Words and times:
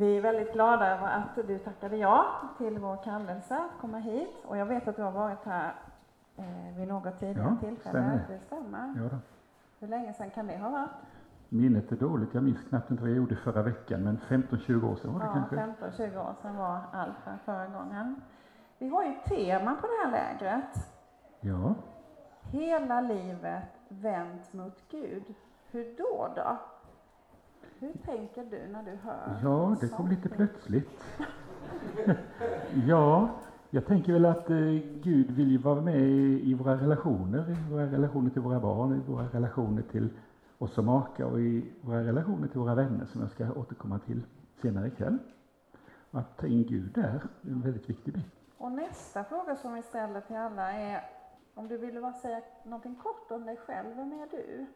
Vi 0.00 0.16
är 0.16 0.20
väldigt 0.20 0.52
glada 0.52 0.86
över 0.96 1.06
att 1.06 1.46
du 1.46 1.58
tackade 1.58 1.96
ja 1.96 2.26
till 2.58 2.78
vår 2.78 2.96
kallelse 3.04 3.54
att 3.56 3.80
komma 3.80 3.98
hit. 3.98 4.44
Och 4.46 4.56
jag 4.56 4.66
vet 4.66 4.88
att 4.88 4.96
du 4.96 5.02
har 5.02 5.10
varit 5.12 5.44
här 5.44 5.74
eh, 6.36 6.76
vid 6.78 6.88
något 6.88 7.18
tidigare 7.18 7.56
Ja, 7.60 7.66
tillfälle. 7.68 7.90
stämmer. 7.90 8.24
Det 8.28 8.38
stämmer. 8.46 8.94
Ja. 9.12 9.18
Hur 9.80 9.88
länge 9.88 10.12
sedan 10.12 10.30
kan 10.30 10.46
det 10.46 10.58
ha 10.58 10.70
varit? 10.70 10.90
Minnet 11.48 11.92
är 11.92 11.96
dåligt. 11.96 12.34
Jag 12.34 12.42
minns 12.44 12.62
knappt 12.68 12.90
inte 12.90 13.02
vad 13.02 13.10
jag 13.10 13.16
gjorde 13.16 13.36
förra 13.36 13.62
veckan, 13.62 14.04
men 14.04 14.18
15-20 14.28 14.90
år 14.92 14.96
sedan 14.96 15.12
var 15.12 15.20
det 15.20 15.26
Ja, 15.26 15.32
kanske. 15.32 15.56
15-20 16.02 16.28
år 16.28 16.34
sedan 16.42 16.56
var 16.56 16.80
Alfa 16.92 17.38
förra 17.44 17.66
gången. 17.66 18.20
Vi 18.78 18.88
har 18.88 19.04
ju 19.04 19.10
ett 19.10 19.24
tema 19.24 19.74
på 19.74 19.86
det 19.86 20.04
här 20.04 20.10
lägret. 20.10 20.76
Ja, 21.40 21.74
Hela 22.50 23.00
livet 23.00 23.64
vänt 23.88 24.52
mot 24.52 24.84
Gud. 24.90 25.34
Hur 25.70 25.94
då 25.98 26.28
då? 26.36 26.56
Hur 27.80 27.92
tänker 27.92 28.44
du 28.44 28.72
när 28.72 28.82
du 28.82 28.96
hör 28.96 29.40
ja 29.42 29.76
det 29.80 29.88
kom 29.88 30.08
lite 30.08 30.28
plötsligt. 30.28 31.04
ja, 32.86 33.30
jag 33.70 33.86
tänker 33.86 34.12
väl 34.12 34.24
att 34.24 34.50
eh, 34.50 34.56
Gud 35.02 35.30
vill 35.30 35.50
ju 35.50 35.58
vara 35.58 35.80
med 35.80 36.00
i, 36.00 36.50
i 36.50 36.54
våra 36.54 36.76
relationer, 36.76 37.50
i 37.50 37.72
våra 37.72 37.86
relationer 37.86 38.30
till 38.30 38.42
våra 38.42 38.60
barn, 38.60 38.96
i 38.96 39.10
våra 39.10 39.24
relationer 39.24 39.82
till 39.82 40.08
oss 40.58 40.72
som 40.72 40.86
makar 40.86 41.24
och 41.24 41.40
i 41.40 41.72
våra 41.80 42.04
relationer 42.04 42.48
till 42.48 42.60
våra 42.60 42.74
vänner 42.74 43.04
som 43.04 43.20
jag 43.20 43.30
ska 43.30 43.52
återkomma 43.52 43.98
till 43.98 44.22
senare 44.62 44.86
ikväll. 44.86 45.18
Och 46.10 46.20
Att 46.20 46.36
ta 46.36 46.46
in 46.46 46.66
Gud 46.66 46.92
där 46.94 47.22
är 47.42 47.50
en 47.50 47.60
väldigt 47.60 47.90
viktig 47.90 48.14
bit. 48.14 48.26
Och 48.58 48.72
nästa 48.72 49.24
fråga 49.24 49.56
som 49.56 49.74
vi 49.74 49.82
ställer 49.82 50.20
till 50.20 50.36
alla 50.36 50.72
är 50.72 51.04
om 51.54 51.68
du 51.68 51.78
vill 51.78 52.00
bara 52.00 52.12
säga 52.12 52.40
någonting 52.64 52.94
kort 52.94 53.30
om 53.30 53.46
dig 53.46 53.56
själv, 53.56 53.96
vem 53.96 54.12
är 54.12 54.28
du? 54.30 54.66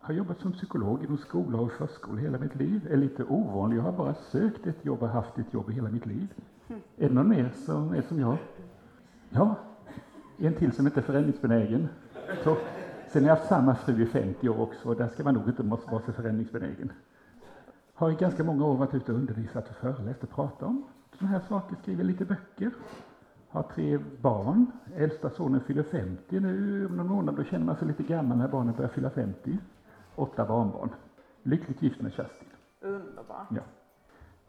Har 0.00 0.14
jobbat 0.14 0.40
som 0.40 0.52
psykolog 0.52 1.04
inom 1.04 1.18
skola 1.18 1.58
och 1.58 1.72
förskola 1.72 2.20
hela 2.20 2.38
mitt 2.38 2.54
liv. 2.54 2.88
Är 2.90 2.96
lite 2.96 3.24
ovanlig. 3.24 3.76
Jag 3.76 3.82
har 3.82 3.92
bara 3.92 4.14
sökt 4.14 4.66
ett 4.66 4.84
jobb 4.84 5.02
och 5.02 5.08
haft 5.08 5.38
ett 5.38 5.54
jobb 5.54 5.70
i 5.70 5.72
hela 5.72 5.88
mitt 5.88 6.06
liv. 6.06 6.28
Är 6.96 7.08
det 7.08 7.14
någon 7.14 7.28
mer 7.28 7.50
som 7.66 7.94
är 7.94 8.02
som 8.02 8.20
jag? 8.20 8.36
Ja, 9.30 9.54
en 10.38 10.54
till 10.54 10.72
som 10.72 10.86
inte 10.86 11.00
är 11.00 11.04
förändringsbenägen. 11.04 11.88
Så, 12.44 12.56
sen 13.12 13.22
har 13.22 13.28
jag 13.28 13.36
haft 13.36 13.48
samma 13.48 13.74
fru 13.74 14.02
i 14.02 14.06
50 14.06 14.48
år 14.48 14.60
också 14.60 14.88
och 14.88 14.96
där 14.96 15.08
ska 15.08 15.24
man 15.24 15.34
nog 15.34 15.48
inte 15.48 15.62
måste 15.62 15.90
vara 15.90 16.02
så 16.02 16.12
förändringsbenägen. 16.12 16.92
Har 17.94 18.10
i 18.10 18.14
ganska 18.14 18.44
många 18.44 18.66
år 18.66 18.76
varit 18.76 18.94
ute 18.94 19.12
och 19.12 19.18
undervisat 19.18 19.70
och 19.70 19.76
föreläst 19.76 20.22
och 20.22 20.30
pratat 20.30 20.62
om 20.62 20.84
sådana 21.18 21.38
här 21.38 21.44
saker, 21.48 21.76
skriver 21.82 22.04
lite 22.04 22.24
böcker. 22.24 22.70
Har 23.48 23.62
tre 23.62 23.98
barn. 24.20 24.66
Äldsta 24.96 25.30
sonen 25.30 25.60
fyller 25.60 25.82
50 25.82 26.40
nu 26.40 26.86
om 26.86 26.96
någon 26.96 27.06
månad. 27.06 27.36
Då 27.36 27.44
känner 27.44 27.66
man 27.66 27.76
sig 27.76 27.88
lite 27.88 28.02
gammal 28.02 28.38
när 28.38 28.48
barnen 28.48 28.74
börjar 28.74 28.90
fylla 28.90 29.10
50. 29.10 29.58
Åtta 30.20 30.44
barnbarn. 30.44 30.90
Lyckligt 31.42 31.82
gift 31.82 32.00
med 32.00 32.12
Kerstin. 32.12 32.48
Underbart. 32.80 33.46
Ja. 33.50 33.62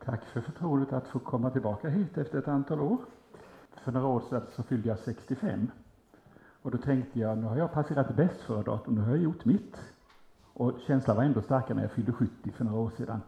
Tack 0.06 0.26
för 0.26 0.42
förtroendet 0.42 0.94
att 0.94 1.08
få 1.08 1.20
komma 1.20 1.50
tillbaka 1.50 1.90
hit 1.90 2.18
efter 2.18 2.40
ett 2.40 2.48
antal 2.48 2.80
år. 2.80 2.98
För 3.84 3.92
några 3.92 4.08
år 4.08 4.24
sedan 4.30 4.42
så 4.52 4.64
fyllde 4.64 4.90
jag 4.90 5.00
65. 5.00 5.72
Och 6.62 6.72
då 6.72 6.78
tänkte 6.78 7.20
jag, 7.20 7.38
nu 7.38 7.44
har 7.44 7.58
jag 7.58 7.72
passerat 7.72 8.16
bäst 8.16 8.42
före 8.42 8.64
datum, 8.64 8.96
nu 8.96 9.02
har 9.02 9.10
jag 9.10 9.18
gjort 9.18 9.46
mitt. 9.46 9.78
Och 10.54 10.74
känslan 10.88 11.18
var 11.18 11.24
ändå 11.24 11.42
starkare 11.42 11.74
när 11.74 11.82
jag 11.82 11.92
fyllde 11.92 12.12
70 12.12 12.52
för 12.52 12.66
några 12.66 12.80
år 12.80 12.92
sedan. 12.98 13.22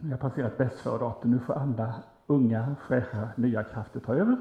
Nu 0.00 0.06
har 0.06 0.10
jag 0.10 0.20
passerat 0.20 0.58
bäst 0.58 0.80
före 0.80 0.98
datum, 0.98 1.30
nu 1.30 1.38
får 1.38 1.54
alla 1.54 1.94
unga, 2.26 2.76
fräscha, 2.88 3.28
nya 3.36 3.64
krafter 3.64 4.00
ta 4.00 4.14
över. 4.14 4.40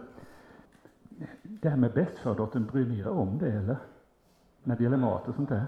Det 1.44 1.70
här 1.70 1.78
med 1.78 1.94
bäst 1.94 2.18
före 2.18 2.36
datum, 2.36 2.66
bryr 2.66 2.86
ni 2.86 3.00
er 3.00 3.08
om 3.08 3.38
det 3.38 3.52
eller? 3.52 3.78
När 4.64 4.76
det 4.76 4.84
gäller 4.84 4.98
mat 4.98 5.28
och 5.28 5.36
sånt 5.36 5.50
där? 5.50 5.66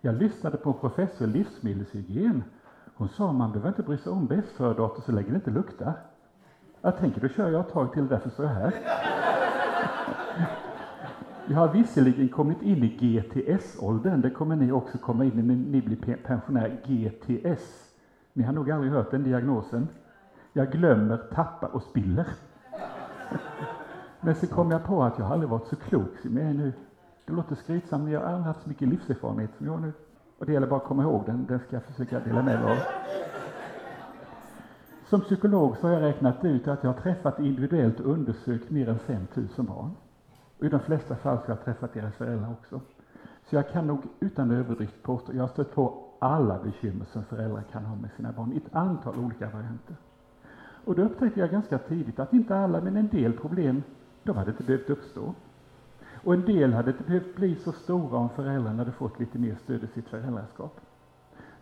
Jag 0.00 0.14
lyssnade 0.14 0.56
på 0.56 0.70
en 0.70 0.78
professor 0.78 1.28
i 1.28 1.30
livsmedelshygien. 1.30 2.44
Hon 2.94 3.08
sa 3.08 3.32
man 3.32 3.52
behöver 3.52 3.68
inte 3.68 3.82
bry 3.82 3.98
sig 3.98 4.12
om 4.12 4.26
bäst 4.26 4.56
så 4.56 5.12
länge 5.12 5.28
det 5.28 5.34
inte 5.34 5.50
luktar. 5.50 5.92
Jag 6.80 6.98
tänker, 6.98 7.20
då 7.20 7.28
kör 7.28 7.50
jag 7.50 7.60
ett 7.60 7.72
tag 7.72 7.92
till, 7.92 8.08
därför 8.08 8.30
står 8.30 8.46
jag 8.46 8.52
här. 8.52 8.74
Jag 11.46 11.56
har 11.56 11.68
visserligen 11.68 12.28
kommit 12.28 12.62
in 12.62 12.84
i 12.84 12.88
GTS-åldern, 12.88 14.20
det 14.20 14.30
kommer 14.30 14.56
ni 14.56 14.72
också 14.72 14.98
komma 14.98 15.24
in 15.24 15.38
i 15.38 15.42
när 15.42 15.56
ni 15.56 15.82
blir 15.82 16.16
pensionär, 16.16 16.80
GTS. 16.84 17.90
Ni 18.32 18.42
har 18.42 18.52
nog 18.52 18.70
aldrig 18.70 18.92
hört 18.92 19.10
den 19.10 19.22
diagnosen. 19.22 19.88
Jag 20.52 20.72
glömmer, 20.72 21.16
tappar 21.16 21.74
och 21.74 21.82
spiller. 21.82 22.26
Men 24.20 24.34
så 24.34 24.46
kom 24.46 24.70
jag 24.70 24.84
på 24.84 25.02
att 25.02 25.18
jag 25.18 25.24
har 25.24 25.32
aldrig 25.32 25.50
varit 25.50 25.66
så 25.66 25.76
klok 25.76 26.18
som 26.22 26.36
jag 26.36 26.46
är 26.46 26.54
nu. 26.54 26.72
Det 27.30 27.36
låter 27.36 27.54
skrytsamt, 27.54 28.04
men 28.04 28.12
jag 28.12 28.20
har 28.20 28.26
aldrig 28.26 28.44
haft 28.46 28.62
så 28.62 28.68
mycket 28.68 28.88
livserfarenhet 28.88 29.50
som 29.56 29.66
jag 29.66 29.72
har 29.72 29.80
nu. 29.80 29.92
Och 30.38 30.46
det 30.46 30.52
gäller 30.52 30.66
bara 30.66 30.80
att 30.80 30.86
komma 30.86 31.02
ihåg 31.02 31.22
den, 31.26 31.46
den 31.46 31.58
ska 31.58 31.76
jag 31.76 31.82
försöka 31.82 32.20
dela 32.20 32.42
med 32.42 32.60
mig 32.60 32.72
av. 32.72 32.78
Som 35.08 35.20
psykolog 35.20 35.76
så 35.76 35.86
har 35.86 35.94
jag 35.94 36.02
räknat 36.02 36.44
ut 36.44 36.68
att 36.68 36.84
jag 36.84 36.92
har 36.92 37.00
träffat 37.00 37.40
individuellt 37.40 38.00
och 38.00 38.12
undersökt 38.12 38.70
mer 38.70 38.88
än 38.88 38.98
5 38.98 39.26
000 39.34 39.48
barn. 39.56 39.90
Och 40.58 40.64
I 40.64 40.68
de 40.68 40.80
flesta 40.80 41.16
fall 41.16 41.38
så 41.38 41.42
har 41.42 41.48
jag 41.48 41.64
träffat 41.64 41.94
deras 41.94 42.14
föräldrar 42.14 42.52
också. 42.60 42.80
Så 43.50 43.56
jag 43.56 43.68
kan 43.68 43.86
nog 43.86 44.02
utan 44.20 44.50
överdrift 44.50 45.02
påstå, 45.02 45.32
jag 45.34 45.42
har 45.42 45.48
stött 45.48 45.74
på 45.74 46.04
alla 46.18 46.58
bekymmer 46.58 47.04
som 47.04 47.24
föräldrar 47.24 47.62
kan 47.72 47.84
ha 47.84 47.96
med 47.96 48.10
sina 48.16 48.32
barn 48.32 48.52
i 48.52 48.56
ett 48.56 48.74
antal 48.74 49.18
olika 49.18 49.50
varianter. 49.50 49.96
Och 50.84 50.94
då 50.94 51.02
upptäckte 51.02 51.40
jag 51.40 51.50
ganska 51.50 51.78
tidigt 51.78 52.18
att 52.18 52.32
inte 52.32 52.56
alla, 52.56 52.80
men 52.80 52.96
en 52.96 53.08
del 53.08 53.32
problem, 53.32 53.82
de 54.22 54.36
hade 54.36 54.50
inte 54.50 54.64
behövt 54.64 54.90
uppstå. 54.90 55.34
Och 56.24 56.34
en 56.34 56.44
del 56.44 56.72
hade 56.72 56.90
inte 56.90 57.04
behövt 57.04 57.36
bli 57.36 57.54
så 57.54 57.72
stora 57.72 58.18
om 58.18 58.28
föräldrarna 58.28 58.78
hade 58.78 58.92
fått 58.92 59.20
lite 59.20 59.38
mer 59.38 59.54
stöd 59.54 59.84
i 59.84 59.86
sitt 59.86 60.08
föräldraskap. 60.08 60.80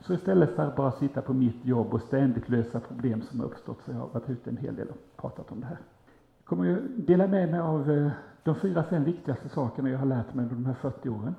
Så 0.01 0.15
istället 0.15 0.57
för 0.57 0.67
att 0.67 0.77
bara 0.77 0.93
sitta 0.93 1.23
på 1.23 1.33
mitt 1.33 1.65
jobb 1.65 1.95
och 1.95 2.03
ständigt 2.03 2.49
lösa 2.49 2.81
problem 2.81 3.23
som 3.23 3.41
har 3.41 3.47
uppstått 3.47 3.83
så 3.85 3.91
jag 3.91 3.99
har 3.99 4.09
varit 4.09 4.31
ute 4.31 4.51
en 4.51 4.57
hel 4.57 4.77
del 4.77 4.89
och 4.89 5.17
pratat 5.17 5.53
om 5.53 5.61
det 5.61 5.67
här. 5.67 5.79
Jag 6.39 6.45
kommer 6.45 6.77
att 6.77 7.07
dela 7.07 7.27
med 7.27 7.51
mig 7.51 7.61
av 7.61 7.91
eh, 7.91 8.11
de 8.43 8.55
fyra, 8.55 8.83
fem 8.83 9.05
viktigaste 9.05 9.49
sakerna 9.49 9.91
jag 9.91 9.99
har 9.99 10.07
lärt 10.07 10.35
mig 10.35 10.43
under 10.43 10.55
de 10.55 10.67
här 10.67 10.75
40 10.75 11.09
åren 11.09 11.35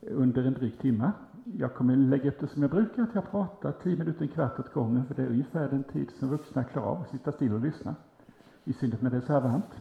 eh, 0.00 0.12
under 0.12 0.44
en 0.44 0.52
dryg 0.52 0.78
timme. 0.78 1.12
Jag 1.44 1.74
kommer 1.74 1.96
lägga 1.96 2.28
upp 2.28 2.40
det 2.40 2.48
som 2.48 2.62
jag 2.62 2.70
brukar, 2.70 3.02
att 3.02 3.14
jag 3.14 3.30
pratar 3.30 3.72
10 3.72 3.96
minuter, 3.96 4.22
en 4.22 4.28
kvart 4.28 4.58
åt 4.58 4.72
gången, 4.72 5.04
för 5.06 5.14
det 5.14 5.22
är 5.22 5.26
ungefär 5.26 5.68
den 5.68 5.82
tid 5.82 6.10
som 6.18 6.28
vuxna 6.28 6.64
klarar 6.64 6.86
av 6.86 7.00
att 7.00 7.10
sitta 7.10 7.32
still 7.32 7.54
och 7.54 7.60
lyssna. 7.60 7.94
I 8.64 8.72
synnerhet 8.72 9.02
när 9.02 9.10
det 9.10 9.16
är 9.16 9.20
så 9.20 9.32
här 9.32 9.40
varmt. 9.40 9.74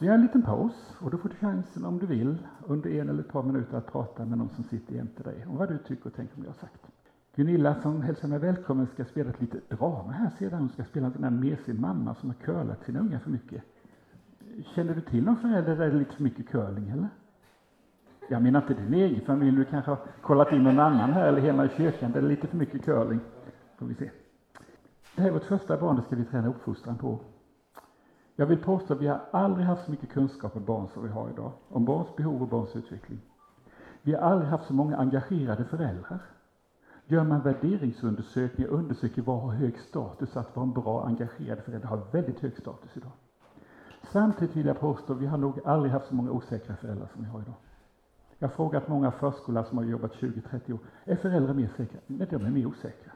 Vi 0.00 0.06
gör 0.06 0.14
en 0.14 0.22
liten 0.22 0.42
paus 0.42 0.96
och 0.98 1.10
då 1.10 1.18
får 1.18 1.28
du 1.28 1.34
chansen 1.34 1.84
om 1.84 1.98
du 1.98 2.06
vill 2.06 2.38
under 2.66 2.90
en 2.90 3.08
eller 3.08 3.20
ett 3.20 3.32
par 3.32 3.42
minuter 3.42 3.76
att 3.76 3.92
prata 3.92 4.24
med 4.24 4.38
någon 4.38 4.48
som 4.48 4.64
sitter 4.64 4.94
jämte 4.94 5.22
dig 5.22 5.46
om 5.46 5.56
vad 5.56 5.68
du 5.68 5.78
tycker 5.78 6.06
och 6.06 6.14
tänker 6.14 6.36
om 6.36 6.42
det 6.42 6.46
jag 6.46 6.52
har 6.52 6.58
sagt. 6.58 6.86
Gunilla 7.34 7.74
som 7.82 8.02
hälsar 8.02 8.28
mig 8.28 8.38
välkommen 8.38 8.86
ska 8.86 9.04
spela 9.04 9.30
ett 9.30 9.40
litet 9.40 9.70
drama 9.70 10.12
här 10.12 10.30
sedan. 10.38 10.58
Hon 10.58 10.68
ska 10.68 10.84
spela 10.84 11.06
en 11.06 11.12
sån 11.12 11.24
här 11.24 11.30
mesig 11.30 11.80
mamma 11.80 12.14
som 12.14 12.28
har 12.28 12.36
curlat 12.36 12.84
sina 12.84 13.00
ungar 13.00 13.18
för 13.18 13.30
mycket. 13.30 13.62
Känner 14.74 14.94
du 14.94 15.00
till 15.00 15.24
någon 15.24 15.36
förälder 15.36 15.76
där 15.76 15.86
det 15.86 15.94
är 15.94 15.98
lite 15.98 16.16
för 16.16 16.22
mycket 16.22 16.48
curling 16.48 16.88
eller? 16.88 17.08
Jag 18.28 18.42
menar 18.42 18.60
inte 18.60 18.82
din 18.82 18.94
egen 18.94 19.20
familj, 19.20 19.56
du 19.56 19.64
kanske 19.64 19.90
har 19.90 19.98
kollat 20.20 20.52
in 20.52 20.62
någon 20.62 20.78
annan 20.78 21.12
här 21.12 21.28
eller 21.28 21.40
hemma 21.40 21.64
i 21.64 21.68
kyrkan 21.68 22.12
där 22.12 22.20
det 22.20 22.26
är 22.26 22.30
lite 22.30 22.46
för 22.46 22.56
mycket 22.56 22.84
curling. 22.84 23.20
Får 23.78 23.86
vi 23.86 23.94
se. 23.94 24.10
Det 25.16 25.22
här 25.22 25.28
är 25.28 25.32
vårt 25.32 25.44
första 25.44 25.76
barn, 25.76 25.96
det 25.96 26.02
ska 26.02 26.16
vi 26.16 26.24
träna 26.24 26.48
uppfostran 26.48 26.98
på. 26.98 27.20
Jag 28.40 28.46
vill 28.46 28.58
påstå 28.58 28.94
att 28.94 29.00
vi 29.00 29.06
har 29.06 29.20
aldrig 29.30 29.66
haft 29.66 29.84
så 29.84 29.90
mycket 29.90 30.08
kunskap 30.10 30.56
om 30.56 30.64
barn 30.64 30.88
som 30.94 31.02
vi 31.02 31.08
har 31.08 31.30
idag. 31.30 31.52
Om 31.68 31.84
barns 31.84 32.16
behov 32.16 32.42
och 32.42 32.48
barns 32.48 32.76
utveckling. 32.76 33.20
Vi 34.02 34.14
har 34.14 34.20
aldrig 34.20 34.50
haft 34.50 34.66
så 34.66 34.74
många 34.74 34.96
engagerade 34.96 35.64
föräldrar. 35.64 36.22
Gör 37.06 37.24
man 37.24 37.40
värderingsundersökningar 37.40 38.70
och 38.70 38.78
undersöker 38.78 39.22
vad 39.22 39.40
har 39.40 39.50
hög 39.50 39.78
status, 39.78 40.36
att 40.36 40.56
vara 40.56 40.66
en 40.66 40.72
bra 40.72 41.06
engagerad 41.06 41.58
förälder 41.58 41.88
har 41.88 42.02
väldigt 42.12 42.40
hög 42.40 42.56
status 42.56 42.96
idag. 42.96 43.12
Samtidigt 44.02 44.56
vill 44.56 44.66
jag 44.66 44.80
påstå 44.80 45.12
att 45.12 45.18
vi 45.18 45.26
har 45.26 45.38
nog 45.38 45.60
aldrig 45.64 45.92
haft 45.92 46.06
så 46.08 46.14
många 46.14 46.30
osäkra 46.30 46.76
föräldrar 46.76 47.08
som 47.12 47.22
vi 47.22 47.28
har 47.28 47.40
idag. 47.40 47.54
Jag 48.38 48.48
har 48.48 48.54
frågat 48.54 48.88
många 48.88 49.10
förskollärare 49.10 49.68
som 49.68 49.78
har 49.78 49.84
jobbat 49.84 50.12
20-30 50.12 50.72
år, 50.72 50.78
är 51.04 51.16
föräldrar 51.16 51.54
mer 51.54 51.70
säkra? 51.76 52.00
Nej, 52.06 52.26
de 52.30 52.44
är 52.44 52.50
mer 52.50 52.66
osäkra. 52.66 53.12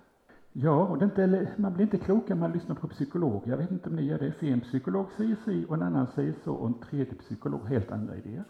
Ja, 0.57 0.87
och 0.87 0.99
det 0.99 1.05
inte, 1.05 1.49
man 1.57 1.73
blir 1.73 1.85
inte 1.85 1.99
klokare 1.99 2.39
man 2.39 2.53
lyssnar 2.53 2.75
på 2.75 2.89
psykologer. 2.89 3.51
Jag 3.51 3.57
vet 3.57 3.71
inte 3.71 3.89
om 3.89 3.97
ni 3.97 4.03
gör 4.03 4.19
det, 4.19 4.33
för 4.33 4.47
en 4.47 4.61
psykolog 4.61 5.07
säger 5.17 5.37
si 5.45 5.67
och 5.69 5.75
en 5.75 5.83
annan 5.83 6.07
säger 6.07 6.35
så 6.45 6.55
och 6.55 6.67
en 6.67 6.75
tredje 6.75 7.15
psykolog 7.15 7.61
har 7.61 7.69
helt 7.69 7.93
andra 7.93 8.17
idéer. 8.17 8.45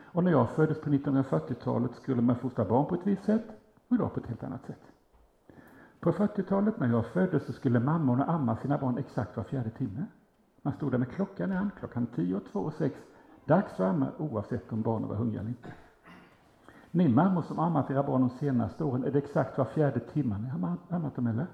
Och 0.00 0.24
när 0.24 0.30
jag 0.30 0.50
föddes 0.50 0.80
på 0.80 0.90
1940-talet 0.90 1.94
skulle 1.94 2.22
man 2.22 2.36
fostra 2.36 2.64
barn 2.64 2.86
på 2.86 2.94
ett 2.94 3.06
visst 3.06 3.24
sätt 3.24 3.44
och 3.88 3.96
idag 3.96 4.14
på 4.14 4.20
ett 4.20 4.26
helt 4.26 4.44
annat 4.44 4.66
sätt. 4.66 4.82
På 6.00 6.12
40-talet 6.12 6.80
när 6.80 6.88
jag 6.88 7.06
föddes 7.06 7.46
så 7.46 7.52
skulle 7.52 7.80
mammorna 7.80 8.24
amma 8.24 8.56
sina 8.56 8.78
barn 8.78 8.98
exakt 8.98 9.36
var 9.36 9.44
fjärde 9.44 9.70
timme. 9.70 10.06
Man 10.62 10.74
stod 10.74 10.90
där 10.90 10.98
med 10.98 11.10
klockan 11.10 11.52
i 11.52 11.54
hand, 11.54 11.70
klockan 11.78 12.06
10, 12.06 12.40
2 12.40 12.60
och 12.60 12.74
6. 12.74 12.96
Dags 13.44 13.72
för 13.72 13.84
amma 13.84 14.12
oavsett 14.18 14.72
om 14.72 14.82
barnen 14.82 15.08
var 15.08 15.16
hungriga 15.16 15.40
eller 15.40 15.50
inte. 15.50 15.72
Ni 16.94 17.08
mammor 17.08 17.42
som 17.42 17.58
ammat 17.58 17.90
era 17.90 18.02
barn 18.02 18.20
de 18.20 18.30
senaste 18.30 18.84
åren, 18.84 19.04
är 19.04 19.10
det 19.10 19.18
exakt 19.18 19.58
var 19.58 19.64
fjärde 19.64 20.00
timme 20.00 20.38
ni 20.38 20.48
har 20.48 20.76
ammat 20.88 21.16
dem 21.16 21.26
eller? 21.26 21.46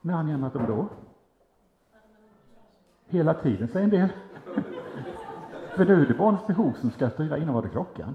När 0.00 0.14
har 0.14 0.22
ni 0.22 0.34
ammat 0.34 0.52
dem 0.52 0.66
då? 0.66 0.88
Hela 3.06 3.34
tiden, 3.34 3.68
säger 3.68 3.84
en 3.84 3.90
del. 3.90 4.08
För 5.76 5.84
nu 5.84 6.02
är 6.02 6.06
det 6.06 6.14
barnets 6.14 6.46
behov 6.46 6.72
som 6.72 6.90
ska 6.90 7.10
styra 7.10 7.38
innan 7.38 7.54
var 7.54 7.62
det 7.62 7.68
klockan. 7.68 8.14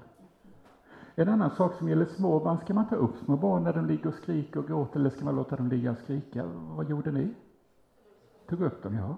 En 1.15 1.29
annan 1.29 1.49
sak 1.49 1.73
som 1.73 1.89
gäller 1.89 2.05
små 2.05 2.39
barn, 2.39 2.57
ska 2.57 2.73
man 2.73 2.87
ta 2.87 2.95
upp 2.95 3.17
små 3.25 3.37
barn 3.37 3.63
när 3.63 3.73
de 3.73 3.85
ligger 3.85 4.07
och 4.07 4.13
skriker 4.13 4.59
och 4.59 4.67
gråter 4.67 4.99
eller 4.99 5.09
ska 5.09 5.25
man 5.25 5.35
låta 5.35 5.55
dem 5.55 5.67
ligga 5.67 5.91
och 5.91 5.97
skrika? 5.97 6.45
Vad 6.45 6.89
gjorde 6.89 7.11
ni? 7.11 7.33
Tog 8.49 8.61
upp 8.61 8.83
dem, 8.83 8.95
ja. 8.95 9.17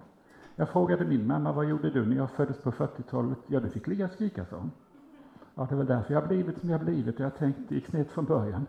Jag 0.55 0.69
frågade 0.69 1.05
min 1.05 1.27
mamma, 1.27 1.51
vad 1.51 1.65
gjorde 1.65 1.89
du 1.89 2.05
när 2.05 2.15
jag 2.15 2.31
föddes 2.31 2.61
på 2.61 2.71
40-talet? 2.71 3.37
Ja, 3.47 3.59
du 3.59 3.69
fick 3.69 3.87
ligga 3.87 4.05
och 4.05 4.11
skrika, 4.11 4.45
sa 4.45 4.55
hon. 4.55 4.71
Ja, 5.61 5.67
det 5.69 5.75
är 5.75 5.77
väl 5.77 5.87
därför 5.87 6.13
jag 6.13 6.21
har 6.21 6.27
blivit 6.27 6.59
som 6.59 6.69
jag 6.69 6.77
har 6.77 6.85
blivit 6.85 7.15
och 7.15 7.25
jag 7.25 7.35
tänkte 7.35 7.61
det 7.67 7.75
gick 7.75 7.87
snett 7.87 8.11
från 8.11 8.25
början. 8.25 8.65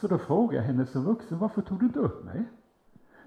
Så 0.00 0.06
då 0.06 0.18
frågade 0.18 0.56
jag 0.56 0.62
henne 0.62 0.86
som 0.86 1.04
vuxen, 1.04 1.38
varför 1.38 1.62
tog 1.62 1.78
du 1.78 1.86
inte 1.86 1.98
upp 1.98 2.24
mig? 2.24 2.44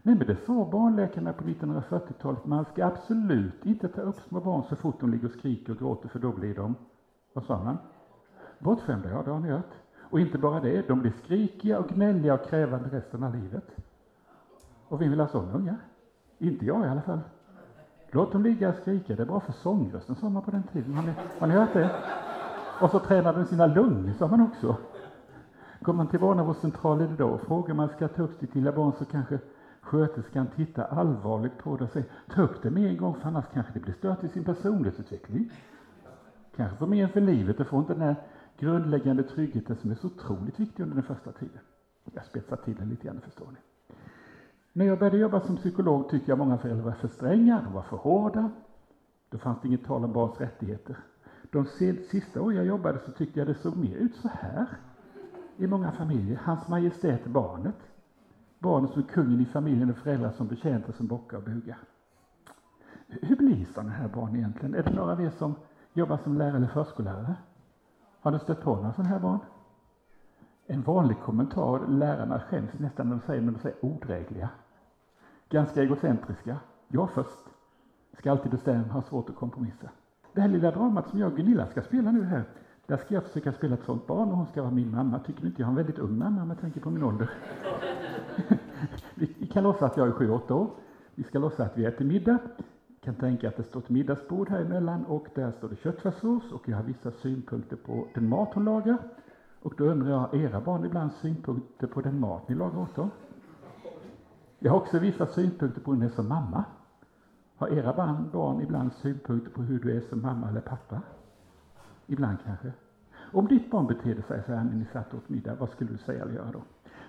Nej, 0.02 0.16
men 0.16 0.28
det 0.28 0.36
sa 0.46 0.70
barnläkarna 0.72 1.34
på 1.34 1.44
1940-talet, 1.44 2.46
man 2.46 2.66
ska 2.66 2.86
absolut 2.86 3.66
inte 3.66 3.88
ta 3.88 4.02
upp 4.02 4.16
små 4.28 4.40
barn 4.40 4.64
så 4.70 4.76
fort 4.76 5.00
de 5.00 5.12
ligger 5.12 5.26
och 5.26 5.34
skriker 5.34 5.72
och 5.72 5.80
gråter, 5.80 6.10
för 6.10 6.20
då 6.20 6.32
blir 6.32 6.56
de, 6.56 6.76
vad 7.34 7.44
sa 7.44 7.64
man? 7.64 7.78
Bortskämda, 8.60 9.10
ja, 9.10 9.22
det 9.26 9.32
har 9.32 9.40
ni 9.40 9.50
hört. 9.50 9.74
Och 10.00 10.20
inte 10.20 10.38
bara 10.38 10.60
det, 10.60 10.88
de 10.88 11.00
blir 11.00 11.14
skrikiga 11.24 11.80
och 11.80 11.88
gnälliga 11.88 12.34
och 12.34 12.46
krävande 12.50 12.90
resten 12.90 13.24
av 13.24 13.36
livet. 13.36 13.66
Och 14.88 15.02
vem 15.02 15.10
vill 15.10 15.20
ha 15.20 15.28
sådana 15.28 15.54
ungar? 15.54 15.78
Inte 16.38 16.66
jag 16.66 16.86
i 16.86 16.90
alla 16.90 17.02
fall. 17.02 17.20
Låt 18.12 18.32
dem 18.32 18.44
ligga 18.44 18.70
och 18.70 18.76
skrika, 18.76 19.16
det 19.16 19.22
är 19.22 19.28
bra 19.28 19.40
för 19.40 19.54
sångrösten, 19.54 20.16
sa 20.16 20.30
man 20.30 20.44
på 20.44 20.52
den 20.52 20.64
tiden. 20.64 20.94
Har 20.94 21.04
ni, 21.04 21.14
har 21.40 21.48
ni 21.48 21.54
hört 21.54 21.74
det? 21.74 21.90
Och 22.82 22.90
så 22.92 23.00
tränar 23.00 23.34
den 23.34 23.46
sina 23.46 23.68
lungor, 23.68 24.14
sa 24.14 24.28
man 24.28 24.42
också. 24.42 24.78
Går 25.80 25.94
man 25.94 26.08
till 26.08 26.20
barnavårdscentralen 26.20 27.14
idag 27.14 27.34
och 27.34 27.42
frågar 27.42 27.74
man 27.74 27.90
ska 27.90 28.08
ta 28.08 28.24
upp 28.24 28.40
sitt 28.40 28.56
lilla 28.56 28.72
barn 28.72 28.92
så 28.98 29.06
kanske 29.06 29.40
sköterskan 29.82 30.48
tittar 30.56 30.84
allvarligt 30.84 31.58
på 31.58 31.78
det 31.78 31.84
och 31.84 31.90
säger 31.90 32.08
ta 32.34 32.42
upp 32.42 32.62
det 32.62 32.70
med 32.70 32.90
en 32.90 32.98
gång 32.98 33.16
för 33.16 33.28
annars 33.28 33.46
kanske 33.54 33.74
det 33.74 33.80
blir 33.80 33.94
stört 33.94 34.24
i 34.24 34.28
sin 34.28 34.44
personlighetsutveckling. 34.44 35.52
Kanske 36.56 36.78
får 36.78 36.88
men 36.88 37.10
för 37.10 37.22
livet 37.22 37.60
och 37.60 37.68
får 37.68 37.80
inte 37.80 37.94
den 37.94 38.02
här 38.02 38.16
grundläggande 38.58 39.24
tryggheten 39.24 39.76
som 39.76 39.92
är 39.92 39.96
så 39.96 40.08
otroligt 40.08 40.60
viktig 40.60 40.84
under 40.84 40.96
den 40.96 41.04
första 41.04 41.32
tiden. 41.32 41.60
Jag 42.14 42.26
spetsar 42.26 42.56
till 42.56 42.76
det 42.76 42.86
lite 42.86 43.08
grann, 43.08 43.22
förstår 43.22 43.48
ni. 43.48 43.58
När 44.74 44.86
jag 44.86 45.00
började 45.00 45.18
jobba 45.18 45.40
som 45.40 45.56
psykolog 45.58 46.10
tyckte 46.10 46.32
jag 46.32 46.38
många 46.38 46.58
föräldrar 46.58 46.86
var 46.86 46.92
för 46.92 47.08
stränga, 47.08 47.62
de 47.64 47.74
var 47.74 47.82
för 47.82 47.98
hårda. 47.98 48.52
Då 49.30 49.38
fanns 49.38 49.62
det 49.62 49.68
inget 49.68 49.86
tal 49.86 50.04
om 50.04 50.14
barns 50.14 50.40
rättigheter. 50.40 50.98
De 51.52 51.66
sista 52.10 52.42
åren 52.42 52.56
jag 52.56 52.66
jobbade 52.66 53.00
så 53.00 53.12
tyckte 53.12 53.40
jag 53.40 53.48
det 53.48 53.56
såg 53.56 53.78
mer 53.78 53.96
ut 53.96 54.16
så 54.16 54.28
här 54.28 54.68
i 55.58 55.68
många 55.68 55.92
familjer. 55.92 56.40
Hans 56.44 56.68
Majestät 56.68 57.26
barnet. 57.26 57.76
Barnet 58.60 58.92
som 58.92 59.02
är 59.02 59.08
kungen 59.08 59.40
i 59.40 59.46
familjen 59.46 59.90
och 59.90 59.98
föräldrar 59.98 60.32
som 60.32 60.48
betjänter 60.48 60.94
som 60.94 61.08
bockar 61.08 61.38
och 61.38 61.44
bugar. 61.44 61.78
Hur 63.08 63.36
blir 63.36 63.66
sådana 63.66 63.92
här 63.92 64.08
barn 64.08 64.36
egentligen? 64.36 64.76
Är 64.76 64.84
det 64.84 64.96
några 64.96 65.12
av 65.12 65.22
er 65.22 65.30
som 65.30 65.56
jobbar 65.94 66.18
som 66.18 66.38
lärare 66.38 66.56
eller 66.56 66.68
förskollärare? 66.68 67.36
Har 68.22 68.32
ni 68.32 68.40
stött 68.40 68.62
på 68.62 68.76
några 68.76 68.94
sådana 68.94 69.10
här 69.10 69.20
barn? 69.20 69.40
En 70.66 70.82
vanlig 70.82 71.18
kommentar, 71.20 71.88
lärarna 71.88 72.40
skäms 72.40 72.80
nästan 72.80 73.10
när 73.10 73.16
de 73.16 73.22
säger, 73.22 73.42
men 73.42 73.54
de 73.54 73.60
säger 73.60 73.86
odrägliga. 73.86 74.50
Ganska 75.50 75.82
egocentriska. 75.82 76.58
Jag 76.88 77.10
först. 77.12 77.46
Ska 78.18 78.32
alltid 78.32 78.52
bestämma, 78.52 78.88
har 78.88 79.02
svårt 79.02 79.30
att 79.30 79.36
kompromissa. 79.36 79.90
Det 80.40 80.44
här 80.44 80.50
lilla 80.50 80.72
dramat 80.72 81.10
som 81.10 81.20
jag 81.20 81.32
och 81.32 81.38
Gunilla 81.38 81.68
ska 81.68 81.82
spela 81.82 82.12
nu 82.12 82.24
här, 82.24 82.44
där 82.86 82.98
ska 82.98 83.14
jag 83.14 83.24
försöka 83.24 83.54
spela 83.54 83.74
ett 83.74 83.84
sånt 83.86 84.08
barn 84.08 84.30
och 84.30 84.38
hon 84.38 84.46
ska 84.46 84.62
vara 84.62 84.72
min 84.72 84.92
mamma. 84.92 85.20
Tycker 85.20 85.46
inte 85.46 85.62
jag 85.62 85.68
har 85.68 85.72
en 85.72 85.76
väldigt 85.76 86.00
ung 86.00 86.18
mamma 86.18 86.46
med 86.46 86.62
tanke 86.62 86.80
på 86.80 86.90
min 86.90 87.04
ålder? 87.04 87.30
vi 89.16 89.48
kan 89.54 89.64
låtsas 89.64 89.92
att 89.92 89.98
jag 89.98 90.08
är 90.08 90.12
sju, 90.12 90.30
åtta 90.30 90.56
år. 90.56 90.70
Vi 91.16 91.24
ska 91.24 91.40
låtsas 91.40 91.60
att 91.60 91.78
vi 91.78 91.86
äter 91.86 92.06
middag. 92.06 92.38
Vi 92.88 92.96
kan 93.02 93.16
tänka 93.16 93.48
att 93.48 93.58
det 93.58 93.64
står 93.64 93.80
ett 93.80 93.90
middagsbord 93.90 94.50
här 94.50 94.62
emellan 94.62 95.06
och 95.06 95.28
där 95.36 95.52
står 95.52 95.70
det 95.70 95.76
köttfärssås 95.76 96.52
och 96.52 96.70
jag 96.70 96.78
har 96.78 96.84
vissa 96.84 97.12
synpunkter 97.12 97.76
på 97.76 98.08
den 98.14 98.30
mat 98.30 98.50
hon 98.54 98.66
lagar. 98.66 98.98
Och 99.62 99.74
då 99.78 99.84
undrar 99.84 100.10
jag, 100.10 100.18
har 100.18 100.36
era 100.36 100.62
barn 100.62 100.86
ibland 100.86 101.12
synpunkter 101.12 101.88
på 101.88 102.02
den 102.02 102.20
mat 102.20 102.50
ni 102.50 102.56
lagar 102.56 102.80
åt 102.80 102.96
dem? 102.96 103.10
Jag 104.60 104.72
har 104.72 104.78
också 104.78 105.00
vissa 105.00 105.26
synpunkter 105.26 105.82
på 105.82 105.92
hur 105.92 106.00
ni 106.00 106.06
är 106.06 106.10
som 106.10 106.28
mamma. 106.28 106.64
Har 107.60 107.68
era 107.68 107.94
barn, 107.94 108.30
barn 108.34 108.62
ibland 108.62 108.94
synpunkter 108.94 109.52
på 109.52 109.62
hur 109.62 109.80
du 109.80 109.98
är 109.98 110.02
som 110.02 110.22
mamma 110.22 110.50
eller 110.50 110.62
pappa? 110.62 111.02
Ibland 112.08 112.38
kanske. 112.46 112.72
Om 113.34 113.48
ditt 113.48 113.72
barn 113.72 113.88
betedde 113.88 114.22
sig 114.22 114.44
så 114.46 114.52
här 114.52 114.64
när 114.64 114.76
ni 114.76 114.86
satt 114.86 115.14
åt 115.14 115.30
middag, 115.30 115.56
vad 115.60 115.70
skulle 115.70 115.92
du 115.92 115.98
säga 115.98 116.24
eller 116.24 116.34
göra 116.34 116.52
då? 116.52 116.62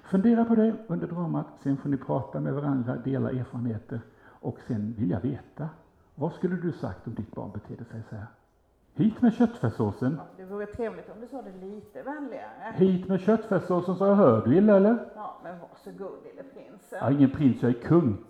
Fundera 0.04 0.44
på 0.44 0.54
det 0.54 0.74
under 0.86 1.06
dramat, 1.06 1.46
sen 1.62 1.76
får 1.76 1.88
ni 1.88 1.96
prata 1.96 2.40
med 2.40 2.54
varandra, 2.54 2.96
dela 2.96 3.30
erfarenheter 3.30 4.00
och 4.26 4.58
sen 4.66 4.94
vill 4.98 5.10
jag 5.10 5.20
veta, 5.20 5.68
vad 6.14 6.32
skulle 6.32 6.56
du 6.56 6.72
sagt 6.72 7.06
om 7.06 7.14
ditt 7.14 7.34
barn 7.34 7.50
betedde 7.52 7.84
sig 7.84 8.02
så 8.10 8.16
här? 8.16 8.26
Hit 8.94 9.22
med 9.22 9.32
köttfärssåsen. 9.32 10.16
Ja, 10.18 10.24
det 10.36 10.44
vore 10.44 10.66
trevligt 10.66 11.10
om 11.10 11.20
du 11.20 11.26
sa 11.26 11.42
det 11.42 11.66
lite 11.66 12.02
vänligare. 12.02 12.74
Hit 12.74 13.08
med 13.08 13.20
köttfärssåsen, 13.20 13.96
så 13.96 14.06
jag 14.06 14.14
hör 14.14 14.46
du 14.46 14.56
illa 14.56 14.76
eller? 14.76 15.10
Ja, 15.14 15.40
men 15.44 15.54
varsågod 15.58 16.18
lille 16.24 16.42
prins. 16.42 16.88
Jag 16.90 17.02
är 17.02 17.10
ingen 17.10 17.30
prins, 17.30 17.62
jag 17.62 17.70
är 17.70 17.80
kung. 17.80 18.24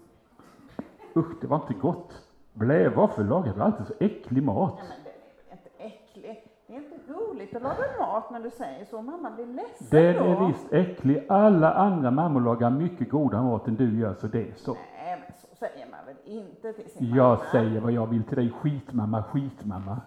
Usch, 1.16 1.40
det 1.40 1.46
var 1.46 1.56
inte 1.56 1.74
gott. 1.74 2.12
Blä, 2.52 2.88
varför 2.88 3.24
lagar 3.24 3.54
du 3.54 3.62
alltid 3.62 3.86
så 3.86 3.92
äcklig 4.00 4.42
mat? 4.42 4.74
Ja, 4.78 4.84
men 4.88 5.04
den 5.04 5.12
är 5.12 5.48
väl 5.48 5.58
inte 5.58 5.70
äcklig? 5.96 6.46
Det 6.66 6.74
är 6.76 6.78
inte 6.78 7.12
roligt 7.12 7.56
att 7.56 7.62
laga 7.62 7.84
mat 7.98 8.30
när 8.30 8.40
du 8.40 8.50
säger 8.50 8.84
så. 8.84 9.02
Mamma 9.02 9.30
blir 9.30 9.46
ledsen 9.46 9.86
Den 9.90 10.16
då. 10.16 10.24
är 10.32 10.46
visst 10.46 10.72
äcklig. 10.72 11.26
Alla 11.28 11.72
andra 11.74 12.10
mammor 12.10 12.40
lagar 12.40 12.70
mycket 12.70 13.10
goda 13.10 13.42
mat 13.42 13.68
än 13.68 13.76
du 13.76 13.98
gör, 14.00 14.14
så 14.14 14.26
det 14.26 14.48
är 14.48 14.54
så. 14.56 14.74
Nej, 14.74 15.20
men 15.26 15.32
så 15.40 15.56
säger 15.56 15.86
man 15.90 16.00
väl 16.06 16.16
inte 16.24 16.72
till 16.72 16.90
sin 16.90 17.14
Jag 17.14 17.38
mamma? 17.38 17.50
säger 17.52 17.80
vad 17.80 17.92
jag 17.92 18.06
vill 18.06 18.24
till 18.24 18.36
dig, 18.36 18.50
skitmamma, 18.60 19.22
skitmamma. 19.22 20.00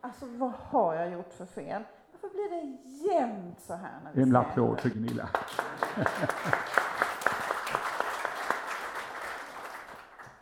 Alltså, 0.00 0.26
vad 0.38 0.52
har 0.52 0.94
jag 0.94 1.10
gjort 1.12 1.32
för 1.32 1.46
fel? 1.46 1.82
Varför 2.12 2.28
blir 2.28 2.50
det 2.50 2.62
jämt 3.14 3.60
så 3.60 3.72
här 3.74 3.90
när 4.04 4.12
vi 4.12 4.22
En 4.22 4.36
applåd 4.36 4.80
för 4.80 4.88
Gunilla. 4.88 5.28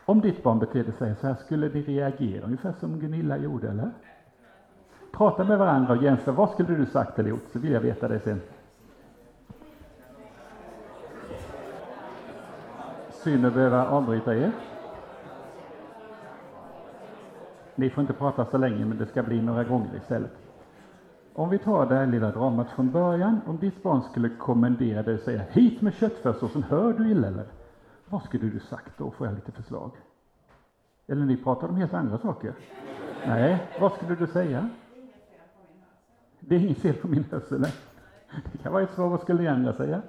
Om 0.05 0.21
ditt 0.21 0.43
barn 0.43 0.59
betedde 0.59 0.91
sig 0.91 1.15
så 1.15 1.27
här, 1.27 1.35
skulle 1.35 1.69
ni 1.69 1.81
reagera 1.81 2.45
ungefär 2.45 2.73
som 2.79 2.99
Gunilla 2.99 3.37
gjorde, 3.37 3.69
eller? 3.69 3.91
Prata 5.11 5.43
med 5.43 5.59
varandra 5.59 5.93
och 5.93 6.03
jämför. 6.03 6.31
Vad 6.31 6.49
skulle 6.49 6.75
du 6.75 6.85
sagt 6.85 7.19
eller 7.19 7.29
gjort? 7.29 7.47
Så 7.53 7.59
vill 7.59 7.71
jag 7.71 7.81
veta 7.81 8.07
det 8.07 8.19
sen. 8.19 8.41
Synd 13.11 13.45
att 13.45 13.53
behöva 13.53 13.87
avbryta 13.87 14.35
er. 14.35 14.51
Ni 17.75 17.89
får 17.89 18.01
inte 18.01 18.13
prata 18.13 18.45
så 18.45 18.57
länge, 18.57 18.85
men 18.85 18.97
det 18.97 19.05
ska 19.05 19.23
bli 19.23 19.41
några 19.41 19.63
gånger 19.63 19.95
istället. 19.95 20.31
Om 21.33 21.49
vi 21.49 21.57
tar 21.57 21.85
det 21.85 21.95
här 21.95 22.07
lilla 22.07 22.31
dramat 22.31 22.69
från 22.69 22.91
början. 22.91 23.41
Om 23.47 23.57
ditt 23.57 23.83
barn 23.83 24.01
skulle 24.01 24.29
kommendera 24.29 25.03
dig 25.03 25.13
och 25.13 25.19
säga 25.19 25.41
hit 25.51 25.81
med 25.81 25.93
köttfärssåsen, 25.93 26.63
hör 26.63 26.93
du 26.93 27.11
illa 27.11 27.27
eller? 27.27 27.45
Vad 28.13 28.23
skulle 28.23 28.49
du 28.49 28.59
sagt 28.59 28.97
då? 28.97 29.11
Får 29.11 29.27
jag 29.27 29.35
lite 29.35 29.51
förslag? 29.51 29.91
Eller 31.07 31.25
ni 31.25 31.37
pratar 31.37 31.67
om 31.67 31.75
helt 31.75 31.93
andra 31.93 32.17
saker? 32.17 32.53
Nej, 33.27 33.67
vad 33.79 33.91
skulle 33.91 34.15
du 34.15 34.27
säga? 34.27 34.69
Det 36.39 36.55
är 36.55 36.59
inget 36.59 36.77
fel 36.77 36.93
på 36.93 37.07
min 37.07 37.23
hörsel. 37.31 37.61
nej. 37.61 37.73
Det 38.51 38.57
kan 38.57 38.73
vara 38.73 38.83
ett 38.83 38.91
svar. 38.91 39.09
Vad 39.09 39.21
skulle 39.21 39.41
ni 39.41 39.47
andra 39.47 39.73
säga? 39.73 40.01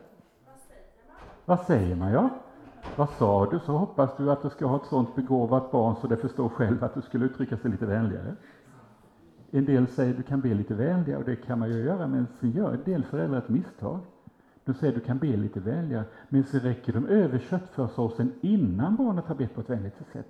Vad 1.44 1.60
säger 1.60 1.96
man, 1.96 2.12
ja? 2.12 2.28
Vad 2.96 3.08
sa 3.08 3.50
du? 3.50 3.58
Så 3.58 3.72
hoppas 3.72 4.16
du 4.16 4.30
att 4.30 4.42
du 4.42 4.50
ska 4.50 4.66
ha 4.66 4.76
ett 4.76 4.88
sånt 4.88 5.14
begåvat 5.14 5.70
barn 5.70 5.96
så 6.00 6.06
det 6.06 6.16
förstår 6.16 6.48
själv 6.48 6.84
att 6.84 6.94
du 6.94 7.02
skulle 7.02 7.24
uttrycka 7.24 7.56
sig 7.56 7.70
lite 7.70 7.86
vänligare. 7.86 8.36
En 9.50 9.64
del 9.64 9.86
säger 9.86 10.10
att 10.10 10.16
du 10.16 10.22
kan 10.22 10.40
be 10.40 10.54
lite 10.54 10.74
vänligare 10.74 11.18
och 11.18 11.24
det 11.24 11.36
kan 11.36 11.58
man 11.58 11.70
ju 11.70 11.84
göra, 11.84 12.06
men 12.06 12.26
sen 12.40 12.50
gör 12.50 12.72
en 12.72 12.82
del 12.84 13.04
föräldrar 13.04 13.38
ett 13.38 13.48
misstag. 13.48 14.00
De 14.64 14.74
säger 14.74 14.92
att 14.92 15.00
du 15.00 15.06
kan 15.06 15.18
be 15.18 15.26
lite 15.26 15.60
vänligare, 15.60 16.04
men 16.28 16.44
så 16.44 16.58
räcker 16.58 16.92
de 16.92 17.06
över 17.06 17.38
köttfärssåsen 17.38 18.32
innan 18.40 18.96
barnet 18.96 19.24
har 19.24 19.34
bett 19.34 19.54
på 19.54 19.60
ett 19.60 19.70
vänligt 19.70 19.94
sätt. 20.12 20.28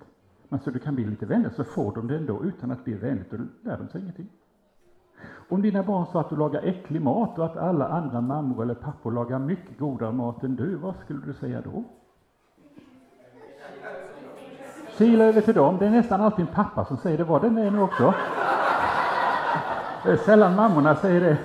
Men 0.49 0.59
så 0.59 0.69
du 0.69 0.79
kan 0.79 0.95
be 0.95 1.01
lite 1.01 1.25
vänligare 1.25 1.53
så 1.53 1.63
får 1.63 1.95
de 1.95 2.07
det 2.07 2.17
ändå 2.17 2.43
utan 2.43 2.71
att 2.71 2.85
be 2.85 2.95
vänligt 2.95 3.33
och 3.33 3.39
lär 3.63 3.77
de 3.77 3.87
sig 3.87 4.01
ingenting. 4.01 4.27
Om 5.49 5.61
dina 5.61 5.83
barn 5.83 6.05
sa 6.11 6.21
att 6.21 6.29
du 6.29 6.35
lagar 6.35 6.61
äcklig 6.61 7.01
mat 7.01 7.39
och 7.39 7.45
att 7.45 7.57
alla 7.57 7.87
andra 7.87 8.21
mammor 8.21 8.63
eller 8.63 8.73
pappor 8.73 9.11
lagar 9.11 9.39
mycket 9.39 9.79
godare 9.79 10.11
mat 10.11 10.43
än 10.43 10.55
du, 10.55 10.75
vad 10.75 10.95
skulle 10.95 11.25
du 11.25 11.33
säga 11.33 11.61
då? 11.61 11.83
Kila 14.97 15.23
över 15.23 15.41
till 15.41 15.53
dem. 15.53 15.77
Det 15.77 15.85
är 15.85 15.89
nästan 15.89 16.21
alltid 16.21 16.47
en 16.47 16.53
pappa 16.53 16.85
som 16.85 16.97
säger 16.97 17.17
det. 17.17 17.23
Var 17.23 17.39
det 17.39 17.49
med 17.49 17.73
nu 17.73 17.81
också? 17.81 18.13
Det 20.03 20.11
är 20.11 20.17
sällan 20.17 20.55
mammorna 20.55 20.95
säger 20.95 21.21
det. 21.21 21.37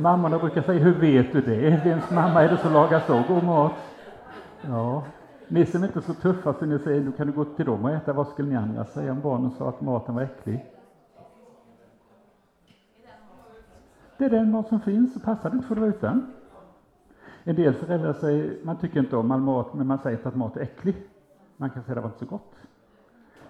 Mammorna 0.00 0.38
brukar 0.38 0.62
säga, 0.62 0.80
hur 0.84 0.94
vet 0.94 1.32
du 1.32 1.40
det? 1.40 1.84
Vems 1.84 2.10
mamma 2.10 2.42
är 2.42 2.48
det 2.48 2.56
som 2.56 2.72
lagar 2.72 3.00
så 3.00 3.22
god 3.28 3.44
mat? 3.44 3.72
Ja, 4.62 5.02
ni 5.48 5.66
som 5.66 5.84
inte 5.84 5.98
är 5.98 6.00
så 6.00 6.14
tuffa 6.14 6.54
så 6.54 6.66
ni 6.66 6.78
säger, 6.78 7.00
nu 7.00 7.12
kan 7.12 7.26
du 7.26 7.32
gå 7.32 7.44
till 7.44 7.66
dem 7.66 7.84
och 7.84 7.90
äta. 7.90 8.12
Vad 8.12 8.28
skulle 8.28 8.48
ni 8.48 8.56
andra 8.56 8.84
säga 8.84 9.12
om 9.12 9.20
barnen 9.20 9.50
sa 9.50 9.68
att 9.68 9.80
maten 9.80 10.14
var 10.14 10.22
äcklig? 10.22 10.64
Det 14.18 14.24
är 14.24 14.30
den 14.30 14.50
mat 14.50 14.68
som 14.68 14.80
finns, 14.80 15.14
så 15.14 15.20
passar 15.20 15.50
det 15.50 15.56
inte 15.56 15.68
får 15.68 15.74
du 15.74 15.80
vara 15.80 15.90
utan. 15.90 16.32
En 17.44 17.56
del 17.56 17.74
föräldrar 17.74 18.12
säger, 18.12 18.56
man 18.64 18.76
tycker 18.76 19.00
inte 19.00 19.16
om 19.16 19.30
all 19.30 19.40
mat, 19.40 19.74
men 19.74 19.86
man 19.86 19.98
säger 19.98 20.16
inte 20.16 20.28
att 20.28 20.36
mat 20.36 20.56
är 20.56 20.60
äcklig. 20.60 20.96
Man 21.56 21.70
kan 21.70 21.82
säga, 21.82 21.94
det 21.94 22.00
var 22.00 22.08
inte 22.08 22.18
så 22.18 22.26
gott. 22.26 22.54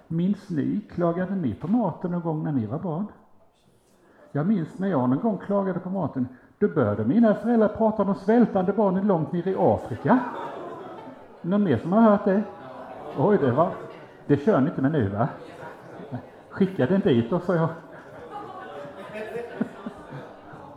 Minns 0.08 0.50
ni, 0.50 0.80
klagade 0.80 1.34
ni 1.34 1.54
på 1.54 1.68
maten 1.68 2.10
någon 2.10 2.22
gång 2.22 2.44
när 2.44 2.52
ni 2.52 2.66
var 2.66 2.78
barn? 2.78 3.06
Jag 4.36 4.46
minns 4.46 4.78
när 4.78 4.88
jag 4.88 5.10
någon 5.10 5.20
gång 5.20 5.38
klagade 5.38 5.80
på 5.80 5.90
maten, 5.90 6.28
då 6.58 6.68
började 6.68 7.04
mina 7.04 7.34
föräldrar 7.34 7.68
prata 7.68 8.02
om 8.02 8.08
de 8.08 8.14
svältande 8.14 8.72
barnen 8.72 9.06
långt 9.06 9.32
nere 9.32 9.50
i 9.50 9.56
Afrika. 9.58 10.18
Någon 11.42 11.62
mer 11.62 11.78
som 11.78 11.92
har 11.92 12.00
hört 12.00 12.24
det? 12.24 12.42
Oj, 13.18 13.38
det 13.40 13.50
var... 13.50 13.70
Det 14.26 14.36
kör 14.36 14.60
ni 14.60 14.68
inte 14.68 14.82
med 14.82 14.92
nu, 14.92 15.08
va? 15.08 15.28
Skicka 16.48 16.86
den 16.86 17.00
dit 17.00 17.30
då, 17.30 17.40
sa 17.40 17.54
jag. 17.54 17.68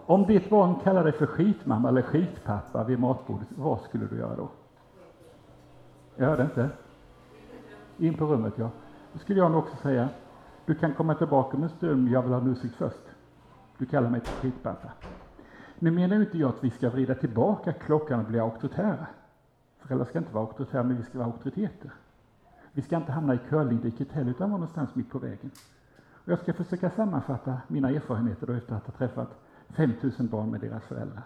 Om 0.06 0.26
ditt 0.26 0.50
barn 0.50 0.76
kallar 0.84 1.04
dig 1.04 1.14
för 1.14 1.26
skitmamma 1.26 1.90
eller 1.90 2.02
skitpappa 2.02 2.84
vid 2.84 3.00
matbordet, 3.00 3.48
vad 3.56 3.82
skulle 3.82 4.06
du 4.06 4.18
göra 4.18 4.36
då? 4.36 4.50
Jag 6.16 6.26
hörde 6.26 6.44
inte. 6.44 6.70
In 7.98 8.14
på 8.14 8.26
rummet, 8.26 8.54
ja. 8.56 8.70
Då 9.14 9.20
skulle 9.20 9.40
jag 9.40 9.52
nog 9.52 9.60
också 9.60 9.76
säga, 9.76 10.10
du 10.66 10.76
kan 10.76 10.94
komma 10.94 11.16
tillbaka 11.16 11.58
om 11.58 11.64
en 11.64 11.70
stund, 11.70 12.10
jag 12.10 12.22
vill 12.22 12.34
ha 12.34 12.42
musik 12.42 12.72
först. 12.78 13.07
Du 13.78 13.86
kallar 13.86 14.10
mig 14.10 14.22
för 14.22 14.42
skitpappa. 14.42 14.92
Nu 15.80 15.92
menar 15.92 16.16
ju 16.16 16.22
inte 16.22 16.38
jag 16.38 16.50
att 16.50 16.64
vi 16.64 16.70
ska 16.70 16.90
vrida 16.90 17.16
tillbaka 17.16 17.74
klockan 17.74 18.20
och 18.20 18.26
bli 18.26 18.40
auktoritära. 18.40 19.08
Föräldrar 19.80 20.06
ska 20.06 20.20
inte 20.20 20.34
vara 20.34 20.46
auktoritära, 20.46 20.84
men 20.84 20.98
vi 20.98 21.04
ska 21.04 21.18
vara 21.18 21.28
auktoriteter. 21.28 21.92
Vi 22.72 22.82
ska 22.82 22.98
inte 22.98 23.12
hamna 23.12 23.34
i 23.34 23.40
curlingdiket 23.50 24.12
heller, 24.12 24.32
utan 24.32 24.50
vara 24.50 24.60
någonstans 24.60 24.96
mitt 24.96 25.10
på 25.10 25.20
vägen. 25.20 25.52
Och 26.28 26.32
jag 26.32 26.40
ska 26.40 26.54
försöka 26.54 26.90
sammanfatta 26.90 27.58
mina 27.68 27.90
erfarenheter 27.90 28.48
då 28.48 28.54
efter 28.54 28.76
att 28.76 28.86
ha 28.86 28.94
träffat 28.94 29.30
5000 29.68 30.28
barn 30.28 30.52
med 30.52 30.62
deras 30.62 30.84
föräldrar. 30.84 31.24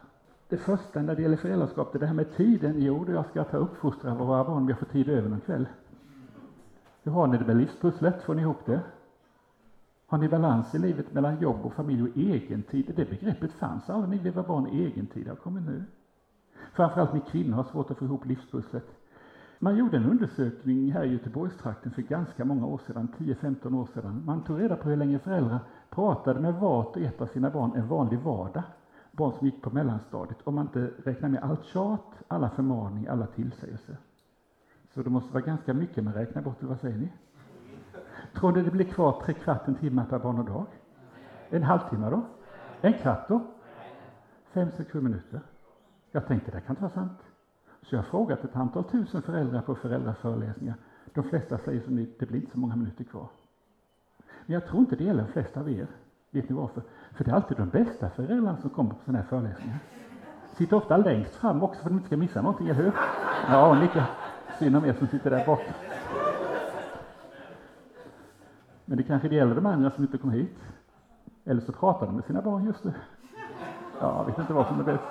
Det 0.50 0.58
första 0.58 1.02
när 1.02 1.16
det 1.16 1.22
gäller 1.22 1.38
föräldraskap, 1.38 1.94
det, 1.94 2.00
det 2.00 2.06
här 2.06 2.14
med 2.14 2.36
tiden. 2.36 2.74
Jo, 2.78 3.06
jag 3.12 3.26
ska 3.26 3.44
ta 3.44 3.58
uppfostra 3.58 4.16
våra 4.16 4.44
barn 4.44 4.58
om 4.58 4.70
jag 4.70 4.80
får 4.80 4.86
tid 4.86 5.10
över 5.10 5.30
någon 5.30 5.40
kväll. 5.42 5.68
Hur 7.04 7.12
har 7.12 7.28
ni 7.28 7.38
det 7.38 7.46
med 7.46 7.58
livspusslet? 7.58 8.24
Får 8.24 8.36
ni 8.36 8.42
ihop 8.42 8.66
det? 8.66 8.82
Har 10.12 10.18
ni 10.18 10.28
balans 10.28 10.76
i 10.76 10.80
livet 10.80 11.14
mellan 11.14 11.42
jobb 11.42 11.66
och 11.66 11.74
familj 11.74 12.04
och 12.04 12.18
egentid? 12.18 12.94
Det 12.96 13.10
begreppet 13.10 13.52
fanns 13.54 13.90
aldrig 13.90 14.18
när 14.18 14.24
vi 14.24 14.30
var 14.30 14.44
barn. 14.44 14.68
Egentid 14.68 15.28
har 15.28 15.36
kommit 15.36 15.64
nu. 15.64 15.84
Framförallt 16.74 17.14
ni 17.14 17.20
kvinnor 17.20 17.56
har 17.56 17.64
svårt 17.64 17.92
att 17.92 17.98
få 17.98 18.06
ihop 18.06 18.26
livspusslet. 18.26 18.86
Man 19.60 19.78
gjorde 19.78 19.98
en 19.98 20.06
undersökning 20.06 20.92
här 20.92 21.04
i 21.04 21.12
Göteborgstrakten 21.12 21.92
för 21.92 22.02
ganska 22.02 22.46
många 22.46 22.66
år 22.66 22.82
sedan, 22.88 23.08
10-15 23.18 23.76
år 23.76 23.88
sedan. 23.94 24.24
Man 24.26 24.44
tog 24.44 24.60
reda 24.60 24.76
på 24.76 24.90
hur 24.90 24.98
länge 24.98 25.20
föräldrar 25.20 25.60
pratade 25.90 26.40
med 26.40 26.54
vart 26.54 26.96
och 26.96 27.02
ett 27.02 27.22
av 27.22 27.28
sina 27.28 27.50
barn 27.50 27.72
en 27.76 27.88
vanlig 27.88 28.20
vardag. 28.20 28.64
Barn 29.12 29.34
som 29.38 29.48
gick 29.48 29.62
på 29.62 29.70
mellanstadiet, 29.70 30.38
om 30.44 30.56
man 30.56 30.66
inte 30.66 30.92
räknar 31.04 31.30
med 31.30 31.44
allt 31.44 31.64
tjat, 31.66 32.24
alla 32.28 32.50
förmaningar, 32.50 33.12
alla 33.12 33.28
tillsägelser. 33.28 33.98
Så 34.94 35.04
det 35.04 35.10
måste 35.10 35.34
vara 35.34 35.44
ganska 35.44 35.74
mycket 35.74 36.04
man 36.04 36.14
räknar 36.14 36.42
bort, 36.42 36.60
eller 36.60 36.70
vad 36.70 36.80
säger 36.80 36.98
ni? 36.98 37.12
Tror 38.34 38.52
ni 38.52 38.62
det 38.62 38.72
blir 38.72 38.86
kvar 38.86 39.22
tre 39.26 39.34
kvart 39.34 39.68
en 39.68 39.76
timme 39.76 40.06
per 40.10 40.20
barn 40.20 40.40
och 40.40 40.46
dag? 40.46 40.66
En 41.50 41.64
halvtimme 41.64 42.10
då? 42.10 42.22
En 42.82 42.94
kvart 42.94 43.30
då? 43.30 43.42
Fem, 44.52 44.72
sex, 44.78 44.92
sju 44.92 45.02
minuter? 45.02 45.42
Jag 46.12 46.28
tänkte, 46.28 46.52
det 46.52 46.62
kan 46.62 46.72
inte 46.72 46.82
vara 46.82 46.94
sant. 46.94 47.20
Så 47.82 47.96
jag 47.96 48.00
har 48.00 48.10
frågat 48.10 48.44
ett 48.44 48.56
antal 48.56 48.84
tusen 48.84 49.22
föräldrar 49.22 49.62
på 49.62 49.76
föräldraföreläsningar. 49.76 50.76
De 51.14 51.24
flesta 51.24 51.58
säger 51.58 51.82
som 51.82 51.96
ni, 51.96 52.10
det 52.20 52.26
blir 52.26 52.40
inte 52.40 52.52
så 52.52 52.60
många 52.60 52.76
minuter 52.76 53.04
kvar. 53.04 53.28
Men 54.46 54.54
jag 54.54 54.68
tror 54.68 54.80
inte 54.80 54.96
det 54.96 55.04
gäller 55.04 55.24
de 55.24 55.32
flesta 55.32 55.60
av 55.60 55.70
er. 55.72 55.88
Vet 56.32 56.50
ni 56.50 56.56
varför? 56.56 56.82
För 57.12 57.24
det 57.24 57.32
är 57.32 57.36
alltid 57.36 57.58
de 57.58 57.70
bästa 57.70 58.10
föräldrarna 58.10 58.58
som 58.58 58.70
kommer 58.70 58.90
på 58.90 59.00
sådana 59.06 59.20
här 59.20 59.26
föreläsningar. 59.26 59.78
Sitter 60.54 60.76
ofta 60.76 60.98
längst 60.98 61.36
fram 61.36 61.64
också 61.64 61.82
för 61.82 61.86
att 61.86 61.92
de 61.92 61.96
inte 61.98 62.08
ska 62.08 62.18
missa 62.18 62.42
någonting, 62.42 62.68
eller 62.68 62.84
hur? 62.84 62.94
Ja, 63.48 63.70
och 63.70 63.76
lika 63.76 64.08
synd 64.60 64.76
om 64.76 64.86
er 64.86 64.94
som 64.94 65.08
sitter 65.08 65.30
där 65.30 65.46
bak. 65.46 65.62
Men 68.86 68.98
det 68.98 69.04
kanske 69.04 69.28
gäller 69.28 69.56
de 69.56 69.66
andra 69.66 69.92
som 69.92 70.04
inte 70.04 70.18
kom 70.18 70.32
hit. 70.32 70.58
Eller 71.46 71.62
så 71.62 71.72
pratar 71.72 72.06
de 72.06 72.16
med 72.16 72.26
sina 72.26 72.42
barn 72.42 72.66
just 72.66 72.84
nu. 72.84 72.94
Ja, 74.00 74.18
jag 74.18 74.26
vet 74.26 74.38
inte 74.40 74.54
vad 74.54 74.68
som 74.68 74.80
är 74.80 74.84
bäst. 74.84 75.04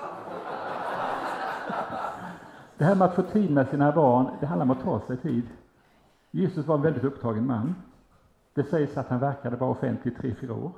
Det 2.77 2.85
här 2.85 2.95
med 2.95 3.07
att 3.07 3.15
få 3.15 3.21
tid 3.21 3.51
med 3.51 3.67
sina 3.67 3.91
barn, 3.91 4.27
det 4.39 4.45
handlar 4.45 4.65
om 4.65 4.71
att 4.71 4.83
ta 4.83 4.99
sig 4.99 5.17
tid. 5.17 5.43
Jesus 6.31 6.67
var 6.67 6.75
en 6.75 6.81
väldigt 6.81 7.03
upptagen 7.03 7.47
man. 7.47 7.75
Det 8.53 8.63
sägs 8.63 8.97
att 8.97 9.07
han 9.07 9.19
verkade 9.19 9.55
vara 9.55 9.71
offentlig 9.71 10.11
i 10.11 10.15
tre, 10.15 10.35
fyra 10.35 10.53
år. 10.53 10.71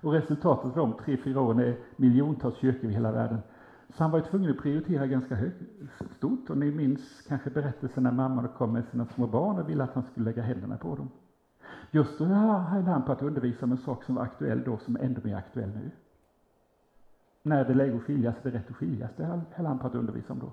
Och 0.00 0.12
resultatet 0.12 0.64
av 0.64 0.76
de 0.76 0.92
tre, 1.04 1.16
fyra 1.16 1.40
åren 1.40 1.58
är 1.58 1.76
miljontals 1.96 2.56
kyrkor 2.56 2.90
i 2.90 2.92
hela 2.92 3.12
världen. 3.12 3.38
Så 3.96 4.02
han 4.02 4.10
var 4.10 4.18
ju 4.18 4.24
tvungen 4.24 4.50
att 4.50 4.58
prioritera 4.58 5.06
ganska 5.06 5.34
högt, 5.34 5.62
stort. 6.16 6.50
Och 6.50 6.58
ni 6.58 6.70
minns 6.70 7.22
kanske 7.28 7.50
berättelsen 7.50 8.02
när 8.02 8.12
mamman 8.12 8.48
kom 8.48 8.72
med 8.72 8.84
sina 8.84 9.06
små 9.06 9.26
barn 9.26 9.58
och 9.58 9.68
ville 9.68 9.84
att 9.84 9.94
han 9.94 10.02
skulle 10.02 10.24
lägga 10.24 10.42
händerna 10.42 10.76
på 10.76 10.96
dem. 10.96 11.08
Just 11.90 12.18
då 12.18 12.24
höll 12.24 12.82
han 12.82 13.02
på 13.02 13.12
att 13.12 13.22
undervisa 13.22 13.64
om 13.64 13.72
en 13.72 13.78
sak 13.78 14.04
som 14.04 14.14
var 14.14 14.22
aktuell 14.22 14.62
då, 14.64 14.78
som 14.78 14.96
är 14.96 15.00
ännu 15.00 15.20
mer 15.24 15.36
aktuell 15.36 15.68
nu. 15.68 15.90
När 17.42 17.64
det 17.64 17.70
är 17.70 17.74
läge 17.74 17.96
att 17.96 18.02
skiljas, 18.02 18.34
det 18.42 18.48
är 18.48 18.52
rätt 18.52 18.70
att 18.70 18.76
skiljas, 18.76 19.10
det 19.16 19.24
höll 19.52 19.66
han 19.66 19.78
på 19.78 19.86
att 19.86 19.94
undervisa 19.94 20.32
om 20.32 20.38
då. 20.38 20.52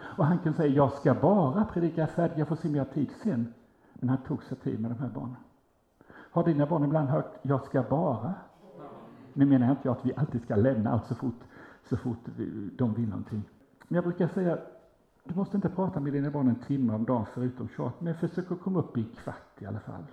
Och 0.00 0.26
han 0.26 0.38
kunde 0.38 0.56
säga, 0.56 0.74
jag 0.74 0.92
ska 0.92 1.14
bara 1.14 1.64
predika 1.64 2.06
färdigt, 2.06 2.38
jag 2.38 2.48
får 2.48 2.56
se 2.56 2.68
om 2.68 2.74
jag 2.74 2.84
har 2.84 2.92
tid 2.92 3.10
sen. 3.22 3.54
Men 3.94 4.08
han 4.08 4.18
tog 4.18 4.42
sig 4.42 4.56
tid 4.56 4.80
med 4.80 4.90
de 4.90 4.98
här 4.98 5.08
barnen. 5.08 5.36
Har 6.08 6.44
dina 6.44 6.66
barn 6.66 6.84
ibland 6.84 7.08
hört, 7.08 7.38
jag 7.42 7.64
ska 7.64 7.82
bara? 7.82 8.34
Nu 9.32 9.46
menar 9.46 9.66
jag 9.66 9.72
inte 9.72 9.90
att 9.90 10.06
vi 10.06 10.14
alltid 10.14 10.42
ska 10.42 10.56
lämna 10.56 10.90
allt 10.90 11.06
så 11.06 11.14
fort, 11.14 11.40
så 11.88 11.96
fort 11.96 12.18
de 12.78 12.94
vill 12.94 13.08
någonting. 13.08 13.42
Men 13.88 13.94
jag 13.94 14.04
brukar 14.04 14.28
säga, 14.28 14.58
du 15.24 15.34
måste 15.34 15.56
inte 15.56 15.68
prata 15.68 16.00
med 16.00 16.12
dina 16.12 16.30
barn 16.30 16.48
en 16.48 16.54
timme 16.54 16.94
om 16.94 17.04
dagen 17.04 17.26
förutom 17.34 17.68
tjat, 17.68 18.00
men 18.00 18.14
försök 18.14 18.52
att 18.52 18.60
komma 18.60 18.78
upp 18.78 18.96
i 18.96 19.00
en 19.00 19.06
kvart 19.06 19.62
i 19.62 19.66
alla 19.66 19.80
fall. 19.80 20.04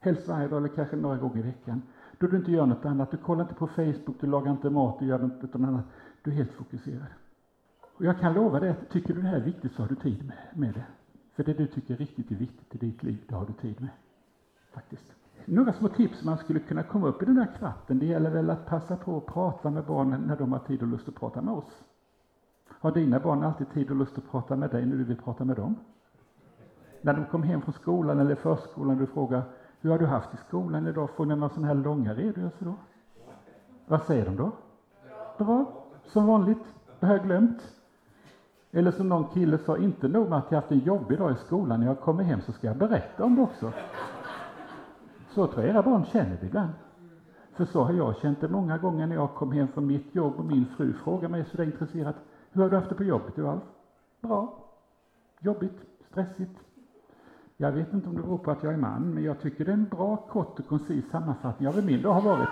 Helst 0.00 0.28
varje 0.28 0.48
dag 0.48 0.58
eller 0.58 0.68
kanske 0.68 0.96
några 0.96 1.16
gånger 1.16 1.38
i 1.38 1.42
veckan. 1.42 1.82
Då 2.18 2.26
du 2.26 2.36
inte 2.36 2.52
gör 2.52 2.66
något 2.66 2.84
annat. 2.84 3.10
Du 3.10 3.16
kollar 3.16 3.42
inte 3.42 3.54
på 3.54 3.66
Facebook, 3.66 4.20
du 4.20 4.26
lagar 4.26 4.50
inte 4.50 4.70
mat, 4.70 4.98
du 4.98 5.06
gör 5.06 5.18
något 5.18 5.54
annat. 5.54 5.84
Du 6.22 6.30
är 6.30 6.34
helt 6.34 6.52
fokuserad. 6.52 7.06
Och 7.82 8.04
jag 8.04 8.20
kan 8.20 8.34
lova 8.34 8.60
dig 8.60 8.70
att 8.70 8.90
tycker 8.90 9.14
du 9.14 9.22
det 9.22 9.28
här 9.28 9.36
är 9.36 9.44
viktigt 9.44 9.72
så 9.72 9.82
har 9.82 9.88
du 9.88 9.94
tid 9.94 10.26
med, 10.26 10.36
med 10.54 10.74
det. 10.74 10.84
För 11.34 11.44
det 11.44 11.52
du 11.52 11.66
tycker 11.66 11.94
är 11.94 11.98
riktigt 11.98 12.30
är 12.30 12.34
viktigt 12.34 12.74
i 12.74 12.78
ditt 12.78 13.02
liv, 13.02 13.24
det 13.28 13.34
har 13.34 13.46
du 13.46 13.52
tid 13.52 13.80
med. 13.80 13.90
Faktiskt. 14.72 15.14
Några 15.44 15.72
små 15.72 15.88
tips 15.88 16.24
man 16.24 16.38
skulle 16.38 16.60
kunna 16.60 16.82
komma 16.82 17.06
upp 17.06 17.22
i 17.22 17.24
den 17.24 17.34
där 17.34 17.48
kvarten, 17.58 17.98
det 17.98 18.06
gäller 18.06 18.30
väl 18.30 18.50
att 18.50 18.66
passa 18.66 18.96
på 18.96 19.16
att 19.16 19.26
prata 19.26 19.70
med 19.70 19.84
barnen 19.84 20.20
när 20.20 20.36
de 20.36 20.52
har 20.52 20.58
tid 20.58 20.82
och 20.82 20.88
lust 20.88 21.08
att 21.08 21.14
prata 21.14 21.42
med 21.42 21.54
oss. 21.54 21.84
Har 22.68 22.92
dina 22.92 23.20
barn 23.20 23.42
alltid 23.42 23.70
tid 23.70 23.90
och 23.90 23.96
lust 23.96 24.18
att 24.18 24.30
prata 24.30 24.56
med 24.56 24.70
dig 24.70 24.86
när 24.86 24.96
du 24.96 25.04
vill 25.04 25.16
prata 25.16 25.44
med 25.44 25.56
dem? 25.56 25.74
När 27.00 27.14
de 27.14 27.24
kommer 27.24 27.46
hem 27.46 27.62
från 27.62 27.74
skolan 27.74 28.20
eller 28.20 28.34
förskolan 28.34 28.90
och 28.90 28.96
du 28.96 29.06
frågar 29.06 29.42
hur 29.86 29.90
har 29.92 29.98
du 29.98 30.06
haft 30.06 30.34
i 30.34 30.36
skolan 30.36 30.86
idag? 30.86 31.10
Får 31.10 31.26
ni 31.26 31.36
några 31.36 31.48
sådana 31.48 31.66
här 31.66 31.74
långa 31.74 32.14
redogörelser 32.14 32.64
då? 32.64 32.74
Vad 33.86 34.02
säger 34.02 34.24
de 34.24 34.36
då? 34.36 34.52
Bra, 35.38 35.72
som 36.04 36.26
vanligt. 36.26 36.74
Det 37.00 37.06
har 37.06 37.14
jag 37.14 37.24
glömt. 37.24 37.62
Eller 38.72 38.90
som 38.90 39.08
någon 39.08 39.28
kille 39.28 39.58
sa, 39.58 39.78
inte 39.78 40.08
nog 40.08 40.28
med 40.28 40.38
att 40.38 40.50
jag 40.50 40.60
haft 40.60 40.70
en 40.70 40.78
jobbig 40.78 41.18
dag 41.18 41.32
i 41.32 41.34
skolan, 41.34 41.80
när 41.80 41.86
jag 41.86 42.00
kommer 42.00 42.22
hem 42.22 42.40
så 42.40 42.52
ska 42.52 42.66
jag 42.66 42.76
berätta 42.76 43.24
om 43.24 43.36
det 43.36 43.42
också. 43.42 43.72
Så 45.30 45.46
tror 45.46 45.64
jag 45.64 45.74
era 45.74 45.82
barn 45.82 46.04
känner 46.04 46.36
det 46.40 46.46
ibland. 46.46 46.70
För 47.52 47.64
så 47.64 47.84
har 47.84 47.92
jag 47.92 48.16
känt 48.16 48.40
det 48.40 48.48
många 48.48 48.78
gånger 48.78 49.06
när 49.06 49.14
jag 49.14 49.34
kom 49.34 49.52
hem 49.52 49.68
från 49.68 49.86
mitt 49.86 50.14
jobb 50.14 50.34
och 50.36 50.44
min 50.44 50.66
fru 50.76 50.92
frågar 50.92 51.28
mig 51.28 51.44
sådär 51.44 51.64
intresserat, 51.64 52.16
hur 52.52 52.62
har 52.62 52.70
du 52.70 52.76
haft 52.76 52.88
det 52.88 52.94
på 52.94 53.04
jobbet 53.04 53.36
du 53.36 53.48
Alf? 53.48 53.62
Bra. 54.20 54.54
Jobbigt, 55.40 55.78
stressigt. 56.10 56.65
Jag 57.56 57.72
vet 57.72 57.92
inte 57.92 58.08
om 58.08 58.16
det 58.16 58.22
beror 58.22 58.38
på 58.38 58.50
att 58.50 58.62
jag 58.62 58.72
är 58.72 58.76
man, 58.76 59.14
men 59.14 59.24
jag 59.24 59.40
tycker 59.40 59.64
det 59.64 59.70
är 59.70 59.74
en 59.74 59.84
bra, 59.84 60.16
kort 60.16 60.58
och 60.58 60.68
koncis 60.68 61.10
sammanfattning 61.10 61.68
av 61.68 61.74
hur 61.74 61.82
min 61.82 62.02
dag 62.02 62.12
har 62.12 62.22
varit. 62.22 62.48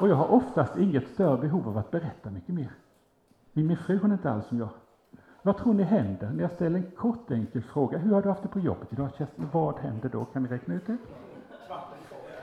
Och 0.00 0.08
jag 0.08 0.16
har 0.16 0.32
oftast 0.32 0.76
inget 0.76 1.08
större 1.08 1.38
behov 1.38 1.68
av 1.68 1.78
att 1.78 1.90
berätta 1.90 2.30
mycket 2.30 2.54
mer. 2.54 2.70
Men 3.52 3.66
min 3.66 3.76
fru 3.76 3.98
hon 3.98 4.10
är 4.10 4.14
inte 4.14 4.30
alls 4.30 4.46
som 4.46 4.58
jag. 4.58 4.68
Vad 5.42 5.56
tror 5.56 5.74
ni 5.74 5.82
händer 5.82 6.30
när 6.30 6.42
jag 6.42 6.50
ställer 6.50 6.78
en 6.78 6.90
kort 6.90 7.30
enkel 7.30 7.62
fråga? 7.62 7.98
Hur 7.98 8.14
har 8.14 8.22
du 8.22 8.28
haft 8.28 8.42
det 8.42 8.48
på 8.48 8.60
jobbet 8.60 8.92
idag 8.92 9.08
Kerstin? 9.18 9.48
Vad 9.52 9.78
händer 9.78 10.08
då? 10.08 10.24
Kan 10.24 10.42
ni 10.42 10.48
räkna 10.48 10.74
ut 10.74 10.86
det? 10.86 10.96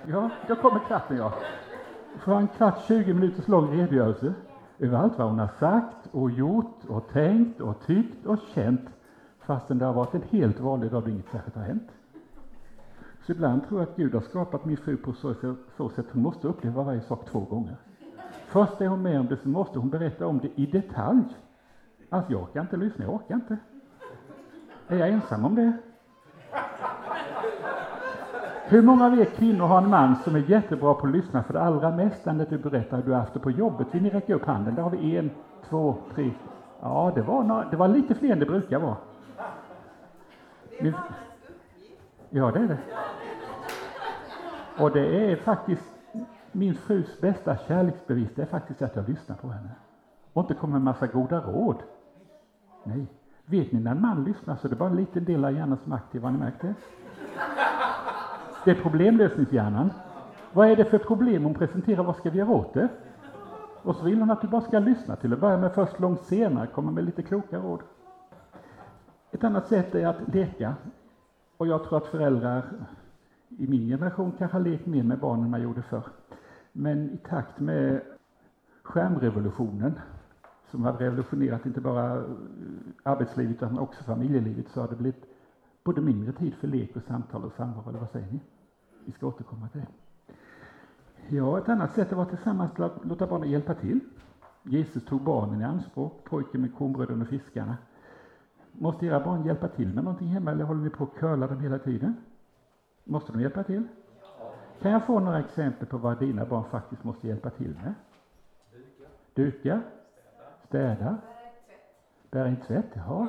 Ja, 0.07 0.29
då 0.47 0.55
kommer 0.55 0.79
kratten, 0.87 1.17
ja. 1.17 1.33
Får 2.19 2.35
en 2.35 2.47
kvart, 2.47 2.85
20 2.87 3.13
minuters 3.13 3.47
lång 3.47 3.71
redogörelse 3.71 4.33
över 4.79 4.97
allt 4.97 5.17
vad 5.17 5.27
hon 5.27 5.39
har 5.39 5.51
sagt 5.59 6.07
och 6.11 6.31
gjort 6.31 6.85
och 6.87 7.07
tänkt 7.07 7.61
och 7.61 7.85
tyckt 7.85 8.25
och 8.25 8.39
känt 8.53 8.89
fastän 9.51 9.77
det 9.77 9.85
har 9.85 9.93
varit 9.93 10.15
en 10.15 10.23
helt 10.29 10.59
vanlig 10.59 10.91
dag 10.91 11.03
och 11.03 11.09
inget 11.09 11.29
särskilt 11.31 11.55
har 11.55 11.63
hänt. 11.63 11.89
Så 13.25 13.31
ibland 13.31 13.67
tror 13.67 13.79
jag 13.79 13.89
att 13.89 13.95
Gud 13.95 14.13
har 14.13 14.21
skapat 14.21 14.65
min 14.65 14.77
fru 14.77 14.97
på 14.97 15.13
så, 15.13 15.35
så 15.77 15.89
sätt 15.89 16.05
hon 16.11 16.23
måste 16.23 16.47
uppleva 16.47 16.83
varje 16.83 17.01
sak 17.01 17.25
två 17.25 17.39
gånger. 17.39 17.75
Först 18.47 18.81
är 18.81 18.87
hon 18.87 19.01
med 19.01 19.19
om 19.19 19.27
det, 19.27 19.37
så 19.37 19.49
måste 19.49 19.79
hon 19.79 19.89
berätta 19.89 20.27
om 20.27 20.39
det 20.39 20.49
i 20.55 20.65
detalj. 20.65 21.23
Alltså 22.09 22.31
jag 22.31 22.41
orkar 22.41 22.61
inte 22.61 22.77
lyssna, 22.77 23.05
jag 23.05 23.13
orkar 23.13 23.35
inte. 23.35 23.57
Är 24.87 24.97
jag 24.97 25.09
ensam 25.09 25.45
om 25.45 25.55
det? 25.55 25.73
Hur 28.65 28.81
många 28.81 29.05
av 29.05 29.19
er 29.19 29.25
kvinnor 29.25 29.65
har 29.65 29.77
en 29.77 29.89
man 29.89 30.15
som 30.15 30.35
är 30.35 30.49
jättebra 30.49 30.93
på 30.93 31.07
att 31.07 31.13
lyssna 31.13 31.43
för 31.43 31.53
det 31.53 31.61
allra 31.61 31.95
mesta 31.95 32.33
när 32.33 32.45
du 32.45 32.57
berättar 32.57 32.97
hur 32.97 33.03
du 33.03 33.11
har 33.11 33.19
haft 33.19 33.33
det 33.33 33.39
på 33.39 33.51
jobbet? 33.51 33.87
Vill 33.91 34.03
ni 34.03 34.09
räcka 34.09 34.35
upp 34.35 34.45
handen? 34.45 34.75
Där 34.75 34.83
har 34.83 34.89
vi 34.89 35.17
en, 35.17 35.29
två, 35.69 35.95
tre. 36.15 36.31
Ja, 36.81 37.11
det 37.15 37.21
var, 37.21 37.43
några, 37.43 37.69
det 37.69 37.77
var 37.77 37.87
lite 37.87 38.15
fler 38.15 38.31
än 38.31 38.39
det 38.39 38.45
brukar 38.45 38.79
vara. 38.79 38.97
Ja, 42.29 42.51
det 42.51 42.59
är 42.59 42.67
det. 42.67 42.77
Och 44.77 44.91
det 44.91 45.31
är 45.31 45.35
faktiskt 45.35 45.95
min 46.51 46.75
frus 46.75 47.21
bästa 47.21 47.57
kärleksbevis, 47.57 48.29
det 48.35 48.41
är 48.41 48.45
faktiskt 48.45 48.81
att 48.81 48.95
jag 48.95 49.09
lyssnar 49.09 49.35
på 49.35 49.47
henne. 49.47 49.69
Och 50.33 50.41
inte 50.41 50.53
kommer 50.53 50.71
med 50.71 50.79
en 50.79 50.83
massa 50.83 51.07
goda 51.07 51.41
råd. 51.41 51.83
Nej, 52.83 53.07
Vet 53.45 53.71
ni 53.71 53.79
när 53.79 53.91
en 53.91 54.01
man 54.01 54.23
lyssnar 54.23 54.55
så 54.55 54.67
är 54.67 54.69
det 54.69 54.75
bara 54.75 54.89
en 54.89 54.95
liten 54.95 55.25
del 55.25 55.45
av 55.45 55.53
hjärnan 55.53 55.77
som 55.83 55.91
är 55.91 55.95
aktiv, 55.95 56.23
har 56.23 56.31
ni 56.31 56.37
märkt 56.37 56.61
det? 56.61 56.73
Det 58.65 58.71
är 58.71 58.75
problemlösningshjärnan. 58.75 59.91
Vad 60.53 60.67
är 60.67 60.75
det 60.75 60.85
för 60.85 60.97
problem 60.97 61.43
hon 61.43 61.53
presenterar, 61.53 62.03
vad 62.03 62.15
ska 62.15 62.29
vi 62.29 62.37
göra 62.39 62.49
åt 62.49 62.73
det? 62.73 62.89
Och 63.83 63.95
så 63.95 64.05
vill 64.05 64.19
hon 64.19 64.31
att 64.31 64.41
du 64.41 64.47
bara 64.47 64.61
ska 64.61 64.79
lyssna 64.79 65.15
till 65.15 65.29
det, 65.29 65.37
börja 65.37 65.57
med 65.57 65.73
först 65.73 65.99
långt 65.99 66.21
senare, 66.23 66.67
komma 66.67 66.91
med 66.91 67.03
lite 67.03 67.23
kloka 67.23 67.57
råd. 67.57 67.79
Ett 69.31 69.43
annat 69.43 69.67
sätt 69.67 69.95
är 69.95 70.07
att 70.07 70.33
leka. 70.33 70.75
Och 71.57 71.67
jag 71.67 71.83
tror 71.83 71.97
att 71.97 72.07
föräldrar 72.07 72.63
i 73.49 73.67
min 73.67 73.87
generation 73.87 74.31
kanske 74.37 74.57
har 74.57 74.63
lekt 74.63 74.85
mer 74.85 75.03
med 75.03 75.19
barnen 75.19 75.45
än 75.45 75.51
man 75.51 75.61
gjorde 75.61 75.81
förr. 75.81 76.03
Men 76.71 77.09
i 77.09 77.17
takt 77.17 77.59
med 77.59 78.01
skärmrevolutionen, 78.83 79.99
som 80.71 80.83
har 80.83 80.93
revolutionerat 80.93 81.65
inte 81.65 81.81
bara 81.81 82.15
eh, 82.15 82.23
arbetslivet 83.03 83.55
utan 83.55 83.79
också 83.79 84.03
familjelivet, 84.03 84.69
så 84.69 84.81
har 84.81 84.87
det 84.87 84.95
blivit 84.95 85.25
både 85.83 86.01
mindre 86.01 86.31
tid 86.31 86.53
för 86.53 86.67
lek 86.67 86.95
och 86.95 87.03
samtal 87.03 87.43
och 87.43 87.53
samvaro, 87.53 87.89
eller 87.89 87.99
vad 87.99 88.09
säger 88.09 88.27
ni? 88.31 88.39
Vi 89.05 89.11
ska 89.11 89.27
återkomma 89.27 89.67
till 89.67 89.81
det. 89.81 89.87
Ja, 91.35 91.57
ett 91.57 91.69
annat 91.69 91.93
sätt 91.93 92.11
att 92.11 92.17
vara 92.17 92.29
tillsammans, 92.29 92.79
att 92.79 93.05
låta 93.05 93.27
barnen 93.27 93.49
hjälpa 93.49 93.73
till. 93.73 93.99
Jesus 94.63 95.05
tog 95.05 95.21
barnen 95.21 95.61
i 95.61 95.63
anspråk, 95.63 96.23
pojken 96.23 96.61
med 96.61 96.75
kornbröden 96.75 97.21
och 97.21 97.27
fiskarna. 97.27 97.77
Måste 98.71 99.05
era 99.05 99.19
barn 99.19 99.45
hjälpa 99.45 99.67
till 99.67 99.93
med 99.93 100.03
någonting 100.03 100.27
hemma 100.27 100.51
eller 100.51 100.63
håller 100.63 100.81
ni 100.81 100.89
på 100.89 101.03
att 101.03 101.15
curla 101.15 101.47
dem 101.47 101.59
hela 101.59 101.79
tiden? 101.79 102.15
Måste 103.03 103.31
de 103.31 103.41
hjälpa 103.41 103.63
till? 103.63 103.87
Kan 104.81 104.91
jag 104.91 105.05
få 105.05 105.19
några 105.19 105.39
exempel 105.39 105.87
på 105.87 105.97
vad 105.97 106.19
dina 106.19 106.45
barn 106.45 106.63
faktiskt 106.71 107.03
måste 107.03 107.27
hjälpa 107.27 107.49
till 107.49 107.75
med? 107.83 107.93
Duka? 109.33 109.81
Städa? 110.67 111.17
Bära 112.31 112.47
in 112.47 112.55
tvätt? 112.67 112.89
Ja. 112.93 113.27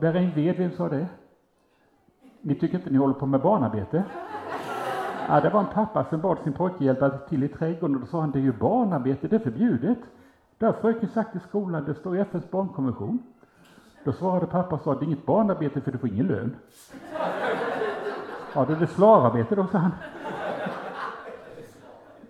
Bära 0.00 0.20
in 0.20 0.32
ved, 0.34 0.56
vem 0.56 0.70
sa 0.70 0.88
det? 0.88 1.08
Ni 2.40 2.54
tycker 2.54 2.78
inte 2.78 2.90
ni 2.90 2.98
håller 2.98 3.14
på 3.14 3.26
med 3.26 3.40
barnarbete? 3.40 4.04
Ja, 5.28 5.40
det 5.40 5.50
var 5.50 5.60
en 5.60 5.66
pappa 5.74 6.04
som 6.04 6.20
bad 6.20 6.38
sin 6.38 6.52
pojke 6.52 6.84
hjälpa 6.84 7.10
till 7.10 7.42
i 7.42 7.48
trädgården 7.48 7.96
och 7.96 8.00
då 8.00 8.06
sa 8.06 8.20
han 8.20 8.30
det 8.30 8.38
är 8.38 8.42
ju 8.42 8.52
barnarbete, 8.52 9.28
det 9.28 9.36
är 9.36 9.40
förbjudet. 9.40 9.98
Det 10.58 10.66
har 10.66 10.72
fröken 10.72 11.08
sagt 11.08 11.36
i 11.36 11.40
skolan, 11.40 11.84
det 11.84 11.94
står 11.94 12.16
i 12.16 12.20
FNs 12.20 12.50
barnkonvention. 12.50 13.22
Då 14.04 14.12
svarade 14.12 14.46
pappa 14.46 14.76
och 14.76 14.92
att 14.92 15.00
det 15.00 15.04
är 15.04 15.06
inget 15.06 15.26
barnarbete 15.26 15.80
för 15.80 15.92
du 15.92 15.98
får 15.98 16.08
ingen 16.08 16.26
lön. 16.26 16.56
Ja, 18.54 18.64
det 18.64 18.72
är 18.72 18.86
slavarbete 18.86 19.54
då, 19.54 19.66
sa 19.66 19.78
han. 19.78 19.90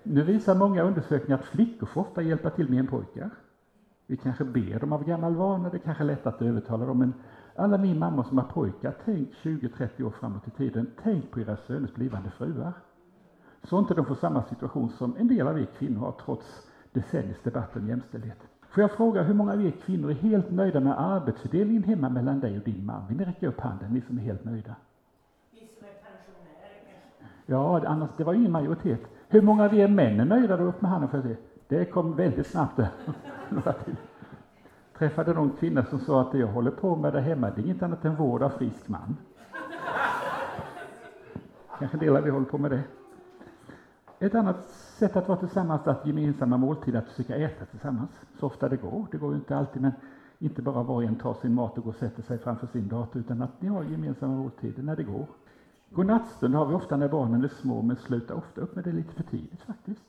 Nu 0.02 0.22
visar 0.22 0.54
många 0.54 0.82
undersökningar 0.82 1.38
att 1.38 1.44
flickor 1.44 1.86
får 1.86 2.00
ofta 2.00 2.22
hjälpa 2.22 2.50
till 2.50 2.70
mer 2.70 2.78
än 2.78 2.86
pojkar. 2.86 3.30
Vi 4.06 4.16
kanske 4.16 4.44
ber 4.44 4.80
dem 4.80 4.92
av 4.92 5.04
gammal 5.04 5.34
vana, 5.34 5.70
det 5.70 5.78
kanske 5.78 6.02
är 6.02 6.06
lätt 6.06 6.26
att 6.26 6.42
övertala 6.42 6.86
dem, 6.86 6.98
men 6.98 7.14
alla 7.56 7.76
ni 7.76 7.94
mammor 7.94 8.22
som 8.22 8.38
har 8.38 8.44
pojkar, 8.44 8.94
tänk 9.04 9.28
20-30 9.42 10.02
år 10.02 10.10
framåt 10.10 10.48
i 10.48 10.50
tiden, 10.50 10.90
tänk 11.02 11.30
på 11.30 11.40
era 11.40 11.56
söners 11.56 11.94
blivande 11.94 12.30
fruar. 12.30 12.72
Så 13.62 13.78
inte 13.78 13.94
de 13.94 14.04
får 14.04 14.14
samma 14.14 14.42
situation 14.42 14.90
som 14.90 15.16
en 15.16 15.28
del 15.28 15.48
av 15.48 15.60
er 15.60 15.66
kvinnor 15.78 16.00
har, 16.00 16.14
trots 16.24 16.66
decenniers 16.92 17.42
debatt 17.42 17.76
om 17.76 17.88
jämställdhet. 17.88 18.38
Får 18.74 18.82
jag 18.82 18.90
fråga 18.90 19.22
hur 19.22 19.34
många 19.34 19.52
av 19.52 19.66
er 19.66 19.70
kvinnor 19.70 20.10
är 20.10 20.14
helt 20.14 20.50
nöjda 20.50 20.80
med 20.80 21.00
arbetsfördelningen 21.00 21.82
hemma 21.82 22.08
mellan 22.08 22.40
dig 22.40 22.58
och 22.58 22.64
din 22.64 22.86
man? 22.86 23.06
Vill 23.08 23.16
ni 23.16 23.24
räcka 23.24 23.48
upp 23.48 23.60
handen, 23.60 23.92
ni 23.92 24.00
som 24.00 24.18
är 24.18 24.22
helt 24.22 24.44
nöjda? 24.44 24.74
Vi 25.50 25.58
som 25.58 25.86
är 25.86 25.92
pensionärer 25.92 27.02
Ja, 27.46 27.86
annars, 27.86 28.10
det 28.16 28.24
var 28.24 28.34
ingen 28.34 28.52
majoritet. 28.52 29.00
Hur 29.28 29.42
många 29.42 29.64
av 29.64 29.74
er 29.74 29.88
män 29.88 30.20
är 30.20 30.24
nöjda? 30.24 30.56
Då 30.56 30.64
upp 30.64 30.82
med 30.82 30.90
handen 30.90 31.10
för 31.10 31.18
att 31.18 31.24
se. 31.24 31.36
Det 31.68 31.84
kom 31.84 32.16
väldigt 32.16 32.46
snabbt 32.46 32.76
där. 32.76 32.88
Träffade 34.98 35.34
någon 35.34 35.50
kvinna 35.50 35.84
som 35.84 35.98
sa 35.98 36.20
att 36.20 36.32
det 36.32 36.38
jag 36.38 36.48
håller 36.48 36.70
på 36.70 36.96
med 36.96 37.12
där 37.12 37.20
hemma, 37.20 37.50
det 37.50 37.60
är 37.60 37.64
inget 37.64 37.82
annat 37.82 38.04
än 38.04 38.16
vård 38.16 38.42
av 38.42 38.50
frisk 38.50 38.88
man. 38.88 39.16
Kanske 41.78 41.96
delar 41.96 42.20
vi 42.20 42.30
håller 42.30 42.46
på 42.46 42.58
med 42.58 42.70
det. 42.70 42.82
Ett 44.18 44.34
annat 44.34 44.83
sätt 44.94 45.16
att 45.16 45.28
vara 45.28 45.38
tillsammans 45.38 45.86
är 45.86 45.90
att 45.90 46.06
gemensamma 46.06 46.56
måltider, 46.56 46.98
att 46.98 47.08
försöka 47.08 47.36
äta 47.36 47.64
tillsammans 47.64 48.10
så 48.40 48.46
ofta 48.46 48.68
det 48.68 48.76
går. 48.76 49.06
Det 49.10 49.18
går 49.18 49.30
ju 49.30 49.36
inte 49.36 49.56
alltid, 49.56 49.82
men 49.82 49.92
inte 50.38 50.62
bara 50.62 50.82
var 50.82 50.94
och 50.94 51.04
en 51.04 51.16
tar 51.16 51.34
sin 51.34 51.54
mat 51.54 51.78
och 51.78 51.84
går 51.84 51.90
och 51.90 51.96
sätter 51.96 52.22
sig 52.22 52.38
framför 52.38 52.66
sin 52.66 52.88
dator, 52.88 53.20
utan 53.20 53.42
att 53.42 53.62
ni 53.62 53.68
har 53.68 53.84
gemensamma 53.84 54.36
måltider 54.36 54.82
när 54.82 54.96
det 54.96 55.02
går. 55.02 55.26
Godnattstund 55.90 56.54
har 56.54 56.66
vi 56.66 56.74
ofta 56.74 56.96
när 56.96 57.08
barnen 57.08 57.44
är 57.44 57.48
små, 57.48 57.82
men 57.82 57.96
slutar 57.96 58.34
ofta 58.34 58.60
upp 58.60 58.74
med 58.74 58.84
det 58.84 58.92
lite 58.92 59.14
för 59.14 59.22
tidigt 59.22 59.62
faktiskt. 59.62 60.06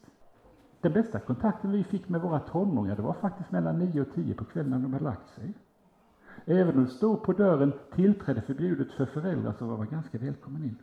Den 0.82 0.94
bästa 0.94 1.20
kontakten 1.20 1.72
vi 1.72 1.84
fick 1.84 2.10
med 2.10 2.22
våra 2.22 2.40
tonåringar, 2.40 2.96
det 2.96 3.02
var 3.02 3.14
faktiskt 3.14 3.52
mellan 3.52 3.80
9 3.80 4.02
och 4.02 4.14
10 4.14 4.34
på 4.34 4.46
kvällen 4.46 4.72
när 4.72 4.80
de 4.80 4.94
hade 4.94 5.06
lagt 5.06 5.30
sig. 5.30 5.54
Även 6.46 6.78
om 6.78 6.84
det 6.84 6.90
stod 6.90 7.24
på 7.24 7.34
dörren 7.34 7.74
tillträde 7.96 8.42
förbjudet 8.42 8.92
för 8.92 9.06
föräldrar 9.06 9.54
så 9.60 9.66
var 9.66 9.78
man 9.78 9.90
ganska 9.90 10.18
välkommen 10.18 10.64
in. 10.64 10.78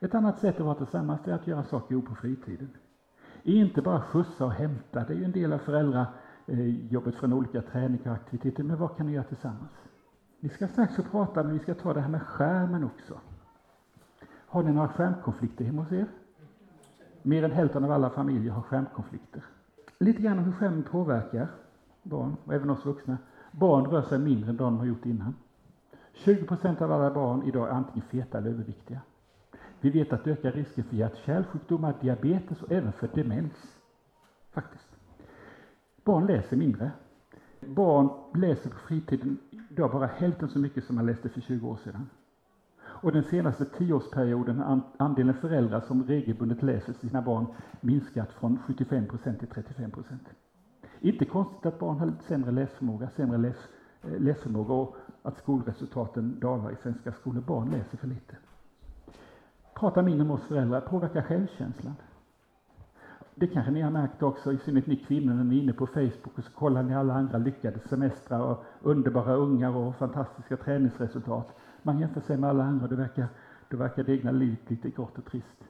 Ett 0.00 0.14
annat 0.14 0.38
sätt 0.38 0.60
att 0.60 0.66
vara 0.66 0.74
tillsammans 0.74 1.28
är 1.28 1.32
att 1.32 1.46
göra 1.46 1.64
saker 1.64 1.92
ihop 1.92 2.06
på 2.06 2.14
fritiden. 2.14 2.70
Inte 3.42 3.82
bara 3.82 4.00
skjutsa 4.02 4.44
och 4.44 4.52
hämta, 4.52 5.04
det 5.04 5.12
är 5.12 5.16
ju 5.16 5.24
en 5.24 5.32
del 5.32 5.52
av 5.52 5.58
föräldrajobbet 5.58 7.14
från 7.14 7.32
olika 7.32 7.62
träningar 7.62 8.10
och 8.10 8.16
aktiviteter, 8.16 8.62
men 8.62 8.76
vad 8.76 8.96
kan 8.96 9.06
ni 9.06 9.12
göra 9.12 9.24
tillsammans? 9.24 9.70
Vi 10.40 10.48
ska 10.48 10.68
strax 10.68 10.96
få 10.96 11.02
prata, 11.02 11.42
men 11.42 11.52
vi 11.52 11.58
ska 11.58 11.74
ta 11.74 11.94
det 11.94 12.00
här 12.00 12.08
med 12.08 12.22
skärmen 12.22 12.84
också. 12.84 13.20
Har 14.46 14.62
ni 14.62 14.72
några 14.72 14.88
skärmkonflikter 14.88 15.64
hemma 15.64 15.82
hos 15.82 15.92
er? 15.92 16.06
Mer 17.22 17.42
än 17.44 17.50
hälften 17.50 17.84
av 17.84 17.92
alla 17.92 18.10
familjer 18.10 18.52
har 18.52 18.62
skärmkonflikter. 18.62 19.44
Lite 19.98 20.22
grann 20.22 20.38
om 20.38 20.44
hur 20.44 20.52
skärmen 20.52 20.82
påverkar 20.82 21.48
barn, 22.02 22.36
och 22.44 22.54
även 22.54 22.70
oss 22.70 22.86
vuxna. 22.86 23.18
Barn 23.50 23.84
rör 23.84 24.02
sig 24.02 24.18
mindre 24.18 24.50
än 24.50 24.56
de 24.56 24.78
har 24.78 24.86
gjort 24.86 25.06
innan. 25.06 25.34
20 26.12 26.46
procent 26.46 26.82
av 26.82 26.92
alla 26.92 27.14
barn 27.14 27.42
idag 27.42 27.68
är 27.68 27.72
antingen 27.72 28.08
feta 28.08 28.38
eller 28.38 28.50
överviktiga. 28.50 29.00
Vi 29.80 29.90
vet 29.90 30.12
att 30.12 30.24
det 30.24 30.30
ökar 30.30 30.52
risken 30.52 30.84
för 30.84 30.96
hjärt-kärlsjukdomar, 30.96 31.94
diabetes 32.00 32.62
och 32.62 32.72
även 32.72 32.92
för 32.92 33.08
demens. 33.14 33.52
Faktiskt. 34.50 34.88
Barn 36.04 36.26
läser 36.26 36.56
mindre. 36.56 36.90
Barn 37.60 38.10
läser 38.34 38.70
på 38.70 38.76
fritiden 38.76 39.38
idag 39.70 39.90
bara 39.90 40.06
hälften 40.06 40.48
så 40.48 40.58
mycket 40.58 40.84
som 40.84 40.96
man 40.96 41.06
läste 41.06 41.28
för 41.28 41.40
20 41.40 41.68
år 41.68 41.78
sedan. 41.84 42.06
Och 42.78 43.12
den 43.12 43.22
senaste 43.22 43.64
tioårsperioden 43.64 44.58
har 44.58 44.80
andelen 44.96 45.34
föräldrar 45.34 45.80
som 45.80 46.04
regelbundet 46.04 46.62
läser 46.62 46.92
sina 46.92 47.22
barn 47.22 47.46
minskat 47.80 48.32
från 48.32 48.58
75 48.58 49.06
procent 49.06 49.38
till 49.38 49.48
35 49.48 49.90
procent. 49.90 50.22
Inte 51.00 51.24
konstigt 51.24 51.66
att 51.66 51.78
barn 51.78 51.98
har 51.98 52.12
sämre 52.28 52.50
läsförmåga, 52.50 53.10
sämre 53.16 53.38
läs, 53.38 53.56
eh, 54.02 54.20
läsförmåga 54.20 54.74
och 54.74 54.96
att 55.22 55.38
skolresultaten 55.38 56.40
dalar 56.40 56.72
i 56.72 56.76
svenska 56.76 57.12
skolor. 57.12 57.40
Barn 57.40 57.70
läser 57.70 57.96
för 57.98 58.06
lite. 58.06 58.36
Prata 59.76 60.02
mindre 60.02 60.24
med 60.24 60.34
oss 60.34 60.42
föräldrar 60.42 60.80
påverkar 60.80 61.22
självkänslan. 61.22 61.94
Det 63.34 63.46
kanske 63.46 63.72
ni 63.72 63.80
har 63.80 63.90
märkt 63.90 64.22
också, 64.22 64.52
i 64.52 64.58
synnerhet 64.58 64.86
ni 64.86 64.96
kvinnor, 64.96 65.34
när 65.34 65.44
ni 65.44 65.58
är 65.58 65.62
inne 65.62 65.72
på 65.72 65.86
Facebook 65.86 66.38
och 66.38 66.44
så 66.44 66.52
kollar 66.52 66.82
ni 66.82 66.94
alla 66.94 67.14
andra 67.14 67.38
lyckade 67.38 67.78
semestrar 67.78 68.40
och 68.40 68.64
underbara 68.82 69.34
ungar 69.34 69.76
och 69.76 69.96
fantastiska 69.96 70.56
träningsresultat. 70.56 71.56
Man 71.82 71.98
jämför 71.98 72.20
sig 72.20 72.36
med 72.36 72.50
alla 72.50 72.64
andra, 72.64 72.86
det 72.86 72.96
verkar, 72.96 73.26
det 73.70 73.76
verkar 73.76 74.04
det 74.04 74.12
egna 74.12 74.30
livet 74.30 74.70
lite 74.70 74.90
grått 74.90 75.18
och 75.18 75.24
trist. 75.24 75.64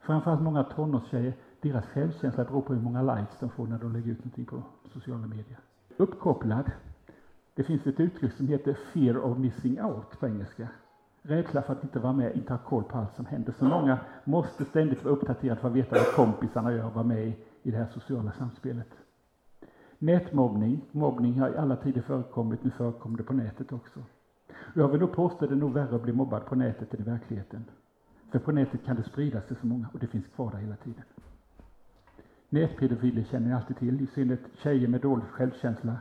Framförallt 0.00 0.42
många 0.42 0.64
tonårstjejer, 0.64 1.34
deras 1.60 1.86
självkänsla 1.86 2.44
beror 2.44 2.62
på 2.62 2.74
hur 2.74 2.82
många 2.82 3.02
likes 3.02 3.38
de 3.40 3.50
får 3.50 3.66
när 3.66 3.78
de 3.78 3.92
lägger 3.92 4.12
ut 4.12 4.18
någonting 4.18 4.44
på 4.44 4.62
sociala 4.92 5.26
medier. 5.26 5.58
Uppkopplad. 5.96 6.70
Det 7.54 7.62
finns 7.62 7.86
ett 7.86 8.00
uttryck 8.00 8.32
som 8.32 8.48
heter 8.48 8.74
fear 8.92 9.18
of 9.18 9.38
missing 9.38 9.82
out 9.82 10.20
på 10.20 10.26
engelska. 10.26 10.68
Rädsla 11.28 11.62
för 11.62 11.72
att 11.72 11.82
inte 11.82 11.98
vara 11.98 12.12
med, 12.12 12.36
inte 12.36 12.52
ha 12.52 12.58
koll 12.58 12.84
på 12.84 12.98
allt 12.98 13.16
som 13.16 13.26
händer. 13.26 13.54
Så 13.58 13.64
många 13.64 13.98
måste 14.24 14.64
ständigt 14.64 15.04
vara 15.04 15.14
uppdaterade 15.14 15.60
för 15.60 15.68
att 15.68 15.74
veta 15.74 15.96
vad 15.96 16.14
kompisarna 16.14 16.72
gör 16.72 16.86
och 16.86 16.94
vara 16.94 17.04
med 17.04 17.32
i 17.62 17.70
det 17.70 17.76
här 17.76 17.86
sociala 17.86 18.32
samspelet. 18.32 18.88
Nätmobbning, 19.98 20.80
mobbning 20.92 21.40
har 21.40 21.48
i 21.50 21.56
alla 21.56 21.76
tider 21.76 22.02
förekommit, 22.02 22.64
nu 22.64 22.70
förekommer 22.70 23.18
det 23.18 23.24
på 23.24 23.32
nätet 23.32 23.72
också. 23.72 24.00
Jag 24.74 24.88
vill 24.88 25.00
nog 25.00 25.12
påstå 25.12 25.44
att 25.44 25.50
det 25.50 25.54
är 25.54 25.58
nog 25.58 25.72
värre 25.72 25.96
att 25.96 26.02
bli 26.02 26.12
mobbad 26.12 26.46
på 26.46 26.54
nätet 26.54 26.94
än 26.94 27.00
i 27.00 27.02
verkligheten. 27.02 27.64
För 28.30 28.38
på 28.38 28.52
nätet 28.52 28.84
kan 28.84 28.96
det 28.96 29.02
spridas 29.02 29.46
till 29.46 29.56
så 29.56 29.66
många 29.66 29.88
och 29.92 29.98
det 29.98 30.06
finns 30.06 30.26
kvar 30.26 30.50
där 30.50 30.58
hela 30.58 30.76
tiden. 30.76 31.02
Nätpedofiler 32.48 33.24
känner 33.24 33.48
ni 33.48 33.54
alltid 33.54 33.76
till, 33.76 34.00
i 34.00 34.06
synnerhet 34.06 34.46
tjejer 34.54 34.88
med 34.88 35.00
dålig 35.00 35.24
självkänsla 35.24 35.96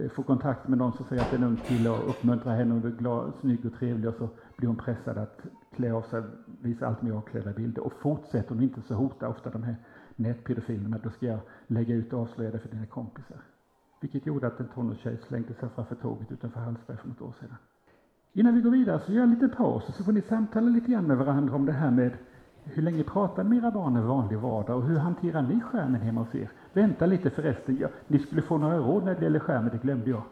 Eh, 0.00 0.10
får 0.10 0.22
kontakt 0.22 0.68
med 0.68 0.78
någon 0.78 0.92
som 0.92 1.06
säger 1.06 1.22
att 1.22 1.30
det 1.30 1.36
är 1.36 1.38
en 1.38 1.44
ung 1.44 1.56
kille 1.56 1.90
och 1.90 2.10
uppmuntrar 2.10 2.56
henne 2.56 2.74
och 2.74 2.84
är 2.84 2.90
glad, 2.90 3.32
snygg 3.40 3.66
och 3.66 3.74
trevlig 3.74 4.08
och 4.08 4.14
så 4.14 4.28
blir 4.56 4.68
hon 4.68 4.76
pressad 4.76 5.18
att 5.18 5.40
klä 5.76 5.92
av 5.92 6.02
sig, 6.02 6.22
visa 6.60 6.86
allt 6.86 7.02
mer 7.02 7.12
avklädda 7.12 7.52
bilder. 7.52 7.82
Och 7.82 7.92
fortsätter 7.92 8.54
hon 8.54 8.62
inte 8.62 8.82
så 8.82 8.94
hotar 8.94 9.26
ofta 9.26 9.50
de 9.50 9.62
här 9.62 9.76
nätpedofilerna, 10.16 10.98
då 11.02 11.10
ska 11.10 11.26
jag 11.26 11.38
lägga 11.66 11.94
ut 11.94 12.12
och 12.12 12.20
avslöja 12.20 12.50
det 12.50 12.58
för 12.58 12.68
dina 12.68 12.86
kompisar. 12.86 13.40
Vilket 14.00 14.26
gjorde 14.26 14.46
att 14.46 14.60
en 14.60 14.68
tonårstjej 14.68 15.16
slängde 15.28 15.54
sig 15.54 15.68
framför 15.68 15.94
tåget 15.94 16.32
utanför 16.32 16.60
Hallsberg 16.60 16.96
för 16.96 17.08
något 17.08 17.22
år 17.22 17.34
sedan. 17.40 17.54
Innan 18.32 18.54
vi 18.54 18.60
går 18.60 18.70
vidare 18.70 19.00
så 19.06 19.12
gör 19.12 19.18
jag 19.18 19.28
en 19.28 19.34
liten 19.34 19.50
paus 19.50 19.88
och 19.88 19.94
så 19.94 20.04
får 20.04 20.12
ni 20.12 20.22
samtala 20.22 20.68
lite 20.68 20.90
grann 20.90 21.06
med 21.06 21.16
varandra 21.16 21.54
om 21.54 21.66
det 21.66 21.72
här 21.72 21.90
med 21.90 22.12
hur 22.64 22.82
länge 22.82 23.04
pratar 23.04 23.44
med 23.44 23.58
era 23.58 23.70
barn 23.70 23.96
en 23.96 24.06
vanlig 24.06 24.38
vardag 24.38 24.76
och 24.76 24.84
hur 24.84 24.98
hanterar 24.98 25.42
ni 25.42 25.60
skärmen 25.60 26.00
hemma 26.00 26.20
hos 26.20 26.34
er? 26.34 26.50
Vänta 26.72 27.06
lite 27.06 27.30
förresten, 27.30 27.76
ja, 27.80 27.88
ni 28.06 28.18
skulle 28.18 28.42
få 28.42 28.58
några 28.58 28.78
råd 28.78 29.04
när 29.04 29.14
det 29.14 29.22
gäller 29.22 29.38
skärmen, 29.38 29.70
det 29.70 29.82
glömde 29.82 30.10
jag. 30.10 30.22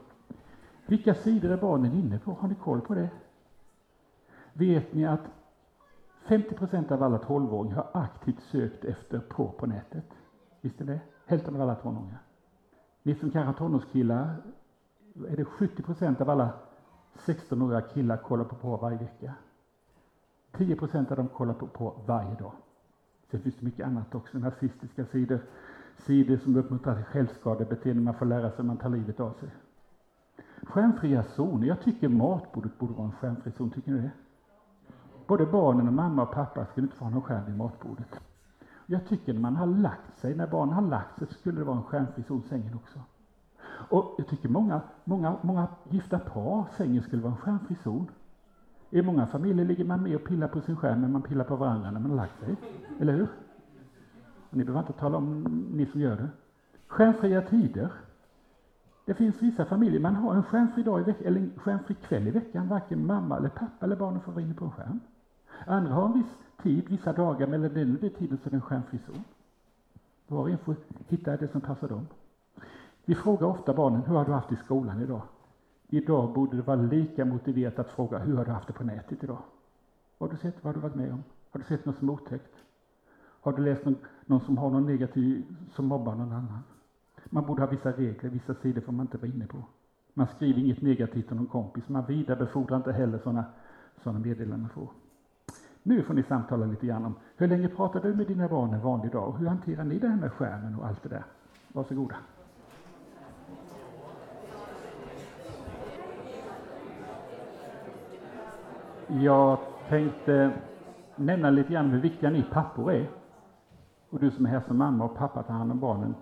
Vilka 0.86 1.14
sidor 1.14 1.50
är 1.50 1.56
barnen 1.56 1.92
inne 1.92 2.18
på? 2.18 2.32
Har 2.32 2.48
ni 2.48 2.54
koll 2.54 2.80
på 2.80 2.94
det? 2.94 3.10
Vet 4.52 4.94
ni 4.94 5.06
att 5.06 5.30
50 6.28 6.54
procent 6.54 6.90
av 6.92 7.02
alla 7.02 7.18
12-åringar 7.18 7.76
har 7.76 8.02
aktivt 8.02 8.40
sökt 8.42 8.84
efter 8.84 9.18
på 9.18 9.48
på 9.48 9.66
nätet? 9.66 10.04
Visste 10.60 10.84
ni 10.84 10.92
det? 10.92 11.00
Hälften 11.26 11.54
av 11.56 11.62
alla 11.62 11.74
tonåringar. 11.74 12.18
Ni 13.02 13.14
som 13.14 13.30
kanske 13.30 13.46
har 13.46 13.68
tonårskillar, 13.68 14.36
är 15.28 15.36
det 15.36 15.44
70 15.44 15.82
procent 15.82 16.20
av 16.20 16.30
alla 16.30 16.52
16-åriga 17.14 17.80
killar 17.80 18.16
kollar 18.16 18.44
på 18.44 18.56
porr 18.56 18.78
varje 18.78 18.98
vecka? 18.98 19.34
10 20.52 20.76
procent 20.76 21.10
av 21.10 21.16
dem 21.16 21.28
kollar 21.28 21.54
på 21.54 21.66
porr 21.66 21.94
varje 22.06 22.34
dag. 22.34 22.52
Sen 23.30 23.40
finns 23.40 23.54
det 23.56 23.66
mycket 23.66 23.86
annat 23.86 24.14
också, 24.14 24.38
nazistiska 24.38 25.06
sidor, 25.06 25.40
sidor 26.06 26.36
som 26.36 26.56
uppmuntrar 26.56 26.94
till 26.94 27.04
självskadebeteende, 27.04 28.02
man 28.02 28.14
får 28.14 28.26
lära 28.26 28.50
sig, 28.50 28.64
man 28.64 28.76
tar 28.76 28.88
livet 28.88 29.20
av 29.20 29.32
sig. 29.32 29.48
Skärmfria 30.62 31.22
zoner, 31.22 31.66
jag 31.66 31.80
tycker 31.80 32.08
matbordet 32.08 32.78
borde 32.78 32.92
vara 32.92 33.06
en 33.06 33.12
skärmfri 33.12 33.52
zon, 33.52 33.70
tycker 33.70 33.92
ni 33.92 34.00
det? 34.00 34.10
Både 35.26 35.46
barnen 35.46 35.88
och 35.88 35.94
mamma 35.94 36.22
och 36.22 36.32
pappa 36.32 36.66
skulle 36.66 36.84
inte 36.84 36.96
få 36.96 37.04
ha 37.04 37.10
någon 37.10 37.22
skärm 37.22 37.44
vid 37.46 37.56
matbordet. 37.56 38.20
Jag 38.86 39.06
tycker 39.06 39.32
när 39.32 39.40
man 39.40 39.56
har 39.56 39.66
lagt 39.66 40.18
sig, 40.18 40.34
när 40.34 40.46
barnen 40.46 40.74
har 40.74 40.82
lagt 40.82 41.18
sig, 41.18 41.26
så 41.28 41.34
skulle 41.34 41.58
det 41.58 41.64
vara 41.64 41.76
en 41.76 41.82
skärmfri 41.82 42.22
zon 42.22 42.42
sängen 42.42 42.74
också. 42.74 43.00
Och 43.90 44.14
jag 44.18 44.26
tycker 44.28 44.48
många, 44.48 44.80
många, 45.04 45.36
många 45.42 45.68
gifta 45.90 46.18
par, 46.18 46.64
sängen 46.76 47.02
skulle 47.02 47.22
vara 47.22 47.32
en 47.32 47.38
skärmfri 47.38 47.74
zon. 47.74 48.10
I 48.90 49.02
många 49.02 49.26
familjer 49.26 49.64
ligger 49.64 49.84
man 49.84 50.02
med 50.02 50.16
och 50.16 50.24
pillar 50.24 50.48
på 50.48 50.60
sin 50.60 50.76
skärm, 50.76 51.00
men 51.00 51.12
man 51.12 51.22
pillar 51.22 51.44
på 51.44 51.56
varandra 51.56 51.90
när 51.90 52.00
man 52.00 52.10
har 52.10 52.16
lagt 52.16 52.40
sig. 52.40 52.56
Eller 53.00 53.12
hur? 53.12 53.28
Ni 54.50 54.64
behöver 54.64 54.80
inte 54.80 55.00
tala 55.00 55.16
om 55.16 55.42
ni 55.72 55.86
som 55.86 56.00
gör 56.00 56.16
det. 56.16 56.28
Skärmfria 56.86 57.42
tider. 57.42 57.92
Det 59.04 59.14
finns 59.14 59.42
vissa 59.42 59.64
familjer, 59.64 60.00
man 60.00 60.16
har 60.16 60.34
en 60.34 60.42
skärmfri 60.42 60.82
dag 60.82 61.00
i 61.00 61.04
veckan, 61.04 61.26
eller 61.26 61.40
en 61.40 61.52
skärmfri 61.56 61.94
kväll 61.94 62.28
i 62.28 62.30
veckan. 62.30 62.68
Varken 62.68 63.06
mamma 63.06 63.36
eller 63.36 63.48
pappa 63.48 63.84
eller 63.86 63.96
barnen 63.96 64.20
får 64.20 64.32
vara 64.32 64.42
inne 64.42 64.54
på 64.54 64.64
en 64.64 64.70
skärm. 64.70 65.00
Andra 65.66 65.92
har 65.92 66.06
en 66.06 66.12
viss 66.12 66.38
tid, 66.62 66.88
vissa 66.88 67.12
dagar, 67.12 67.46
men 67.46 67.60
det 67.60 67.66
är 67.66 68.10
tiden 68.18 68.38
så 68.42 68.48
är 68.48 68.50
det 68.50 68.56
en 68.56 68.60
skärmfri 68.60 68.98
zon. 69.06 69.24
Var 70.26 70.40
och 70.40 70.50
en 70.50 70.58
får 70.58 70.76
hitta 71.08 71.36
det 71.36 71.48
som 71.48 71.60
passar 71.60 71.88
dem. 71.88 72.06
Vi 73.04 73.14
frågar 73.14 73.46
ofta 73.46 73.74
barnen, 73.74 74.02
hur 74.02 74.14
har 74.14 74.24
du 74.24 74.32
haft 74.32 74.52
i 74.52 74.56
skolan 74.56 75.02
idag? 75.02 75.22
Idag 75.88 76.32
borde 76.32 76.56
det 76.56 76.62
vara 76.62 76.76
lika 76.76 77.24
motiverat 77.24 77.78
att 77.78 77.90
fråga, 77.90 78.18
hur 78.18 78.36
har 78.36 78.44
du 78.44 78.50
haft 78.50 78.66
det 78.66 78.72
på 78.72 78.84
nätet 78.84 79.24
idag? 79.24 79.42
Vad 80.18 80.30
har 80.30 80.36
du 80.36 80.40
sett? 80.40 80.64
Vad 80.64 80.74
har 80.74 80.82
du 80.82 80.88
varit 80.88 80.96
med 80.96 81.12
om? 81.12 81.22
Har 81.50 81.60
du 81.60 81.66
sett 81.66 81.84
något 81.84 81.98
som 81.98 82.08
är 82.08 82.12
otäckt? 82.12 82.54
Har 83.40 83.52
du 83.52 83.64
läst 83.64 83.84
någon, 83.84 83.96
någon 84.26 84.40
som 84.40 84.58
har 84.58 84.70
någon 84.70 84.86
negativ, 84.86 85.44
som 85.74 85.86
mobbar 85.86 86.14
någon 86.14 86.32
annan? 86.32 86.62
Man 87.24 87.46
borde 87.46 87.62
ha 87.62 87.68
vissa 87.68 87.92
regler, 87.92 88.30
vissa 88.30 88.54
sidor 88.54 88.80
får 88.80 88.92
man 88.92 89.06
inte 89.06 89.16
vara 89.18 89.26
inne 89.26 89.46
på. 89.46 89.64
Man 90.14 90.26
skriver 90.26 90.60
inget 90.60 90.82
negativt 90.82 91.28
till 91.28 91.36
någon 91.36 91.46
kompis, 91.46 91.88
man 91.88 92.06
vidarebefordrar 92.06 92.76
inte 92.76 92.92
heller 92.92 93.18
sådana 93.18 93.44
såna 94.02 94.18
meddelanden 94.18 94.60
man 94.60 94.70
får. 94.70 94.88
Nu 95.82 96.02
får 96.02 96.14
ni 96.14 96.22
samtala 96.22 96.66
lite 96.66 96.86
grann 96.86 97.04
om 97.04 97.14
hur 97.36 97.48
länge 97.48 97.68
pratar 97.68 98.00
du 98.00 98.14
med 98.14 98.26
dina 98.26 98.48
barn 98.48 98.74
en 98.74 98.80
vanlig 98.80 99.12
dag 99.12 99.28
och 99.28 99.38
hur 99.38 99.46
hanterar 99.46 99.84
ni 99.84 99.98
det 99.98 100.08
här 100.08 100.16
med 100.16 100.32
skärmen 100.32 100.74
och 100.74 100.86
allt 100.86 101.02
det 101.02 101.08
där? 101.08 101.24
Varsågoda. 101.68 102.16
Jag 109.08 109.58
tänkte 109.88 110.52
nämna 111.16 111.50
lite 111.50 111.72
grann 111.72 111.90
hur 111.90 112.00
viktiga 112.00 112.30
ni 112.30 112.42
pappor 112.42 112.92
är. 112.92 113.17
Och 114.10 114.20
du 114.20 114.30
som 114.30 114.46
är 114.46 114.50
här 114.50 114.60
som 114.60 114.78
mamma 114.78 115.04
och 115.04 115.16
pappa 115.16 115.42
tar 115.42 115.54
hand 115.54 115.72
om 115.72 115.80
barnen, 115.80 116.14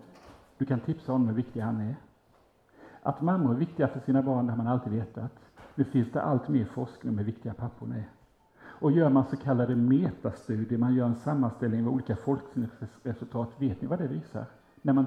du 0.59 0.65
kan 0.65 0.81
tipsa 0.81 1.13
honom 1.13 1.29
hur 1.29 1.35
viktig 1.35 1.61
han 1.61 1.81
är. 1.81 1.97
Att 3.03 3.21
mammor 3.21 3.55
är 3.55 3.59
viktiga 3.59 3.89
för 3.89 4.01
sina 4.01 4.23
barn 4.23 4.47
det 4.47 4.53
har 4.53 4.57
man 4.57 4.67
alltid 4.67 4.93
vetat. 4.93 5.33
Nu 5.75 5.85
finns 5.85 6.13
det 6.13 6.23
allt 6.23 6.49
mer 6.49 6.65
forskning 6.65 7.13
om 7.13 7.19
hur 7.19 7.25
viktiga 7.25 7.55
papporna 7.55 7.97
är. 7.97 8.09
Och 8.79 8.93
gör 8.93 9.11
man 9.11 9.25
så 9.25 9.37
kallade 9.37 9.77
metastudier, 9.77 10.79
man 10.79 10.95
gör 10.95 11.07
en 11.07 11.15
sammanställning 11.15 11.87
av 11.87 11.93
olika 11.93 12.17
forskningsresultat, 12.17 13.49
vet 13.59 13.83
ni 13.83 13.89
vad 13.89 13.99
det 13.99 14.07
visar? 14.07 14.45
När 14.83 14.93
man 14.93 15.07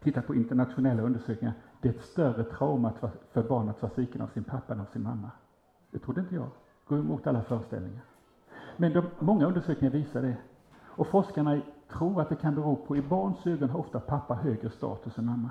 tittar 0.00 0.22
på 0.22 0.34
internationella 0.34 1.02
undersökningar, 1.02 1.54
det 1.80 1.88
är 1.88 1.92
ett 1.92 2.04
större 2.04 2.44
trauma 2.44 2.92
för 3.32 3.42
barn 3.42 3.68
att 3.68 3.82
vara 3.82 3.92
sviken 3.92 4.20
av 4.20 4.26
sin 4.26 4.44
pappa 4.44 4.74
än 4.74 4.80
av 4.80 4.84
sin 4.84 5.02
mamma. 5.02 5.30
Det 5.90 5.98
trodde 5.98 6.20
inte 6.20 6.34
jag. 6.34 6.48
Går 6.88 6.98
emot 6.98 7.26
alla 7.26 7.42
föreställningar. 7.42 8.02
Men 8.76 8.92
de, 8.92 9.04
många 9.18 9.46
undersökningar 9.46 9.92
visar 9.92 10.22
det. 10.22 10.36
Och 10.80 11.06
forskarna 11.06 11.60
tror 11.92 12.20
att 12.20 12.28
det 12.28 12.36
kan 12.36 12.54
bero 12.54 12.76
på, 12.76 12.96
i 12.96 13.02
barns 13.02 13.46
ögon 13.46 13.70
har 13.70 13.78
ofta 13.78 14.00
pappa 14.00 14.34
högre 14.34 14.70
status 14.70 15.18
än 15.18 15.26
mamma. 15.26 15.50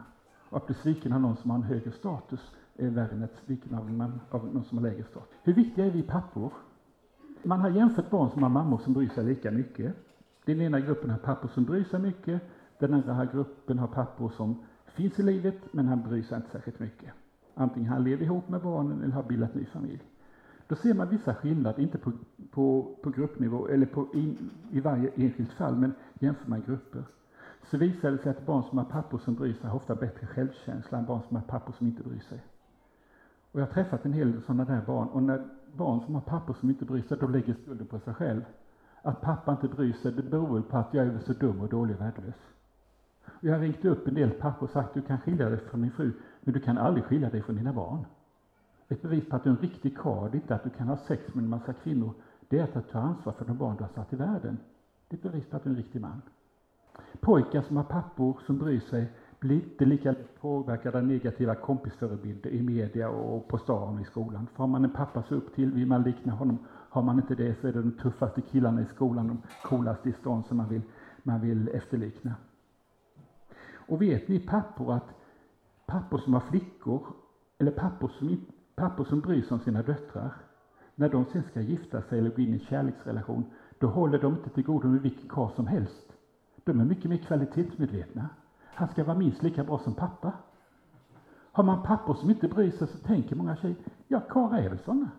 Och 0.49 0.57
att 0.57 0.65
bli 0.65 0.75
sviken 0.75 1.13
av 1.13 1.21
någon 1.21 1.35
som 1.35 1.49
har 1.51 1.57
en 1.57 1.63
högre 1.63 1.91
status 1.91 2.51
är 2.77 2.89
värre 2.89 3.11
än 3.11 3.23
att 3.23 3.35
sviken 3.45 3.75
av, 3.75 3.91
man, 3.91 4.19
av 4.29 4.53
någon 4.53 4.63
som 4.63 4.77
har 4.77 4.85
lägre 4.85 5.03
status. 5.03 5.29
Hur 5.43 5.53
viktiga 5.53 5.85
är 5.85 5.91
vi 5.91 6.03
pappor? 6.03 6.53
Man 7.43 7.59
har 7.59 7.69
jämfört 7.69 8.09
barn 8.09 8.29
som 8.29 8.43
har 8.43 8.49
mammor 8.49 8.77
som 8.77 8.93
bryr 8.93 9.09
sig 9.09 9.23
lika 9.25 9.51
mycket. 9.51 9.95
Den 10.45 10.61
ena 10.61 10.79
gruppen 10.79 11.09
har 11.09 11.17
pappor 11.17 11.47
som 11.47 11.63
bryr 11.63 11.83
sig 11.83 11.99
mycket, 11.99 12.41
den 12.79 12.93
andra 12.93 13.25
gruppen 13.25 13.79
har 13.79 13.87
pappor 13.87 14.29
som 14.29 14.63
finns 14.85 15.19
i 15.19 15.23
livet, 15.23 15.73
men 15.73 15.87
han 15.87 16.01
bryr 16.01 16.23
sig 16.23 16.37
inte 16.37 16.49
särskilt 16.49 16.79
mycket. 16.79 17.13
Antingen 17.53 17.91
han 17.91 18.03
lever 18.03 18.23
ihop 18.23 18.49
med 18.49 18.61
barnen 18.61 19.01
eller 19.01 19.13
har 19.13 19.23
bildat 19.23 19.55
ny 19.55 19.65
familj. 19.65 20.10
Då 20.71 20.75
ser 20.75 20.93
man 20.93 21.09
vissa 21.09 21.35
skillnader, 21.35 21.83
inte 21.83 21.97
på, 21.97 22.11
på, 22.51 22.95
på 23.03 23.09
gruppnivå 23.09 23.67
eller 23.67 23.85
på 23.85 24.07
in, 24.13 24.49
i 24.71 24.79
varje 24.79 25.11
enskilt 25.15 25.53
fall, 25.53 25.75
men 25.75 25.93
jämför 26.19 26.49
man 26.49 26.61
grupper. 26.61 27.03
Så 27.71 27.77
visar 27.77 28.11
det 28.11 28.17
sig 28.17 28.31
att 28.31 28.45
barn 28.45 28.63
som 28.63 28.77
har 28.77 28.85
pappor 28.85 29.17
som 29.17 29.35
bryr 29.35 29.53
sig 29.53 29.69
har 29.69 29.75
ofta 29.75 29.95
bättre 29.95 30.27
självkänsla 30.27 30.97
än 30.97 31.05
barn 31.05 31.21
som 31.27 31.35
har 31.35 31.43
pappor 31.43 31.73
som 31.77 31.87
inte 31.87 32.03
bryr 32.03 32.19
sig. 32.19 32.43
Och 33.51 33.61
jag 33.61 33.65
har 33.65 33.73
träffat 33.73 34.05
en 34.05 34.13
hel 34.13 34.31
del 34.31 34.41
sådana 34.41 34.65
där 34.65 34.81
barn, 34.87 35.07
och 35.07 35.23
när 35.23 35.47
barn 35.73 36.01
som 36.05 36.15
har 36.15 36.21
pappor 36.21 36.53
som 36.53 36.69
inte 36.69 36.85
bryr 36.85 37.01
sig, 37.01 37.17
då 37.17 37.27
lägger 37.27 37.53
skulden 37.53 37.87
på 37.87 37.99
sig 37.99 38.13
själv. 38.13 38.41
Att 39.01 39.21
pappa 39.21 39.51
inte 39.51 39.67
bryr 39.67 39.93
sig, 39.93 40.11
det 40.11 40.23
beror 40.23 40.53
väl 40.53 40.63
på 40.63 40.77
att 40.77 40.93
jag 40.93 41.07
är 41.07 41.19
så 41.19 41.33
dum 41.33 41.61
och 41.61 41.69
dålig 41.69 41.95
och 41.95 42.01
värdelös. 42.01 42.35
Jag 43.39 43.53
har 43.53 43.59
ringt 43.59 43.85
upp 43.85 44.07
en 44.07 44.13
del 44.13 44.31
pappor 44.31 44.67
och 44.67 44.73
sagt, 44.73 44.93
du 44.93 45.01
kan 45.01 45.19
skilja 45.19 45.49
dig 45.49 45.59
från 45.59 45.81
din 45.81 45.91
fru, 45.91 46.11
men 46.41 46.53
du 46.53 46.59
kan 46.59 46.77
aldrig 46.77 47.05
skilja 47.05 47.29
dig 47.29 47.41
från 47.41 47.55
dina 47.55 47.73
barn. 47.73 48.05
Ett 48.91 49.01
bevis 49.01 49.29
på 49.29 49.35
att 49.35 49.43
du 49.43 49.49
är 49.49 49.53
en 49.53 49.61
riktig 49.61 49.97
karl, 49.97 50.31
det 50.31 50.37
är 50.37 50.41
inte 50.41 50.55
att 50.55 50.63
du 50.63 50.69
kan 50.69 50.87
ha 50.87 50.97
sex 50.97 51.33
med 51.33 51.43
en 51.43 51.49
massa 51.49 51.73
kvinnor, 51.73 52.13
det 52.47 52.59
är 52.59 52.63
att 52.63 52.73
du 52.73 52.81
tar 52.81 52.99
ansvar 52.99 53.33
för 53.33 53.45
de 53.45 53.57
barn 53.57 53.75
du 53.77 53.83
har 53.83 53.89
satt 53.89 54.13
i 54.13 54.15
världen. 54.15 54.57
Det 55.07 55.15
är 55.15 55.17
ett 55.17 55.23
bevis 55.23 55.45
på 55.49 55.57
att 55.57 55.63
du 55.63 55.69
är 55.69 55.73
en 55.73 55.77
riktig 55.77 56.01
man. 56.01 56.21
Pojkar 57.19 57.61
som 57.61 57.77
har 57.77 57.83
pappor 57.83 58.39
som 58.45 58.57
bryr 58.57 58.79
sig 58.79 59.11
blir 59.39 59.55
inte 59.55 59.85
lika 59.85 60.15
påverkade 60.41 60.97
av 60.97 61.03
negativa 61.03 61.55
kompisförebilder 61.55 62.49
i 62.49 62.61
media 62.61 63.09
och 63.09 63.47
på 63.47 63.57
stan 63.57 63.95
och 63.95 64.01
i 64.01 64.05
skolan. 64.05 64.47
För 64.47 64.63
har 64.63 64.67
man 64.67 64.83
en 64.83 64.93
pappa 64.93 65.23
så 65.23 65.35
upp 65.35 65.55
till 65.55 65.71
vill 65.71 65.87
man 65.87 66.03
likna 66.03 66.33
honom. 66.33 66.57
Har 66.89 67.01
man 67.01 67.15
inte 67.19 67.35
det 67.35 67.61
så 67.61 67.67
är 67.67 67.73
det 67.73 67.81
de 67.81 67.91
tuffaste 67.91 68.41
killarna 68.41 68.81
i 68.81 68.85
skolan, 68.85 69.27
de 69.27 69.41
coolaste 69.63 70.09
i 70.09 70.13
stan 70.13 70.43
som 70.43 70.57
man 70.57 70.69
vill, 70.69 70.81
man 71.23 71.41
vill 71.41 71.67
efterlikna. 71.67 72.35
Och 73.73 74.01
vet 74.01 74.27
ni 74.27 74.39
pappor 74.39 74.93
att 74.93 75.09
pappor 75.85 76.17
som 76.17 76.33
har 76.33 76.41
flickor, 76.41 77.05
eller 77.57 77.71
pappor 77.71 78.07
som, 78.07 78.29
inte 78.29 78.51
pappor 78.81 79.05
som 79.05 79.19
bryr 79.19 79.41
sig 79.41 79.55
om 79.55 79.59
sina 79.59 79.81
döttrar, 79.81 80.33
när 80.95 81.09
de 81.09 81.25
sen 81.25 81.43
ska 81.43 81.61
gifta 81.61 82.01
sig 82.01 82.19
eller 82.19 82.29
gå 82.29 82.41
in 82.41 82.49
i 82.49 82.53
en 82.53 82.59
kärleksrelation, 82.59 83.45
då 83.79 83.87
håller 83.87 84.19
de 84.19 84.33
inte 84.33 84.49
till 84.49 84.63
godo 84.63 84.87
med 84.87 85.01
vilken 85.01 85.29
karl 85.29 85.51
som 85.55 85.67
helst. 85.67 86.13
De 86.63 86.79
är 86.79 86.85
mycket 86.85 87.09
mer 87.09 87.17
kvalitetsmedvetna. 87.17 88.29
Han 88.65 88.87
ska 88.87 89.03
vara 89.03 89.17
minst 89.17 89.43
lika 89.43 89.63
bra 89.63 89.79
som 89.79 89.93
pappa. 89.93 90.33
Har 91.51 91.63
man 91.63 91.83
pappor 91.83 92.13
som 92.13 92.29
inte 92.29 92.47
bryr 92.47 92.71
sig 92.71 92.87
så 92.87 92.97
tänker 92.97 93.35
många 93.35 93.55
tjejer, 93.55 93.77
ja, 94.07 94.19
karlar 94.19 94.57
är 94.57 94.69
väl 94.69 94.79
sådana. 94.79 95.09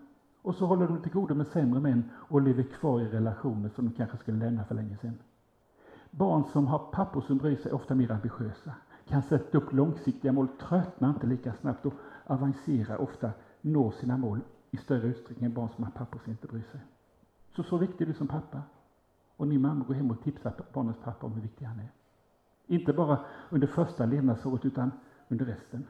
Och 0.43 0.55
så 0.55 0.67
håller 0.67 0.89
de 0.89 1.03
till 1.03 1.13
godo 1.13 1.35
med 1.35 1.47
sämre 1.47 1.81
män 1.81 2.11
och 2.15 2.43
lever 2.43 2.63
kvar 2.63 3.01
i 3.01 3.09
relationer 3.09 3.69
som 3.69 3.85
de 3.85 3.95
kanske 3.95 4.17
skulle 4.17 4.39
lämna 4.39 4.65
för 4.65 4.75
länge 4.75 4.97
sedan. 4.97 5.19
Barn 6.11 6.45
som 6.53 6.67
har 6.67 6.79
pappor 6.79 7.21
som 7.21 7.39
bryr 7.39 7.57
sig 7.57 7.71
är 7.71 7.75
ofta 7.75 7.95
mer 7.95 8.13
ambitiösa, 8.13 8.75
kan 9.09 9.23
sätta 9.23 9.59
upp 9.59 9.73
långsiktiga 9.73 10.33
mål, 10.33 10.49
tröttnar 10.49 11.09
inte 11.09 11.27
lika 11.27 11.53
snabbt 11.53 11.87
och 11.87 11.95
avancerar 12.27 13.01
ofta, 13.01 13.31
når 13.63 13.91
sina 13.91 14.17
mål 14.17 14.41
i 14.71 14.77
större 14.77 15.07
utsträckning 15.07 15.45
än 15.45 15.55
barn 15.55 15.69
som 15.75 15.85
har 15.85 15.91
pappor 15.91 16.21
som 16.25 16.33
inte 16.33 16.47
bryr 16.47 16.65
sig. 16.73 16.81
Så 17.57 17.63
så 17.63 17.77
viktig 17.77 18.05
är 18.05 18.09
du 18.09 18.15
som 18.15 18.29
pappa. 18.29 18.63
Och 19.37 19.49
ni 19.49 19.59
mamma 19.59 19.85
går 19.85 19.95
hem 19.95 20.11
och 20.11 20.23
tipsar 20.23 20.53
barnens 20.73 20.97
pappa 21.05 21.27
om 21.27 21.33
hur 21.33 21.43
viktig 21.43 21.65
han 21.65 21.79
är. 21.79 21.89
Inte 22.67 22.93
bara 22.93 23.19
under 23.51 23.67
första 23.67 24.07
levnadsåret 24.07 24.65
utan 24.65 24.91
under 25.29 25.45
resten. 25.45 25.87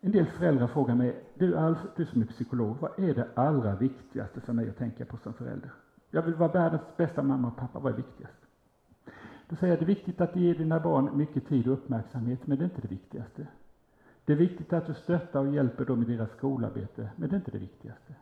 En 0.00 0.12
del 0.12 0.26
föräldrar 0.26 0.66
frågar 0.66 0.94
mig, 0.94 1.24
du 1.34 1.56
Alf, 1.56 1.78
du 1.96 2.06
som 2.06 2.22
är 2.22 2.26
psykolog, 2.26 2.76
vad 2.80 2.98
är 2.98 3.14
det 3.14 3.28
allra 3.34 3.76
viktigaste 3.76 4.40
för 4.40 4.52
mig 4.52 4.68
att 4.70 4.78
tänka 4.78 5.04
på 5.04 5.16
som 5.16 5.32
förälder? 5.32 5.72
Jag 6.10 6.22
vill 6.22 6.34
vara 6.34 6.52
världens 6.52 6.96
bästa 6.96 7.22
mamma 7.22 7.48
och 7.48 7.56
pappa, 7.56 7.78
vad 7.78 7.92
är 7.92 7.96
viktigast? 7.96 8.38
Då 9.48 9.56
säger 9.56 9.72
jag, 9.72 9.80
det 9.80 9.84
är 9.84 9.94
viktigt 9.96 10.20
att 10.20 10.36
ge 10.36 10.54
dina 10.54 10.80
barn 10.80 11.16
mycket 11.16 11.48
tid 11.48 11.66
och 11.66 11.72
uppmärksamhet, 11.72 12.46
men 12.46 12.58
det 12.58 12.64
är 12.64 12.68
inte 12.68 12.80
det 12.80 12.88
viktigaste. 12.88 13.46
Det 14.26 14.32
är 14.32 14.36
viktigt 14.36 14.72
att 14.72 14.86
du 14.86 14.94
stöttar 14.94 15.40
och 15.40 15.54
hjälper 15.54 15.84
dem 15.84 16.02
i 16.02 16.04
deras 16.04 16.30
skolarbete, 16.30 17.08
men 17.16 17.28
det 17.28 17.34
är 17.34 17.38
inte 17.38 17.50
det 17.50 17.58
viktigaste. 17.58 18.14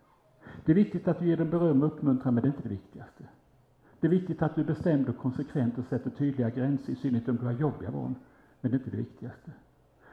Det 0.65 0.73
är 0.73 0.77
viktigt 0.77 1.09
att 1.09 1.19
du 1.19 1.27
ger 1.27 1.37
dem 1.37 1.51
beröm 1.51 1.83
och 1.83 1.89
uppmuntran, 1.89 2.35
men 2.35 2.43
det 2.43 2.47
är 2.49 2.51
inte 2.51 2.63
det 2.63 2.69
viktigaste. 2.69 3.25
Det 4.01 4.07
är 4.07 4.11
viktigt 4.11 4.43
att 4.43 4.55
du 4.55 4.61
är 4.61 4.65
bestämd 4.67 5.09
och 5.09 5.19
konsekvent 5.19 5.79
och 5.79 5.85
sätter 5.85 6.11
tydliga 6.11 6.51
gränser, 6.51 6.93
i 6.93 6.97
synnerhet 6.97 7.29
om 7.29 7.37
du 7.37 7.45
har 7.45 7.53
jobbiga 7.53 7.91
barn, 7.91 8.15
men 8.61 8.71
det 8.71 8.77
är 8.77 8.79
inte 8.79 8.91
det 8.91 8.97
viktigaste. 8.97 9.51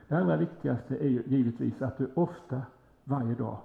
Det 0.08 0.16
allra 0.16 0.38
viktigaste 0.38 0.98
är 0.98 1.10
ju 1.10 1.24
givetvis 1.26 1.82
att 1.82 1.98
du 1.98 2.12
ofta 2.14 2.62
varje 3.04 3.36
dag. 3.36 3.58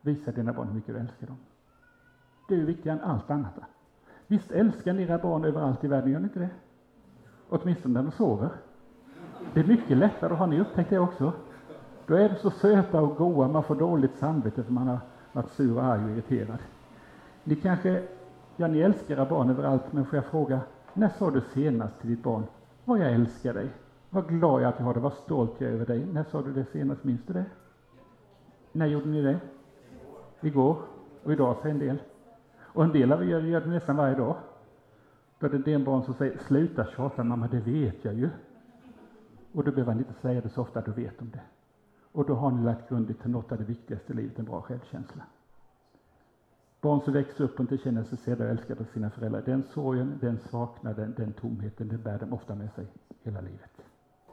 visar 0.00 0.32
dina 0.32 0.52
barn 0.52 0.68
hur 0.68 0.74
mycket 0.74 0.94
du 0.94 1.00
älskar 1.00 1.26
dem. 1.26 1.36
Det 2.48 2.54
är 2.54 2.58
ju 2.58 2.64
viktigare 2.64 2.98
än 2.98 3.04
allt 3.04 3.30
annat. 3.30 3.54
Visst 4.26 4.50
älskar 4.50 4.92
ni 4.92 5.02
era 5.02 5.18
barn 5.18 5.44
överallt 5.44 5.84
i 5.84 5.88
världen, 5.88 6.12
gör 6.12 6.20
ni 6.20 6.24
inte 6.24 6.38
det? 6.38 6.50
Åtminstone 7.48 7.94
när 7.94 8.02
de 8.02 8.12
sover. 8.12 8.50
Det 9.54 9.60
är 9.60 9.64
mycket 9.64 9.96
lättare, 9.96 10.34
har 10.34 10.46
ni 10.46 10.60
upptäckt 10.60 10.90
det 10.90 10.98
också? 10.98 11.32
Då 12.06 12.14
är 12.14 12.28
de 12.28 12.34
så 12.34 12.50
söta 12.50 13.00
och 13.00 13.16
goa, 13.16 13.48
man 13.48 13.62
får 13.62 13.74
dåligt 13.74 14.16
samvete 14.16 14.62
för 14.62 14.72
man 14.72 14.88
har 14.88 14.98
varit 15.32 15.50
sur, 15.50 15.76
och 15.76 15.84
arg 15.84 16.04
och 16.04 16.10
irriterad. 16.10 16.58
Ni 17.44 17.56
kanske, 17.56 18.02
ja 18.56 18.66
ni 18.66 18.80
älskar 18.80 19.14
era 19.14 19.24
barn 19.24 19.50
överallt, 19.50 19.92
men 19.92 20.04
får 20.04 20.16
jag 20.16 20.24
fråga, 20.24 20.60
när 20.92 21.08
sa 21.08 21.30
du 21.30 21.40
senast 21.40 22.00
till 22.00 22.10
ditt 22.10 22.22
barn, 22.22 22.44
vad 22.84 22.98
jag 22.98 23.12
älskar 23.12 23.54
dig, 23.54 23.68
vad 24.10 24.28
glad 24.28 24.62
jag 24.62 24.62
är 24.62 24.68
att 24.68 24.78
jag 24.78 24.86
har 24.86 24.94
dig, 24.94 25.02
vad 25.02 25.12
stolt 25.12 25.54
jag 25.58 25.70
är 25.70 25.74
över 25.74 25.86
dig. 25.86 26.06
När 26.12 26.24
sa 26.24 26.42
du 26.42 26.52
det 26.52 26.64
senast, 26.72 27.04
minns 27.04 27.20
du 27.26 27.32
det? 27.32 27.44
När 28.72 28.86
gjorde 28.86 29.08
ni 29.08 29.22
det? 29.22 29.40
Igår. 30.40 30.76
Och 31.24 31.32
idag 31.32 31.56
säger 31.62 31.74
en 31.74 31.80
del. 31.80 31.98
Och 32.60 32.84
en 32.84 32.92
del 32.92 33.12
av 33.12 33.22
er 33.22 33.40
gör 33.40 33.60
det 33.60 33.70
nästan 33.70 33.96
varje 33.96 34.14
dag. 34.14 34.36
Då 35.38 35.46
är 35.46 35.50
det 35.50 35.56
en 35.56 35.62
del 35.62 35.84
barn 35.84 36.02
som 36.02 36.14
säger, 36.14 36.38
sluta 36.38 36.84
tjata 36.84 37.24
mamma, 37.24 37.48
det 37.48 37.60
vet 37.60 38.04
jag 38.04 38.14
ju. 38.14 38.30
Och 39.52 39.64
då 39.64 39.70
behöver 39.70 39.92
han 39.92 39.98
inte 39.98 40.20
säga 40.20 40.40
det 40.40 40.48
så 40.48 40.62
ofta, 40.62 40.80
då 40.80 40.92
vet 40.92 41.18
de 41.18 41.30
det. 41.30 41.40
Och 42.14 42.26
då 42.26 42.34
har 42.34 42.50
ni 42.50 42.64
lagt 42.64 42.88
grunden 42.88 43.14
till 43.14 43.30
något 43.30 43.52
av 43.52 43.58
det 43.58 43.64
viktigaste 43.64 44.12
i 44.12 44.16
livet, 44.16 44.38
en 44.38 44.44
bra 44.44 44.62
självkänsla. 44.62 45.22
Barn 46.80 47.00
som 47.00 47.12
växer 47.12 47.44
upp 47.44 47.54
och 47.54 47.60
inte 47.60 47.78
känner 47.78 48.04
sig 48.04 48.18
sedda 48.18 48.44
och 48.44 48.50
älskade 48.50 48.80
av 48.80 48.84
sina 48.84 49.10
föräldrar, 49.10 49.42
den 49.46 49.62
sorgen, 49.62 50.18
den 50.20 50.38
saknaden, 50.38 51.14
den 51.16 51.32
tomheten, 51.32 51.88
den 51.88 52.02
bär 52.02 52.18
de 52.18 52.32
ofta 52.32 52.54
med 52.54 52.72
sig 52.72 52.86
hela 53.22 53.40
livet. 53.40 53.70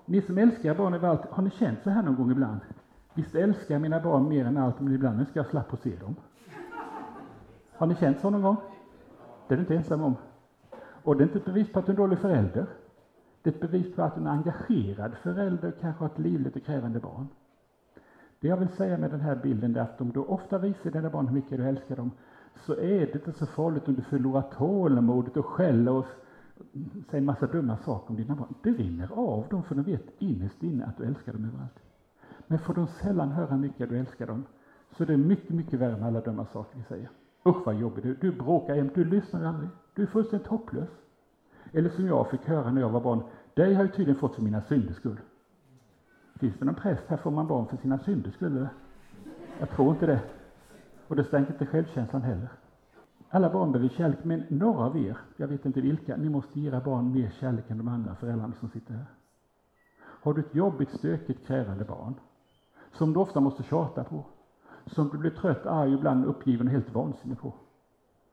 Ni 0.05 0.21
som 0.21 0.37
älskar 0.37 0.75
barn 0.75 0.93
över 0.93 1.07
allt, 1.07 1.25
har 1.25 1.43
ni 1.43 1.49
känt 1.49 1.79
så 1.83 1.89
här 1.89 2.03
någon 2.03 2.15
gång 2.15 2.31
ibland? 2.31 2.59
Visst 3.13 3.35
älskar 3.35 3.75
jag 3.75 3.81
mina 3.81 3.99
barn 3.99 4.29
mer 4.29 4.45
än 4.45 4.57
allt, 4.57 4.79
men 4.79 4.93
ibland 4.93 5.19
önskar 5.19 5.39
jag 5.39 5.47
slapp 5.47 5.73
att 5.73 5.81
se 5.81 5.95
dem. 5.95 6.15
Har 7.71 7.87
ni 7.87 7.95
känt 7.95 8.19
så 8.19 8.29
någon 8.29 8.41
gång? 8.41 8.57
Det 9.47 9.53
är 9.53 9.57
du 9.57 9.61
inte 9.61 9.75
ensam 9.75 10.01
om. 10.01 10.15
Och 11.03 11.17
det 11.17 11.23
är 11.23 11.25
inte 11.25 11.37
ett 11.37 11.45
bevis 11.45 11.71
på 11.71 11.79
att 11.79 11.85
du 11.85 11.91
är 11.91 11.95
en 11.95 12.01
dålig 12.01 12.19
förälder. 12.19 12.65
Det 13.41 13.49
är 13.49 13.53
ett 13.53 13.61
bevis 13.61 13.95
på 13.95 14.01
att 14.01 14.15
du 14.15 14.21
är 14.21 14.25
en 14.25 14.31
engagerad 14.31 15.13
förälder 15.23 15.73
kanske 15.81 16.03
har 16.03 16.09
ett 16.09 16.19
livligt 16.19 16.55
och 16.55 16.63
krävande 16.63 16.99
barn. 16.99 17.27
Det 18.41 18.47
jag 18.47 18.57
vill 18.57 18.69
säga 18.69 18.97
med 18.97 19.11
den 19.11 19.21
här 19.21 19.35
bilden 19.35 19.75
är 19.75 19.81
att 19.81 20.01
om 20.01 20.11
du 20.11 20.19
ofta 20.19 20.57
visar 20.57 20.91
dina 20.91 21.09
barn 21.09 21.27
hur 21.27 21.35
mycket 21.35 21.57
du 21.57 21.67
älskar 21.67 21.95
dem, 21.95 22.11
så 22.65 22.73
är 22.73 22.99
det 22.99 23.15
inte 23.15 23.31
så 23.31 23.45
farligt 23.45 23.87
om 23.87 23.95
du 23.95 24.01
förlorar 24.01 24.41
tålamodet 24.41 25.37
och 25.37 25.45
skäller 25.45 25.91
och 25.91 26.05
säger 27.09 27.17
en 27.17 27.25
massa 27.25 27.47
dumma 27.47 27.77
saker 27.77 28.09
om 28.09 28.15
dina 28.15 28.35
barn. 28.35 28.53
Det 28.63 28.69
rinner 28.69 29.09
av 29.11 29.47
dem, 29.49 29.63
för 29.63 29.75
de 29.75 29.83
vet 29.83 30.05
innerst 30.19 30.63
inne 30.63 30.85
att 30.85 30.97
du 30.97 31.03
älskar 31.05 31.33
dem 31.33 31.45
överallt. 31.45 31.79
Men 32.47 32.59
får 32.59 32.73
de 32.73 32.87
sällan 32.87 33.31
höra 33.31 33.47
hur 33.47 33.57
mycket 33.57 33.89
du 33.89 33.99
älskar 33.99 34.27
dem, 34.27 34.43
så 34.97 35.05
det 35.05 35.13
är 35.13 35.17
mycket, 35.17 35.49
mycket 35.49 35.79
värre 35.79 35.97
med 35.97 36.07
alla 36.07 36.21
dumma 36.21 36.45
saker 36.45 36.77
vi 36.77 36.83
säger. 36.83 37.09
Usch 37.45 37.65
vad 37.65 37.75
jobbig 37.75 38.03
du 38.03 38.13
Du 38.13 38.31
bråkar 38.31 38.75
jämt, 38.75 38.95
du 38.95 39.05
lyssnar 39.05 39.45
aldrig. 39.45 39.69
Du 39.95 40.01
är 40.01 40.07
fullständigt 40.07 40.47
hopplös. 40.47 40.89
Eller 41.71 41.89
som 41.89 42.07
jag 42.07 42.29
fick 42.29 42.45
höra 42.45 42.71
när 42.71 42.81
jag 42.81 42.89
var 42.89 43.01
barn, 43.01 43.23
dig 43.53 43.73
har 43.73 43.83
jag 43.83 43.93
tydligen 43.93 44.19
fått 44.19 44.35
för 44.35 44.41
mina 44.41 44.61
synders 44.61 44.95
skull. 44.95 45.17
Finns 46.41 46.55
det 46.59 46.65
någon 46.65 46.75
präst 46.75 47.03
här 47.07 47.17
får 47.17 47.31
man 47.31 47.47
barn 47.47 47.67
för 47.67 47.77
sina 47.77 47.99
synders 47.99 48.33
skull? 48.33 48.67
Jag 49.59 49.69
tror 49.69 49.89
inte 49.89 50.05
det. 50.05 50.21
Och 51.07 51.15
det 51.15 51.23
stänker 51.23 51.53
inte 51.53 51.65
självkänslan 51.65 52.21
heller. 52.21 52.49
Alla 53.29 53.49
barn 53.49 53.71
behöver 53.71 53.89
kärlek, 53.89 54.23
men 54.23 54.43
några 54.49 54.85
av 54.85 54.97
er, 54.97 55.17
jag 55.37 55.47
vet 55.47 55.65
inte 55.65 55.81
vilka, 55.81 56.17
ni 56.17 56.29
måste 56.29 56.59
ge 56.59 56.67
era 56.67 56.79
barn 56.79 57.11
mer 57.11 57.33
kärlek 57.39 57.69
än 57.69 57.77
de 57.77 57.87
andra 57.87 58.15
föräldrarna 58.15 58.53
som 58.59 58.69
sitter 58.69 58.93
här. 58.93 59.05
Har 59.99 60.33
du 60.33 60.41
ett 60.41 60.55
jobbigt, 60.55 60.89
stökigt, 60.89 61.47
krävande 61.47 61.85
barn, 61.85 62.13
som 62.91 63.13
du 63.13 63.19
ofta 63.19 63.39
måste 63.39 63.63
tjata 63.63 64.03
på, 64.03 64.25
som 64.85 65.09
du 65.09 65.17
blir 65.17 65.31
trött, 65.31 65.65
arg, 65.65 65.93
ibland 65.93 66.25
uppgiven 66.25 66.67
och 66.67 66.73
helt 66.73 66.93
vansinnig 66.93 67.39
på. 67.39 67.53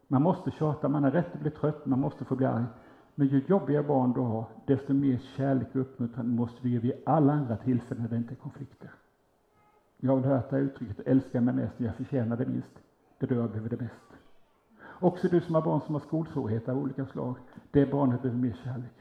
Man 0.06 0.22
måste 0.22 0.50
tjata, 0.50 0.88
man 0.88 1.04
har 1.04 1.10
rätt 1.10 1.34
att 1.34 1.40
bli 1.40 1.50
trött, 1.50 1.86
man 1.86 2.00
måste 2.00 2.24
få 2.24 2.36
bli 2.36 2.46
arg. 2.46 2.64
Men 3.18 3.28
ju 3.28 3.42
jobbigare 3.46 3.82
barn 3.82 4.12
du 4.12 4.20
har, 4.20 4.44
desto 4.66 4.94
mer 4.94 5.18
kärlek 5.36 5.74
och 5.74 5.80
uppmuntran 5.80 6.28
måste 6.28 6.62
du 6.62 6.68
ge 6.68 6.78
vid 6.78 6.92
alla 7.06 7.32
andra 7.32 7.56
tillfällen 7.56 8.02
när 8.02 8.10
det 8.10 8.16
inte 8.16 8.34
är 8.34 8.36
konflikter. 8.36 8.90
Jag 9.96 10.16
har 10.16 10.22
hört 10.22 10.50
det 10.50 10.56
här 10.56 10.62
uttrycket, 10.62 11.00
älska 11.06 11.40
mig 11.40 11.54
mest, 11.54 11.80
jag 11.80 11.94
förtjänar 11.94 12.36
det 12.36 12.46
minst. 12.46 12.78
Det 13.18 13.26
är 13.26 13.34
då 13.34 13.34
jag 13.34 13.50
behöver 13.50 13.68
det 13.68 13.80
mest. 13.80 14.04
Också 15.00 15.28
du 15.28 15.40
som 15.40 15.54
har 15.54 15.62
barn 15.62 15.80
som 15.80 15.94
har 15.94 16.00
skolsvårigheter 16.00 16.72
av 16.72 16.78
olika 16.78 17.06
slag, 17.06 17.36
det 17.70 17.90
barnet 17.90 18.22
behöver 18.22 18.40
mer 18.40 18.60
kärlek. 18.64 18.94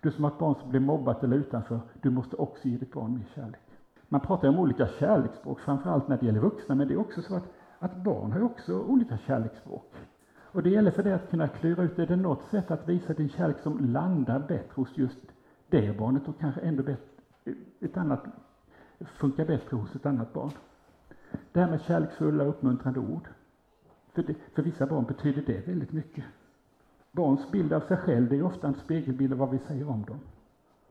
Du 0.00 0.10
som 0.10 0.24
har 0.24 0.30
ett 0.30 0.38
barn 0.38 0.54
som 0.54 0.70
blir 0.70 0.80
mobbat 0.80 1.24
eller 1.24 1.36
utanför, 1.36 1.80
du 2.02 2.10
måste 2.10 2.36
också 2.36 2.68
ge 2.68 2.76
ditt 2.76 2.92
barn 2.92 3.14
mer 3.14 3.26
kärlek. 3.34 3.66
Man 4.08 4.20
pratar 4.20 4.48
om 4.48 4.58
olika 4.58 4.86
kärleksspråk, 4.86 5.60
framförallt 5.60 6.08
när 6.08 6.18
det 6.18 6.26
gäller 6.26 6.40
vuxna, 6.40 6.74
men 6.74 6.88
det 6.88 6.94
är 6.94 7.00
också 7.00 7.22
så 7.22 7.34
att, 7.34 7.44
att 7.78 7.96
barn 7.96 8.32
har 8.32 8.42
också 8.42 8.82
olika 8.82 9.18
kärleksspråk. 9.18 9.92
Och 10.52 10.62
det 10.62 10.70
gäller 10.70 10.90
för 10.90 11.02
dig 11.02 11.12
att 11.12 11.30
kunna 11.30 11.48
klura 11.48 11.82
ut, 11.82 11.98
är 11.98 12.06
det 12.06 12.16
något 12.16 12.42
sätt 12.50 12.70
att 12.70 12.88
visa 12.88 13.12
din 13.12 13.28
kärlek 13.28 13.58
som 13.58 13.78
landar 13.84 14.38
bättre 14.38 14.72
hos 14.74 14.98
just 14.98 15.20
det 15.68 15.98
barnet 15.98 16.28
och 16.28 16.38
kanske 16.40 16.60
ändå 16.60 16.82
bättre, 16.82 17.04
ett 17.80 17.96
annat, 17.96 18.24
funkar 18.98 19.44
bättre 19.44 19.76
hos 19.76 19.94
ett 19.94 20.06
annat 20.06 20.32
barn. 20.32 20.50
Det 21.52 21.60
här 21.60 21.70
med 21.70 21.80
kärleksfulla 21.80 22.44
uppmuntrande 22.44 23.00
ord. 23.00 23.28
För, 24.12 24.22
det, 24.22 24.34
för 24.54 24.62
vissa 24.62 24.86
barn 24.86 25.04
betyder 25.04 25.42
det 25.46 25.68
väldigt 25.68 25.92
mycket. 25.92 26.24
Barns 27.12 27.50
bild 27.50 27.72
av 27.72 27.80
sig 27.80 27.96
själv 27.96 28.32
är 28.32 28.42
ofta 28.42 28.68
en 28.68 28.74
spegelbild 28.74 29.32
av 29.32 29.38
vad 29.38 29.50
vi 29.50 29.58
säger 29.58 29.88
om 29.88 30.04
dem. 30.04 30.20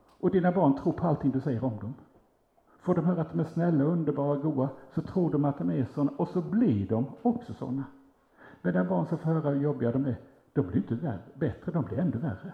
Och 0.06 0.32
dina 0.32 0.52
barn 0.52 0.76
tror 0.76 0.94
på 0.94 1.08
allting 1.08 1.32
du 1.32 1.42
säger 1.42 1.64
om 1.64 1.78
dem. 1.80 1.94
Får 2.82 2.96
de 2.96 3.06
höra 3.06 3.22
att 3.22 3.32
de 3.32 3.40
är 3.40 3.44
snälla, 3.44 3.84
underbara, 3.84 4.36
goa, 4.36 4.70
så 4.96 5.02
tror 5.02 5.32
de 5.32 5.46
att 5.46 5.58
de 5.58 5.70
är 5.70 5.86
sådana, 5.94 6.12
och 6.18 6.28
så 6.28 6.42
blir 6.42 6.88
de 6.88 7.06
också 7.22 7.54
sådana. 7.54 7.84
Medan 8.62 8.88
barn 8.88 9.06
som 9.06 9.18
får 9.18 9.32
höra 9.32 9.50
hur 9.50 9.62
jobbiga 9.62 9.92
de 9.92 10.06
är, 10.06 10.16
de 10.54 10.62
blir 10.68 10.78
inte 10.78 10.96
värre, 10.96 11.22
bättre, 11.34 11.72
de 11.72 11.86
blir 11.86 12.00
ännu 12.00 12.18
värre. 12.18 12.54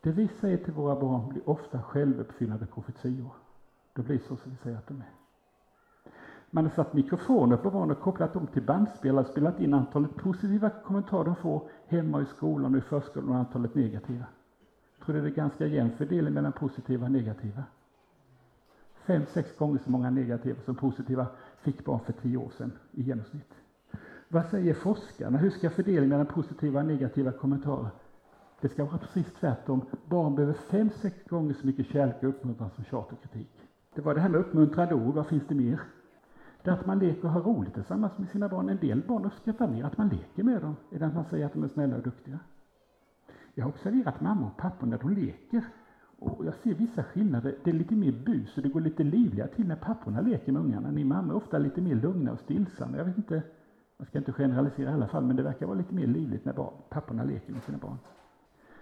Det 0.00 0.12
vi 0.12 0.28
säger 0.40 0.56
till 0.56 0.72
våra 0.72 1.00
barn 1.00 1.28
blir 1.28 1.48
ofta 1.48 1.82
självuppfyllande 1.82 2.66
profetior. 2.66 3.32
Det 3.92 4.02
blir 4.02 4.18
så 4.18 4.36
som 4.36 4.50
vi 4.50 4.56
säger 4.56 4.76
att 4.76 4.86
de 4.86 4.96
är. 4.96 5.10
Man 6.50 6.64
har 6.64 6.70
satt 6.70 6.92
mikrofoner 6.92 7.56
på 7.56 7.70
barn 7.70 7.90
och 7.90 8.00
kopplat 8.00 8.32
dem 8.32 8.46
till 8.46 8.62
bandspelare 8.62 9.24
och 9.24 9.30
spelat 9.30 9.60
in 9.60 9.74
antalet 9.74 10.16
positiva 10.16 10.70
kommentarer 10.70 11.24
de 11.24 11.36
får 11.36 11.68
hemma 11.86 12.22
i 12.22 12.26
skolan 12.26 12.74
och 12.74 12.78
i 12.78 12.80
förskolan 12.80 13.28
och 13.28 13.36
antalet 13.36 13.74
negativa. 13.74 14.24
Jag 14.98 15.06
tror 15.06 15.16
det 15.16 15.28
är 15.28 15.30
ganska 15.30 15.66
jämn 15.66 15.90
fördelning 15.90 16.34
mellan 16.34 16.52
positiva 16.52 17.04
och 17.06 17.12
negativa. 17.12 17.64
Fem, 18.94 19.22
sex 19.26 19.56
gånger 19.56 19.78
så 19.78 19.90
många 19.90 20.10
negativa 20.10 20.60
som 20.60 20.74
positiva 20.74 21.26
fick 21.56 21.84
barn 21.84 22.00
för 22.00 22.12
tio 22.12 22.36
år 22.36 22.50
sedan 22.50 22.72
i 22.92 23.02
genomsnitt. 23.02 23.54
Vad 24.28 24.46
säger 24.46 24.74
forskarna? 24.74 25.38
Hur 25.38 25.50
ska 25.50 25.70
fördelningen 25.70 26.08
mellan 26.08 26.26
positiva 26.26 26.80
och 26.80 26.86
negativa 26.86 27.32
kommentarer? 27.32 27.90
Det 28.60 28.68
ska 28.68 28.84
vara 28.84 28.98
precis 28.98 29.32
tvärtom. 29.40 29.84
Barn 30.06 30.34
behöver 30.34 30.54
fem, 30.54 30.90
sex 30.90 31.16
gånger 31.28 31.54
så 31.54 31.66
mycket 31.66 31.86
kärlek 31.86 32.22
och 32.22 32.28
uppmuntran 32.28 32.70
som 32.70 32.84
tjat 32.84 33.12
och 33.12 33.22
kritik. 33.22 33.50
Det 33.94 34.00
var 34.00 34.14
det 34.14 34.20
här 34.20 34.28
med 34.28 34.40
uppmuntrande 34.40 34.94
ord. 34.94 35.14
Vad 35.14 35.26
finns 35.26 35.46
det 35.48 35.54
mer? 35.54 35.80
Det 36.62 36.70
är 36.70 36.74
att 36.74 36.86
man 36.86 36.98
leker 36.98 37.24
och 37.24 37.30
har 37.30 37.40
roligt 37.40 37.74
tillsammans 37.74 38.18
med 38.18 38.28
sina 38.28 38.48
barn. 38.48 38.68
En 38.68 38.76
del 38.76 39.02
barn 39.08 39.24
uppskattar 39.24 39.68
mer 39.68 39.84
att 39.84 39.98
man 39.98 40.08
leker 40.08 40.42
med 40.42 40.62
dem 40.62 40.76
än 40.92 41.02
att 41.02 41.14
man 41.14 41.24
säger 41.30 41.46
att 41.46 41.52
de 41.52 41.64
är 41.64 41.68
snälla 41.68 41.96
och 41.96 42.02
duktiga. 42.02 42.38
Jag 43.54 43.64
har 43.64 43.70
observerat 43.70 44.20
mamma 44.20 44.46
och 44.46 44.56
pappa 44.56 44.86
när 44.86 44.98
de 44.98 45.10
leker. 45.10 45.64
Och 46.18 46.44
jag 46.46 46.54
ser 46.54 46.74
vissa 46.74 47.04
skillnader. 47.04 47.56
Det 47.64 47.70
är 47.70 47.74
lite 47.74 47.94
mer 47.94 48.12
bus 48.12 48.56
och 48.56 48.62
det 48.62 48.68
går 48.68 48.80
lite 48.80 49.02
livligare 49.02 49.48
till 49.48 49.66
när 49.66 49.76
papporna 49.76 50.20
leker 50.20 50.52
med 50.52 50.62
ungarna. 50.62 50.90
Ni 50.90 51.04
mammor 51.04 51.32
är 51.32 51.36
ofta 51.36 51.58
lite 51.58 51.80
mer 51.80 51.94
lugna 51.94 52.32
och 52.32 52.40
stillsamma. 52.40 52.96
Jag 52.96 53.04
vet 53.04 53.16
inte, 53.16 53.42
jag 53.98 54.06
ska 54.06 54.18
inte 54.18 54.32
generalisera 54.32 54.90
i 54.90 54.94
alla 54.94 55.08
fall, 55.08 55.24
men 55.24 55.36
det 55.36 55.42
verkar 55.42 55.66
vara 55.66 55.78
lite 55.78 55.94
mer 55.94 56.06
livligt 56.06 56.44
när 56.44 56.52
barn, 56.52 56.74
papporna 56.88 57.24
leker 57.24 57.52
med 57.52 57.62
sina 57.62 57.78
barn. 57.78 57.98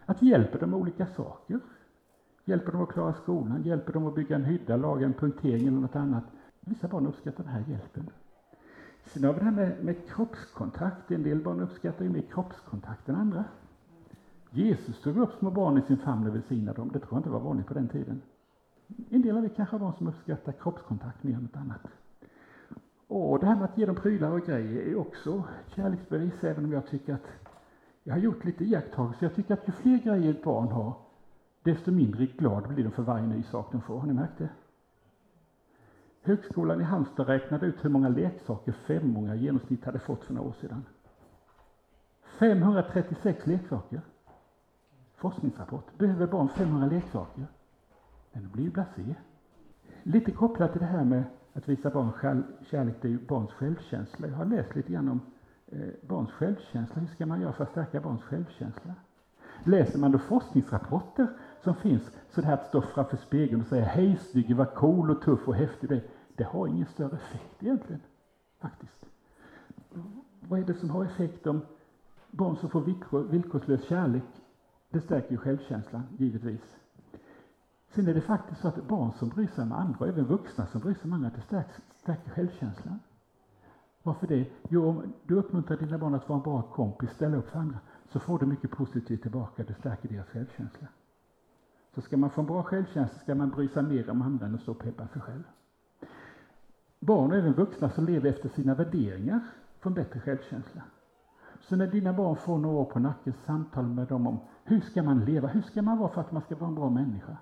Att 0.07 0.23
hjälper 0.23 0.59
dem 0.59 0.71
med 0.71 0.79
olika 0.79 1.07
saker. 1.07 1.61
Hjälper 2.45 2.73
dem 2.73 2.83
att 2.83 2.93
klara 2.93 3.15
skolan, 3.15 3.63
hjälper 3.63 3.93
dem 3.93 4.07
att 4.07 4.15
bygga 4.15 4.37
en 4.37 4.45
hydda, 4.45 4.77
laga 4.77 5.07
en 5.07 5.13
punktering 5.13 5.67
eller 5.67 5.81
något 5.81 5.97
annat. 5.97 6.25
Vissa 6.61 6.89
barn 6.89 7.07
uppskattar 7.07 7.45
den 7.45 7.53
här 7.53 7.65
hjälpen. 7.69 8.11
Sen 9.05 9.25
har 9.25 9.33
vi 9.33 9.39
det 9.39 9.45
här 9.45 9.53
med, 9.53 9.85
med 9.85 10.09
kroppskontakt. 10.09 11.11
En 11.11 11.23
del 11.23 11.43
barn 11.43 11.61
uppskattar 11.61 12.05
ju 12.05 12.11
mer 12.11 12.23
kroppskontakt 12.23 13.09
än 13.09 13.15
andra. 13.15 13.45
Jesus 14.51 15.01
tog 15.03 15.17
upp 15.17 15.33
små 15.39 15.51
barn 15.51 15.79
i 15.79 15.83
sin 15.83 15.99
famn 15.99 16.27
och 16.27 16.35
välsignade 16.35 16.79
dem. 16.79 16.91
Det 16.93 16.99
tror 16.99 17.13
jag 17.13 17.19
inte 17.19 17.31
var 17.31 17.41
vanligt 17.41 17.67
på 17.67 17.75
den 17.75 17.89
tiden. 17.89 18.23
En 19.11 19.23
del 19.23 19.37
av 19.37 19.45
er 19.45 19.49
kanske 19.49 19.75
har 19.75 19.81
barn 19.81 19.95
som 19.99 20.09
uppskattar 20.09 20.53
kroppskontakt 20.53 21.23
mer 21.23 21.35
än 21.35 21.43
något 21.43 21.57
annat. 21.57 21.87
Och 23.15 23.39
det 23.39 23.47
här 23.47 23.55
med 23.55 23.65
att 23.65 23.79
ge 23.79 23.87
dem 23.87 23.97
prylar 23.97 24.31
och 24.31 24.47
grejer 24.47 24.83
är 24.83 24.97
också 24.97 25.45
kärleksbevis, 25.75 26.45
även 26.45 26.65
om 26.65 26.73
jag 26.73 26.87
tycker 26.87 27.15
att 27.15 27.27
jag 28.03 28.15
har 28.15 28.21
gjort 28.21 28.45
lite 28.45 28.65
iakttagelser. 28.65 29.27
Jag 29.27 29.35
tycker 29.35 29.55
att 29.55 29.69
ju 29.69 29.73
fler 29.73 29.99
grejer 29.99 30.31
ett 30.31 30.45
barn 30.45 30.69
har, 30.69 30.95
desto 31.63 31.91
mindre 31.91 32.27
glad 32.27 32.69
blir 32.69 32.85
de 32.85 32.91
för 32.91 33.03
varje 33.03 33.27
ny 33.27 33.43
sak 33.43 33.73
de 33.73 33.81
får. 33.81 33.99
Har 33.99 34.07
ni 34.07 34.13
märkt 34.13 34.39
det? 34.39 34.49
Högskolan 36.23 36.81
i 36.81 36.85
Halmstad 36.85 37.29
räknade 37.29 37.67
ut 37.67 37.85
hur 37.85 37.91
många 37.91 38.09
leksaker 38.09 38.73
femåringar 38.73 39.35
i 39.35 39.39
genomsnitt 39.39 39.85
hade 39.85 39.99
fått 39.99 40.25
för 40.25 40.35
några 40.35 40.49
år 40.49 40.55
sedan. 40.61 40.85
536 42.39 43.47
leksaker. 43.47 44.01
Forskningsrapport. 45.17 45.99
Behöver 45.99 46.27
barn 46.27 46.49
500 46.49 46.87
leksaker? 46.87 47.47
Men 48.33 48.43
det 48.43 48.49
blir 48.49 48.65
ju 48.65 48.71
blasé. 48.71 49.15
Lite 50.03 50.31
kopplat 50.31 50.73
till 50.73 50.81
det 50.81 50.87
här 50.87 51.05
med 51.05 51.25
att 51.53 51.69
visa 51.69 51.91
barn 51.91 52.45
kärlek, 52.71 52.95
det 53.01 53.09
är 53.09 53.13
ju 53.13 53.19
barns 53.19 53.51
självkänsla. 53.51 54.29
Jag 54.29 54.37
har 54.37 54.45
läst 54.45 54.77
lite 54.77 54.93
grann 54.93 55.09
om 55.09 55.21
eh, 55.67 55.89
barns 56.09 56.31
självkänsla. 56.31 57.01
Hur 57.01 57.07
ska 57.07 57.27
man 57.27 57.41
göra 57.41 57.53
för 57.53 57.65
att 57.65 57.71
stärka 57.71 58.01
barns 58.01 58.23
självkänsla? 58.23 58.95
Läser 59.65 59.99
man 59.99 60.13
då 60.13 60.19
forskningsrapporter 60.19 61.27
som 61.61 61.75
finns, 61.75 62.11
så 62.31 62.41
det 62.41 62.47
här 62.47 62.55
att 62.55 62.67
stå 62.67 62.83
framför 62.83 63.17
spegeln 63.17 63.61
och 63.61 63.67
säga 63.67 63.85
hej 63.85 64.17
snygg, 64.17 64.57
vad 64.57 64.75
cool 64.75 65.11
och 65.11 65.23
tuff 65.23 65.49
och 65.49 65.55
häftig 65.55 65.89
du 65.89 65.95
är, 65.95 66.03
det 66.37 66.45
har 66.45 66.67
ingen 66.67 66.87
större 66.87 67.17
effekt 67.17 67.63
egentligen, 67.63 68.01
faktiskt. 68.61 69.07
Vad 70.41 70.61
är 70.61 70.65
det 70.65 70.75
som 70.75 70.91
har 70.91 71.05
effekt 71.05 71.47
om 71.47 71.61
barn 72.31 72.57
som 72.57 72.71
får 72.71 72.81
villkorslös 73.29 73.85
kärlek? 73.85 74.23
Det 74.91 75.01
stärker 75.01 75.31
ju 75.31 75.37
självkänslan, 75.37 76.03
givetvis. 76.19 76.82
Sen 77.95 78.09
är 78.09 78.15
det 78.15 78.21
faktiskt 78.21 78.61
så 78.61 78.69
att 78.69 78.89
barn 78.89 79.13
som 79.13 79.29
bryr 79.29 79.47
sig 79.47 79.63
om 79.65 79.73
andra, 79.73 79.99
och 79.99 80.09
även 80.09 80.25
vuxna 80.25 80.67
som 80.67 80.81
bryr 80.81 80.95
sig 80.95 81.05
om 81.05 81.13
andra, 81.13 81.31
det 81.35 81.41
stärks, 81.41 81.81
stärker 81.97 82.31
självkänslan. 82.31 83.01
Varför 84.03 84.27
det? 84.27 84.47
Jo, 84.69 84.89
om 84.89 85.13
du 85.27 85.35
uppmuntrar 85.35 85.77
dina 85.77 85.99
barn 85.99 86.15
att 86.15 86.29
vara 86.29 86.37
en 86.37 86.43
bra 86.43 86.63
kompis, 86.63 87.11
ställa 87.11 87.37
upp 87.37 87.49
för 87.49 87.59
andra, 87.59 87.79
så 88.13 88.21
får 88.21 88.39
du 88.39 88.47
mycket 88.47 88.71
positivt 88.71 89.23
tillbaka, 89.23 89.65
det 89.65 89.75
stärker 89.75 90.09
deras 90.09 90.27
självkänsla. 90.29 90.89
Så 91.95 92.01
ska 92.01 92.17
man 92.17 92.31
få 92.31 92.41
en 92.41 92.47
bra 92.47 92.63
självkänsla 92.63 93.19
ska 93.19 93.35
man 93.35 93.51
bry 93.51 93.69
sig 93.69 93.83
mer 93.83 94.11
om 94.11 94.23
andra 94.23 94.47
än 94.47 94.55
att 94.55 94.61
stå 94.61 94.73
och 94.73 94.79
peppa 94.79 95.09
sig 95.09 95.23
själv. 95.23 95.43
Barn 97.01 97.31
och 97.31 97.37
även 97.37 97.53
vuxna 97.53 97.91
som 97.91 98.07
lever 98.07 98.31
efter 98.31 98.49
sina 98.49 98.75
värderingar 98.75 99.41
får 99.81 99.91
en 99.91 99.95
bättre 99.95 100.21
självkänsla. 100.21 100.83
Så 101.61 101.77
när 101.77 101.87
dina 101.87 102.13
barn 102.13 102.37
får 102.37 102.59
några 102.59 102.77
år 102.77 102.85
på 102.85 102.99
nacken, 102.99 103.33
samtal 103.47 103.87
med 103.87 104.09
dem 104.09 104.27
om 104.27 104.41
hur 104.65 104.81
ska 104.81 105.03
man 105.03 105.25
leva, 105.25 105.49
hur 105.49 105.63
ska 105.63 105.83
man 105.83 105.99
vara 105.99 106.13
för 106.13 106.21
att 106.21 106.33
man 106.33 106.43
ska 106.43 106.57
vara 106.57 106.69
en 106.69 106.75
bra 106.75 106.91
människa? 106.91 107.37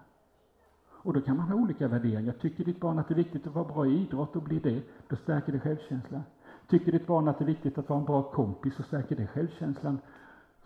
Och 1.02 1.12
då 1.12 1.20
kan 1.20 1.36
man 1.36 1.48
ha 1.48 1.54
olika 1.54 1.88
värderingar. 1.88 2.32
Tycker 2.32 2.64
ditt 2.64 2.80
barn 2.80 2.98
att 2.98 3.08
det 3.08 3.14
är 3.14 3.16
viktigt 3.16 3.46
att 3.46 3.54
vara 3.54 3.64
bra 3.64 3.86
i 3.86 4.02
idrott 4.02 4.36
och 4.36 4.42
bli 4.42 4.58
det, 4.58 4.82
då 5.08 5.16
stärker 5.16 5.52
det 5.52 5.60
självkänslan. 5.60 6.22
Tycker 6.68 6.92
ditt 6.92 7.06
barn 7.06 7.28
att 7.28 7.38
det 7.38 7.44
är 7.44 7.46
viktigt 7.46 7.78
att 7.78 7.88
vara 7.88 7.98
en 7.98 8.04
bra 8.04 8.22
kompis, 8.22 8.74
så 8.74 8.82
stärker 8.82 9.16
det 9.16 9.26
självkänslan. 9.26 9.98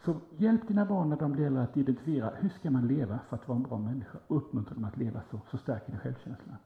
Så 0.05 0.15
hjälp 0.37 0.69
dina 0.69 0.85
barn 0.85 1.09
när 1.09 1.17
de 1.17 1.33
blir 1.33 1.47
äldre 1.47 1.63
att 1.63 1.77
identifiera 1.77 2.31
hur 2.37 2.49
ska 2.49 2.71
man 2.71 2.87
leva 2.87 3.19
för 3.29 3.37
att 3.37 3.49
vara 3.49 3.57
en 3.57 3.63
bra 3.63 3.79
människa 3.79 4.19
och 4.27 4.37
uppmuntra 4.37 4.75
dem 4.75 4.85
att 4.85 4.97
leva 4.97 5.23
så, 5.31 5.41
så 5.51 5.59
stärker 5.59 5.93
det 5.93 5.99
självkänslan. 5.99 6.57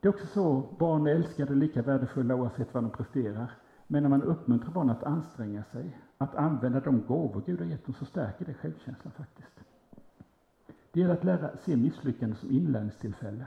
Det 0.00 0.08
är 0.08 0.14
också 0.14 0.26
så, 0.26 0.68
barn 0.78 1.06
är 1.06 1.10
älskade 1.10 1.50
och 1.50 1.56
lika 1.56 1.82
värdefulla 1.82 2.34
oavsett 2.34 2.74
vad 2.74 2.84
de 2.84 2.90
presterar. 2.90 3.50
Men 3.86 4.02
när 4.02 4.10
man 4.10 4.22
uppmuntrar 4.22 4.72
barn 4.72 4.90
att 4.90 5.02
anstränga 5.02 5.64
sig, 5.64 5.98
att 6.18 6.34
använda 6.34 6.80
de 6.80 7.02
gåvor 7.06 7.42
Gud 7.46 7.60
har 7.60 7.66
gett 7.66 7.86
dem, 7.86 7.94
så 7.94 8.04
stärker 8.04 8.44
det 8.44 8.54
självkänslan 8.54 9.12
faktiskt. 9.16 9.65
Det 10.96 11.00
gäller 11.00 11.14
att 11.14 11.24
lära 11.24 11.56
se 11.56 11.76
misslyckande 11.76 12.36
som 12.36 12.50
inlärningstillfälle. 12.50 13.46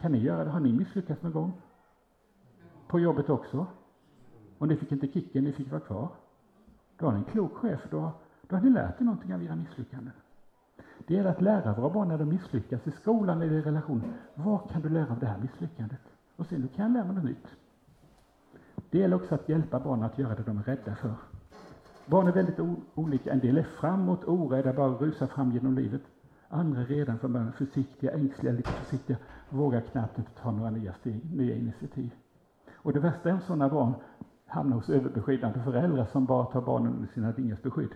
Kan 0.00 0.12
ni 0.12 0.18
göra 0.18 0.44
det? 0.44 0.50
Har 0.50 0.60
ni 0.60 0.72
misslyckats 0.72 1.22
någon 1.22 1.32
gång? 1.32 1.52
På 2.88 3.00
jobbet 3.00 3.30
också? 3.30 3.66
Och 4.58 4.68
ni 4.68 4.76
fick 4.76 4.92
inte 4.92 5.08
kicken, 5.08 5.44
ni 5.44 5.52
fick 5.52 5.70
vara 5.70 5.80
kvar? 5.80 6.08
Då 6.98 7.06
har 7.06 7.12
ni 7.12 7.18
en 7.18 7.24
klok 7.24 7.56
chef, 7.56 7.80
då, 7.90 8.12
då 8.48 8.56
har 8.56 8.62
ni 8.62 8.70
lärt 8.70 9.00
er 9.00 9.04
någonting 9.04 9.34
av 9.34 9.42
era 9.42 9.56
misslyckanden. 9.56 10.12
Det 11.06 11.14
gäller 11.14 11.30
att 11.30 11.42
lära 11.42 11.74
våra 11.74 11.90
barn 11.90 12.08
när 12.08 12.18
de 12.18 12.28
misslyckas 12.28 12.86
i 12.86 12.90
skolan 12.90 13.42
eller 13.42 13.52
i 13.52 13.62
relation. 13.62 14.02
Vad 14.34 14.70
kan 14.70 14.82
du 14.82 14.88
lära 14.88 15.12
av 15.12 15.18
det 15.18 15.26
här 15.26 15.38
misslyckandet? 15.38 16.02
Och 16.36 16.46
sen, 16.46 16.62
du 16.62 16.68
kan 16.68 16.92
lära 16.92 17.04
mig 17.04 17.14
något 17.14 17.24
nytt. 17.24 17.46
Det 18.90 18.98
gäller 18.98 19.16
också 19.16 19.34
att 19.34 19.48
hjälpa 19.48 19.80
barn 19.80 20.02
att 20.02 20.18
göra 20.18 20.34
det 20.34 20.42
de 20.42 20.58
är 20.58 20.62
rädda 20.62 20.94
för. 20.94 21.14
Barn 22.06 22.26
är 22.26 22.32
väldigt 22.32 22.58
olika. 22.94 23.32
En 23.32 23.40
del 23.40 23.58
är 23.58 23.62
framåt, 23.62 24.24
orädda, 24.24 24.72
bara 24.72 24.88
rusar 24.88 25.26
fram 25.26 25.52
genom 25.52 25.74
livet. 25.74 26.02
Andra 26.48 26.80
är 26.80 26.86
redan 26.86 27.18
från 27.18 27.32
början 27.32 27.52
försiktiga, 27.52 28.12
ängsliga, 28.12 28.52
lite 28.52 28.70
försiktiga, 28.70 29.16
vågar 29.50 29.80
knappt 29.80 30.18
inte 30.18 30.30
ta 30.30 30.50
några 30.50 30.70
nya 30.70 30.94
steg, 30.94 31.34
nya 31.34 31.54
initiativ. 31.54 32.14
Och 32.74 32.92
det 32.92 33.00
värsta 33.00 33.28
är 33.28 33.32
om 33.32 33.40
sådana 33.40 33.68
barn 33.68 33.94
hamnar 34.46 34.76
hos 34.76 34.88
överbeskyddande 34.88 35.60
föräldrar 35.60 36.06
som 36.12 36.24
bara 36.24 36.44
tar 36.44 36.60
barnen 36.60 36.94
under 36.94 37.08
sina 37.08 37.32
vingars 37.32 37.62
beskydd. 37.62 37.94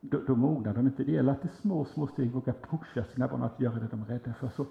Då, 0.00 0.20
då 0.26 0.36
mognar 0.36 0.74
de 0.74 0.86
inte. 0.86 1.04
Det 1.04 1.12
gäller 1.12 1.32
att 1.32 1.44
i 1.44 1.48
små, 1.48 1.84
små 1.84 2.06
steg 2.06 2.30
våga 2.30 2.52
pusha 2.52 3.04
sina 3.04 3.28
barn 3.28 3.42
att 3.42 3.60
göra 3.60 3.74
det 3.74 3.88
de 3.90 4.02
är 4.02 4.06
rädda 4.06 4.34
för. 4.34 4.48
Så 4.48 4.66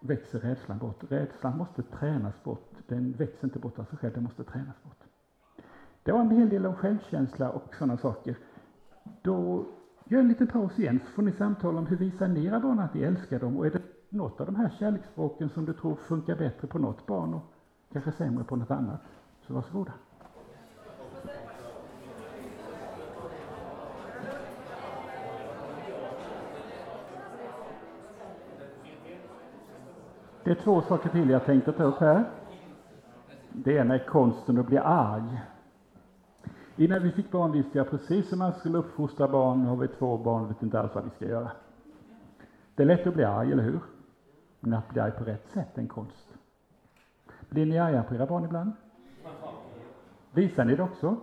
växer 0.00 0.38
rädslan 0.38 0.78
bort. 0.78 1.04
Rädslan 1.08 1.58
måste 1.58 1.82
tränas 1.82 2.44
bort. 2.44 2.72
Den 2.86 3.12
växer 3.12 3.44
inte 3.44 3.58
bort 3.58 3.78
av 3.78 3.84
sig 3.84 3.98
själv, 3.98 4.14
den 4.14 4.22
måste 4.22 4.44
tränas 4.44 4.82
bort. 4.82 4.99
Det 6.02 6.12
var 6.12 6.20
en 6.20 6.30
hel 6.30 6.48
del 6.48 6.66
om 6.66 6.74
självkänsla 6.74 7.50
och 7.50 7.74
sådana 7.74 7.96
saker. 7.96 8.38
Då 9.22 9.64
gör 10.04 10.20
en 10.20 10.28
liten 10.28 10.46
paus 10.46 10.78
igen, 10.78 11.00
så 11.06 11.12
får 11.12 11.22
ni 11.22 11.32
samtala 11.32 11.78
om 11.78 11.86
hur 11.86 11.96
visar 11.96 12.28
ni 12.28 12.44
era 12.44 12.60
barn 12.60 12.78
att 12.78 12.94
ni 12.94 13.02
älskar 13.02 13.38
dem? 13.40 13.56
Och 13.56 13.66
är 13.66 13.70
det 13.70 13.82
något 14.08 14.40
av 14.40 14.46
de 14.46 14.56
här 14.56 14.74
kärleksspråken 14.78 15.48
som 15.48 15.64
du 15.64 15.72
tror 15.72 15.94
funkar 15.94 16.36
bättre 16.36 16.68
på 16.68 16.78
något 16.78 17.06
barn 17.06 17.34
och 17.34 17.42
kanske 17.92 18.12
sämre 18.12 18.44
på 18.44 18.56
något 18.56 18.70
annat? 18.70 19.00
Så 19.46 19.54
varsågoda. 19.54 19.92
Det 30.44 30.50
är 30.50 30.54
två 30.54 30.82
saker 30.82 31.08
till 31.08 31.30
jag 31.30 31.44
tänkte 31.44 31.72
ta 31.72 31.82
upp 31.82 31.98
här. 32.00 32.24
Det 33.52 33.72
ena 33.72 33.94
är 33.94 34.06
konsten 34.06 34.58
att 34.58 34.66
bli 34.66 34.78
arg. 34.78 35.40
Innan 36.80 37.02
vi 37.02 37.12
fick 37.12 37.30
barn 37.30 37.52
visste 37.52 37.78
jag 37.78 37.90
precis 37.90 38.32
hur 38.32 38.36
man 38.36 38.52
skulle 38.52 38.78
uppfostra 38.78 39.28
barn. 39.28 39.62
Nu 39.62 39.68
har 39.68 39.76
vi 39.76 39.88
två 39.88 40.18
barn 40.18 40.42
och 40.44 40.50
vet 40.50 40.62
inte 40.62 40.80
alls 40.80 40.94
vad 40.94 41.04
vi 41.04 41.10
ska 41.10 41.24
göra. 41.24 41.50
Det 42.74 42.82
är 42.82 42.86
lätt 42.86 43.06
att 43.06 43.14
bli 43.14 43.24
arg, 43.24 43.52
eller 43.52 43.62
hur? 43.62 43.80
Men 44.60 44.74
att 44.74 44.88
bli 44.88 45.00
arg 45.00 45.12
på 45.12 45.24
rätt 45.24 45.50
sätt 45.52 45.68
är 45.74 45.80
en 45.80 45.88
konst. 45.88 46.28
Blir 47.48 47.66
ni 47.66 47.78
arga 47.78 48.02
på 48.02 48.14
era 48.14 48.26
barn 48.26 48.44
ibland? 48.44 48.72
Visar 50.32 50.64
ni 50.64 50.76
det 50.76 50.82
också? 50.82 51.16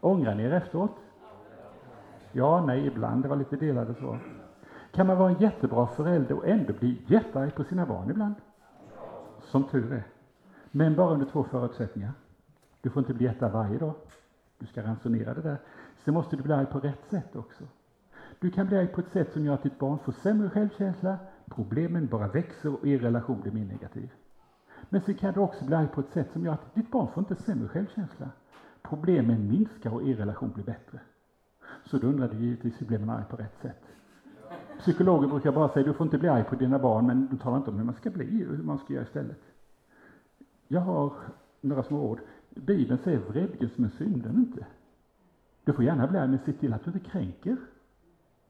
Ångrar 0.00 0.34
ni 0.34 0.42
er 0.42 0.52
efteråt? 0.52 0.96
Ja, 2.32 2.64
nej, 2.66 2.86
ibland. 2.86 3.22
Det 3.22 3.28
var 3.28 3.36
lite 3.36 3.56
delade 3.56 3.94
svar. 3.94 4.18
Kan 4.92 5.06
man 5.06 5.18
vara 5.18 5.30
en 5.30 5.38
jättebra 5.38 5.86
förälder 5.86 6.36
och 6.36 6.48
ändå 6.48 6.72
bli 6.72 7.02
jättearg 7.06 7.54
på 7.54 7.64
sina 7.64 7.86
barn 7.86 8.10
ibland? 8.10 8.34
Som 9.42 9.64
tur 9.64 9.92
är. 9.92 10.06
Men 10.70 10.96
bara 10.96 11.10
under 11.10 11.26
två 11.26 11.44
förutsättningar. 11.44 12.12
Du 12.80 12.90
får 12.90 13.00
inte 13.00 13.14
bli 13.14 13.24
jättearg 13.24 13.52
varje 13.52 13.78
dag. 13.78 13.94
Du 14.58 14.66
ska 14.66 14.82
ransonera 14.82 15.34
det 15.34 15.42
där. 15.42 15.58
Sen 16.04 16.14
måste 16.14 16.36
du 16.36 16.42
bli 16.42 16.52
arg 16.52 16.66
på 16.66 16.78
rätt 16.80 17.04
sätt 17.10 17.36
också. 17.36 17.64
Du 18.40 18.50
kan 18.50 18.66
bli 18.66 18.76
arg 18.78 18.86
på 18.86 19.00
ett 19.00 19.12
sätt 19.12 19.32
som 19.32 19.44
gör 19.44 19.54
att 19.54 19.62
ditt 19.62 19.78
barn 19.78 19.98
får 19.98 20.12
sämre 20.12 20.50
självkänsla, 20.50 21.18
problemen 21.46 22.06
bara 22.06 22.28
växer 22.28 22.74
och 22.74 22.86
er 22.86 22.98
relation 22.98 23.40
blir 23.40 23.52
mer 23.52 23.64
negativ. 23.64 24.10
Men 24.88 25.00
sen 25.00 25.14
kan 25.14 25.34
du 25.34 25.40
också 25.40 25.64
bli 25.64 25.74
arg 25.74 25.88
på 25.88 26.00
ett 26.00 26.12
sätt 26.12 26.32
som 26.32 26.44
gör 26.44 26.52
att 26.52 26.74
ditt 26.74 26.90
barn 26.90 27.08
får 27.14 27.20
inte 27.20 27.42
sämre 27.42 27.68
självkänsla. 27.68 28.28
Problemen 28.82 29.48
minskar 29.48 29.94
och 29.94 30.02
er 30.02 30.16
relation 30.16 30.52
blir 30.54 30.64
bättre. 30.64 31.00
Så 31.84 31.98
då 31.98 32.06
undrar 32.06 32.28
du 32.28 32.36
givetvis 32.36 32.80
hur 32.80 32.86
blir 32.86 32.98
man 32.98 33.16
arg 33.16 33.24
på 33.30 33.36
rätt 33.36 33.58
sätt? 33.62 33.82
Psykologer 34.78 35.28
brukar 35.28 35.52
bara 35.52 35.68
säga 35.68 35.86
du 35.86 35.94
får 35.94 36.06
inte 36.06 36.18
bli 36.18 36.28
arg 36.28 36.44
på 36.44 36.54
dina 36.54 36.78
barn, 36.78 37.06
men 37.06 37.26
de 37.30 37.38
talar 37.38 37.56
inte 37.56 37.70
om 37.70 37.76
hur 37.76 37.84
man 37.84 37.94
ska 37.94 38.10
bli 38.10 38.46
och 38.46 38.56
hur 38.56 38.62
man 38.62 38.78
ska 38.78 38.92
göra 38.92 39.04
istället. 39.04 39.40
Jag 40.68 40.80
har 40.80 41.12
några 41.60 41.82
små 41.82 42.10
ord. 42.10 42.20
Bibeln 42.66 42.98
säger 43.04 43.18
vredgas 43.18 43.78
men 43.78 43.90
synden 43.90 44.36
inte. 44.36 44.66
Du 45.64 45.72
får 45.72 45.84
gärna 45.84 46.06
bli 46.06 46.18
arg, 46.18 46.28
men 46.28 46.38
se 46.38 46.52
till 46.52 46.72
att 46.72 46.84
du 46.84 46.90
inte 46.90 47.10
kränker. 47.10 47.56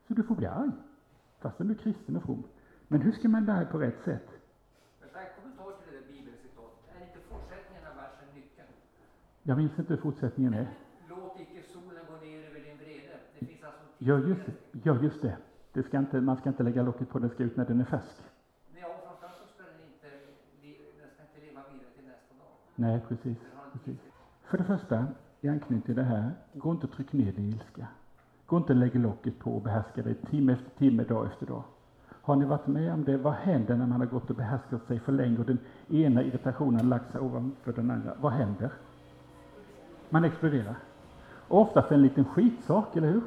Så 0.08 0.14
du 0.14 0.22
får 0.22 0.34
bli 0.34 0.46
arg, 0.46 0.70
fastän 1.40 1.68
du 1.68 1.74
är 1.74 1.78
kristen 1.78 2.16
och 2.16 2.22
from. 2.22 2.42
Men 2.88 3.00
hur 3.00 3.12
ska 3.12 3.28
man 3.28 3.44
bli 3.44 3.52
arg 3.52 3.66
på 3.66 3.78
rätt 3.78 4.04
sätt? 4.04 4.28
Jag 9.42 9.58
minns 9.58 9.78
inte 9.78 9.94
hur 9.94 10.00
fortsättningen 10.00 10.54
är. 10.54 10.68
Låt 11.08 11.40
icke 11.40 11.62
solen 11.72 12.04
gå 12.10 12.26
ner 12.26 12.38
över 12.50 12.60
din 12.60 12.76
vrede. 12.78 13.14
Det 13.38 13.46
finns 13.46 13.62
alltså 13.64 13.82
Ja, 13.98 14.18
just. 14.18 14.42
Ja, 14.82 15.02
just 15.02 15.22
det. 15.22 15.36
det 15.72 15.82
ska 15.82 15.98
inte, 15.98 16.20
man 16.20 16.36
ska 16.36 16.48
inte 16.48 16.62
lägga 16.62 16.82
locket 16.82 17.08
på, 17.08 17.18
den 17.18 17.30
ska 17.30 17.42
ut 17.42 17.56
när 17.56 17.64
den 17.66 17.80
är 17.80 17.84
färsk. 17.84 18.16
Ja, 18.80 18.86
och 18.88 19.02
framförallt 19.04 19.34
så 19.36 19.46
ska 19.54 19.62
den 19.62 19.80
inte, 19.92 20.06
li- 20.62 20.78
den 21.00 21.10
ska 21.14 21.22
inte 21.22 21.46
leva 21.46 21.60
vidare 21.72 21.90
till 21.96 22.04
nästa 22.06 22.34
dag. 22.34 22.52
Nej, 22.74 23.00
precis. 23.08 23.38
Precis. 23.84 24.00
För 24.44 24.58
det 24.58 24.64
första, 24.64 25.06
i 25.40 25.48
anknytning 25.48 25.80
till 25.80 25.94
det 25.94 26.02
här, 26.02 26.30
gå 26.54 26.70
inte 26.70 26.86
och 26.86 26.92
tryck 26.92 27.12
ner 27.12 27.32
din 27.32 27.48
ilska. 27.48 27.86
Gå 28.46 28.56
inte 28.56 28.72
och 28.72 28.78
lägg 28.78 28.94
locket 28.94 29.38
på 29.38 29.52
och 29.52 29.62
behärska 29.62 30.02
dig 30.02 30.14
timme 30.14 30.52
efter 30.52 30.70
timme, 30.70 31.04
dag 31.04 31.26
efter 31.26 31.46
dag. 31.46 31.62
Har 32.22 32.36
ni 32.36 32.44
varit 32.44 32.66
med 32.66 32.92
om 32.92 33.04
det? 33.04 33.16
Vad 33.16 33.32
händer 33.32 33.76
när 33.76 33.86
man 33.86 34.00
har 34.00 34.06
gått 34.06 34.30
och 34.30 34.36
behärskat 34.36 34.86
sig 34.86 35.00
för 35.00 35.12
länge 35.12 35.38
och 35.38 35.44
den 35.44 35.58
ena 35.88 36.22
irritationen 36.22 36.88
lagt 36.88 37.12
sig 37.12 37.20
ovanför 37.20 37.72
den 37.72 37.90
andra? 37.90 38.14
Vad 38.20 38.32
händer? 38.32 38.72
Man 40.08 40.24
exploderar. 40.24 40.76
Och 41.48 41.60
oftast 41.60 41.92
en 41.92 42.02
liten 42.02 42.24
skitsak, 42.24 42.96
eller 42.96 43.12
hur? 43.12 43.22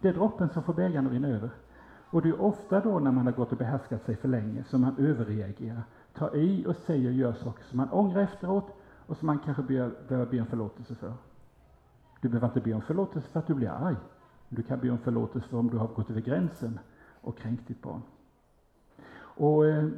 Det 0.00 0.08
är 0.08 0.12
droppen 0.12 0.48
som 0.48 0.62
får 0.62 0.74
bägaren 0.74 1.06
att 1.06 1.12
rinna 1.12 1.28
över. 1.28 1.50
Och 2.10 2.22
det 2.22 2.28
är 2.28 2.40
ofta 2.40 2.80
då 2.80 2.98
när 2.98 3.12
man 3.12 3.26
har 3.26 3.32
gått 3.32 3.52
och 3.52 3.58
behärskat 3.58 4.04
sig 4.04 4.16
för 4.16 4.28
länge 4.28 4.64
som 4.64 4.80
man 4.80 4.96
överreagerar. 4.98 5.82
Tar 6.14 6.36
i 6.36 6.66
och 6.66 6.76
säger 6.76 7.08
och 7.08 7.14
gör 7.14 7.32
saker 7.32 7.64
som 7.64 7.76
man 7.76 7.90
ångrar 7.90 8.20
efteråt 8.20 8.81
och 9.06 9.16
som 9.16 9.26
man 9.26 9.38
kanske 9.38 9.62
behöver, 9.62 9.94
behöver 10.08 10.30
be 10.30 10.40
om 10.40 10.46
förlåtelse 10.46 10.94
för. 10.94 11.14
Du 12.20 12.28
behöver 12.28 12.46
inte 12.46 12.60
be 12.60 12.74
om 12.74 12.82
förlåtelse 12.82 13.28
för 13.28 13.40
att 13.40 13.46
du 13.46 13.54
blir 13.54 13.68
arg. 13.68 13.96
Du 14.48 14.62
kan 14.62 14.80
be 14.80 14.90
om 14.90 14.98
förlåtelse 14.98 15.48
för 15.48 15.58
om 15.58 15.70
du 15.70 15.76
har 15.76 15.88
gått 15.88 16.10
över 16.10 16.20
gränsen 16.20 16.78
och 17.20 17.38
kränkt 17.38 17.68
ditt 17.68 17.82
barn. 17.82 18.02
Och 19.14 19.66
eh, 19.66 19.88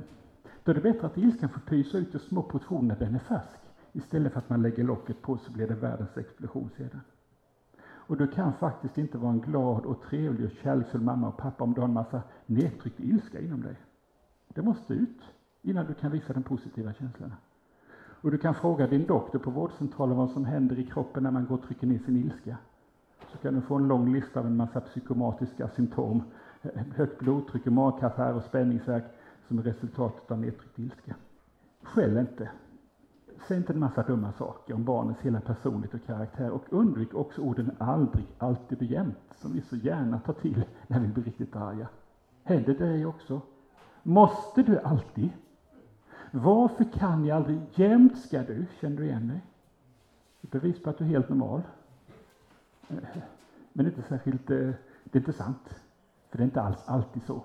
Då 0.65 0.71
är 0.71 0.75
det 0.75 0.81
bättre 0.81 1.07
att 1.07 1.19
ilskan 1.19 1.49
får 1.49 1.61
pysa 1.61 1.99
ut 1.99 2.15
i 2.15 2.19
små 2.19 2.43
portioner 2.43 2.89
när 2.89 3.07
den 3.07 3.15
är 3.15 3.19
färsk. 3.19 3.61
Istället 3.93 4.33
för 4.33 4.39
att 4.39 4.49
man 4.49 4.63
lägger 4.63 4.85
locket 4.85 5.23
på 5.23 5.39
så 5.39 5.53
blir 5.53 5.69
det 5.69 5.75
världens 5.75 6.17
explosion 6.17 6.71
sedan. 6.77 7.01
Och 8.07 8.17
du 8.17 8.27
kan 8.27 8.53
faktiskt 8.53 8.99
inte 8.99 9.19
vara 9.19 9.33
en 9.33 9.41
glad 9.41 9.87
och 9.87 10.03
trevlig 10.03 10.47
och 10.47 10.53
kärleksfull 10.53 11.01
mamma 11.01 11.29
och 11.29 11.37
pappa 11.37 11.65
om 11.65 11.75
du 11.75 11.81
har 11.81 11.89
en 11.89 11.95
massa 11.95 12.23
nedtryckt 12.47 13.01
ilska 13.01 13.41
inom 13.41 13.63
dig. 13.63 13.77
Det 14.49 14.63
måste 14.63 14.95
ut 14.95 15.23
innan 15.63 15.87
du 15.87 15.95
kan 15.95 16.11
visa 16.11 16.33
de 16.33 16.43
positiva 16.43 16.93
känslorna. 16.93 17.37
Och 18.25 18.31
du 18.31 18.39
kan 18.39 18.55
fråga 18.55 18.87
din 18.87 19.07
doktor 19.07 19.39
på 19.39 19.51
vårdcentralen 19.51 20.17
vad 20.17 20.31
som 20.31 20.45
händer 20.45 20.79
i 20.79 20.87
kroppen 20.87 21.23
när 21.23 21.31
man 21.31 21.47
går 21.47 21.55
och 21.55 21.63
trycker 21.63 21.87
ner 21.87 21.99
sin 21.99 22.17
ilska. 22.17 22.57
Så 23.33 23.39
kan 23.39 23.55
du 23.55 23.61
få 23.61 23.75
en 23.75 23.89
lång 23.89 24.13
lista 24.13 24.41
av 24.41 24.47
en 24.47 24.57
massa 24.57 24.81
psykomatiska 24.81 25.69
symptom. 25.69 26.23
Högt 26.97 27.19
blodtryck, 27.19 27.65
magkatarr 27.67 28.35
och 28.35 28.43
spänningsvärk 28.43 29.05
som 29.49 29.59
är 29.59 29.63
resultatet 29.63 30.31
av 30.31 30.39
nedtryckt 30.39 30.79
ilska. 30.79 31.15
Skäll 31.83 32.17
inte. 32.17 32.51
Säg 33.49 33.57
inte 33.57 33.73
en 33.73 33.79
massa 33.79 34.03
dumma 34.03 34.33
saker 34.33 34.75
om 34.75 34.85
barnets 34.85 35.21
hela 35.21 35.41
personlighet 35.41 35.95
och 35.95 36.07
karaktär 36.07 36.51
och 36.51 36.65
undvik 36.71 37.15
också 37.15 37.43
orden 37.43 37.71
aldrig, 37.79 38.27
alltid 38.39 38.79
och 38.79 38.85
jämt 38.85 39.35
som 39.37 39.53
vi 39.53 39.61
så 39.61 39.77
gärna 39.77 40.19
tar 40.19 40.33
till 40.33 40.65
när 40.87 41.01
vi 41.01 41.09
blir 41.09 41.25
riktigt 41.25 41.57
arga. 41.57 41.89
Händer 42.43 42.75
det 42.75 42.87
dig 42.87 43.07
också? 43.07 43.41
Måste 44.03 44.63
du 44.63 44.79
alltid? 44.79 45.31
Varför 46.37 46.85
kan 46.85 47.25
jag 47.25 47.37
aldrig? 47.37 47.61
Jämt 47.75 48.19
ska 48.19 48.43
du. 48.43 48.67
Känner 48.81 48.97
du 48.97 49.05
igen 49.05 49.29
dig? 49.29 49.41
Ett 50.43 50.51
bevis 50.51 50.83
på 50.83 50.91
att 50.91 50.99
du 50.99 51.05
är 51.05 51.09
helt 51.09 51.29
normal. 51.29 51.63
Eh, 52.89 52.97
men 53.73 53.87
inte 53.87 54.03
särskilt, 54.03 54.51
eh, 54.51 54.57
det 55.05 55.13
är 55.13 55.17
inte 55.17 55.33
sant. 55.33 55.81
För 56.31 56.39
det 56.39 56.43
är 56.43 56.45
inte 56.45 56.63
alls 56.63 56.83
alltid 56.87 57.23
så. 57.23 57.43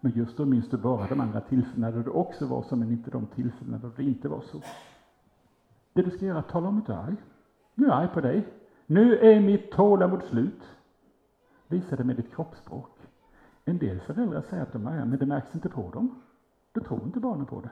Men 0.00 0.12
just 0.12 0.36
då 0.36 0.44
minns 0.44 0.70
du 0.70 0.76
bara 0.76 1.06
de 1.06 1.20
andra 1.20 1.40
tillfällena 1.40 1.90
då 1.90 2.02
det 2.02 2.10
också 2.10 2.46
var 2.46 2.62
så, 2.62 2.76
men 2.76 2.92
inte 2.92 3.10
de 3.10 3.26
tillfällena 3.26 3.78
då 3.78 3.90
det 3.96 4.02
inte 4.02 4.28
var 4.28 4.40
så. 4.40 4.62
Det 5.92 6.02
du 6.02 6.10
ska 6.10 6.26
göra, 6.26 6.42
tala 6.42 6.68
om 6.68 6.78
att 6.78 6.86
du 6.86 6.92
är 6.92 6.96
arg. 6.96 7.16
Nu 7.74 7.84
är 7.86 7.90
jag 7.90 7.98
arg 7.98 8.08
på 8.08 8.20
dig. 8.20 8.48
Nu 8.86 9.18
är 9.18 9.40
mitt 9.40 9.72
tålamod 9.72 10.22
slut. 10.22 10.62
Visa 11.66 11.96
det 11.96 12.04
med 12.04 12.16
ditt 12.16 12.34
kroppsspråk. 12.34 12.98
En 13.64 13.78
del 13.78 14.00
föräldrar 14.00 14.42
säger 14.42 14.62
att 14.62 14.72
de 14.72 14.86
är 14.86 14.90
arga, 14.90 15.04
men 15.04 15.18
det 15.18 15.26
märks 15.26 15.54
inte 15.54 15.68
på 15.68 15.90
dem. 15.90 16.22
Då 16.72 16.80
tror 16.80 17.02
inte 17.02 17.20
barnen 17.20 17.46
på 17.46 17.60
det. 17.60 17.70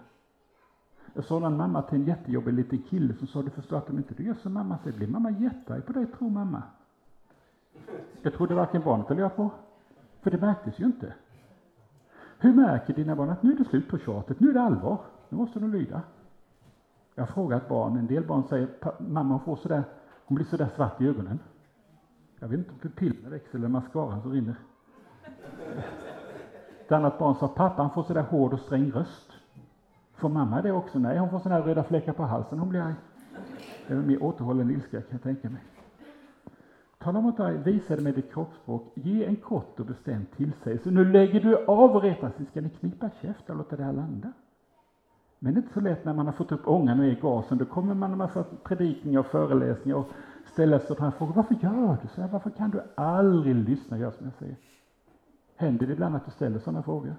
Jag 1.15 1.25
sa 1.25 1.47
en 1.47 1.57
mamma 1.57 1.83
till 1.83 1.99
en 2.01 2.07
jättejobbig 2.07 2.53
liten 2.55 2.83
kille 2.83 3.15
som 3.15 3.27
sa, 3.27 3.43
du 3.43 3.51
förstår 3.51 3.77
att 3.77 3.91
om 3.91 3.99
inte 3.99 4.15
du 4.15 4.23
gör 4.23 4.35
som 4.35 4.53
mamma 4.53 4.79
säger, 4.79 4.97
blir 4.97 5.09
mamma 5.09 5.31
jättearg 5.31 5.87
på 5.87 5.93
dig, 5.93 6.07
tror 6.07 6.31
mamma. 6.31 6.63
Det 8.23 8.31
trodde 8.31 8.55
varken 8.55 8.83
barnet 8.83 9.11
eller 9.11 9.23
jag 9.23 9.37
på. 9.37 9.51
För 10.21 10.31
det 10.31 10.41
märktes 10.41 10.79
ju 10.79 10.85
inte. 10.85 11.15
Hur 12.39 12.55
märker 12.55 12.95
dina 12.95 13.17
barn 13.17 13.31
att 13.31 13.43
nu 13.43 13.53
är 13.53 13.57
det 13.57 13.65
slut 13.65 13.89
på 13.89 13.99
tjatet, 13.99 14.41
nu 14.41 14.49
är 14.49 14.55
det 14.55 14.63
allvar, 14.63 15.01
nu 15.29 15.39
måste 15.39 15.61
de 15.61 15.73
lyda? 15.73 16.03
Jag 17.15 17.23
har 17.23 17.33
frågat 17.33 17.69
barn, 17.69 17.97
en 17.97 18.07
del 18.07 18.27
barn 18.27 18.43
säger 18.49 18.69
mamma 18.99 19.39
får 19.39 19.57
sådär, 19.57 19.85
hon 20.25 20.35
blir 20.35 20.47
sådär 20.47 20.69
svart 20.77 21.01
i 21.01 21.07
ögonen. 21.07 21.39
Jag 22.39 22.49
vet 22.49 22.59
inte 22.59 22.71
om 22.71 22.79
pupillerna 22.79 23.29
växer 23.29 23.59
eller 23.59 23.69
mascaran 23.69 24.23
som 24.23 24.33
rinner. 24.33 24.55
Ett 26.87 26.93
annat 26.93 27.19
barn 27.19 27.35
sa 27.35 27.49
pappa 27.49 27.91
får 27.91 28.03
sådär 28.03 28.23
hård 28.23 28.53
och 28.53 28.61
sträng 28.61 28.91
röst. 28.91 29.40
Får 30.21 30.29
mamma 30.29 30.63
det 30.63 30.73
också? 30.73 30.99
Nej, 30.99 31.19
hon 31.19 31.31
får 31.31 31.39
sådana 31.39 31.67
röda 31.67 31.85
fläckar 31.85 32.13
på 32.13 32.23
halsen, 32.23 32.59
hon 32.59 32.69
blir 32.69 32.81
arg. 32.81 32.95
Det 33.87 33.95
är 33.95 33.99
mer 33.99 34.23
återhållen 34.23 34.71
ilska 34.71 35.03
kan 35.03 35.09
jag 35.11 35.23
tänka 35.23 35.51
mig. 35.51 35.63
Tala 36.99 37.19
om 37.19 37.27
att 37.27 37.37
dig, 37.37 37.59
visa 37.59 37.97
det 37.97 38.03
med 38.03 38.15
ditt 38.15 38.33
kroppsspråk, 38.33 38.93
ge 38.95 39.25
en 39.25 39.37
kort 39.37 39.81
och 39.81 39.87
bestämd 39.87 40.31
tillsägelse. 40.31 40.91
Nu 40.91 41.05
lägger 41.05 41.41
du 41.41 41.65
av 41.67 41.97
och 41.97 42.03
retar 42.03 42.31
sig, 42.31 42.47
ska 42.47 42.61
ni 42.61 42.71
knipa 42.71 43.11
käft 43.23 43.51
och 43.51 43.57
låta 43.57 43.77
det 43.77 43.85
här 43.85 43.93
landa? 43.93 44.33
Men 45.39 45.55
det 45.55 45.61
är 45.61 45.63
inte 45.63 45.75
så 45.75 45.81
lätt 45.81 46.05
när 46.05 46.15
man 46.15 46.27
har 46.27 46.33
fått 46.33 46.53
upp 46.53 46.69
ångan 46.69 47.01
och 47.01 47.07
är 47.07 47.11
i 47.11 47.19
gasen, 47.23 47.59
då 47.59 47.65
kommer 47.65 47.95
man 47.95 48.13
en 48.13 48.19
massa 48.19 48.45
predikningar 48.65 49.21
och 49.21 49.27
föreläsningar 49.27 49.97
och 49.97 50.09
ställer 50.53 50.79
sådana 50.79 51.05
här 51.05 51.19
frågor. 51.19 51.35
varför 51.35 51.55
gör 51.55 51.97
du 52.03 52.09
så 52.09 52.21
här? 52.21 52.29
Varför 52.29 52.51
kan 52.51 52.71
du 52.71 52.83
aldrig 52.95 53.55
lyssna 53.55 53.97
och 53.97 54.01
göra 54.01 54.13
som 54.13 54.27
jag 54.27 54.35
säger? 54.35 54.57
Händer 55.57 55.87
det 55.87 55.93
ibland 55.93 56.17
att 56.17 56.25
du 56.25 56.31
ställer 56.31 56.59
sådana 56.59 56.83
frågor? 56.83 57.17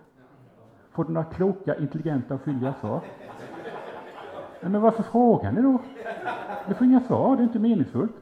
Får 0.91 1.03
du 1.03 1.11
några 1.13 1.25
kloka, 1.25 1.75
intelligenta 1.75 2.33
och 2.33 2.41
fylliga 2.41 2.73
svar? 2.73 3.01
Men 4.61 4.81
varför 4.81 5.03
frågar 5.03 5.51
ni 5.51 5.61
då? 5.61 5.79
Du 6.67 6.73
får 6.73 6.87
inga 6.87 6.99
svar, 6.99 7.35
det 7.35 7.41
är 7.41 7.43
inte 7.43 7.59
meningsfullt. 7.59 8.15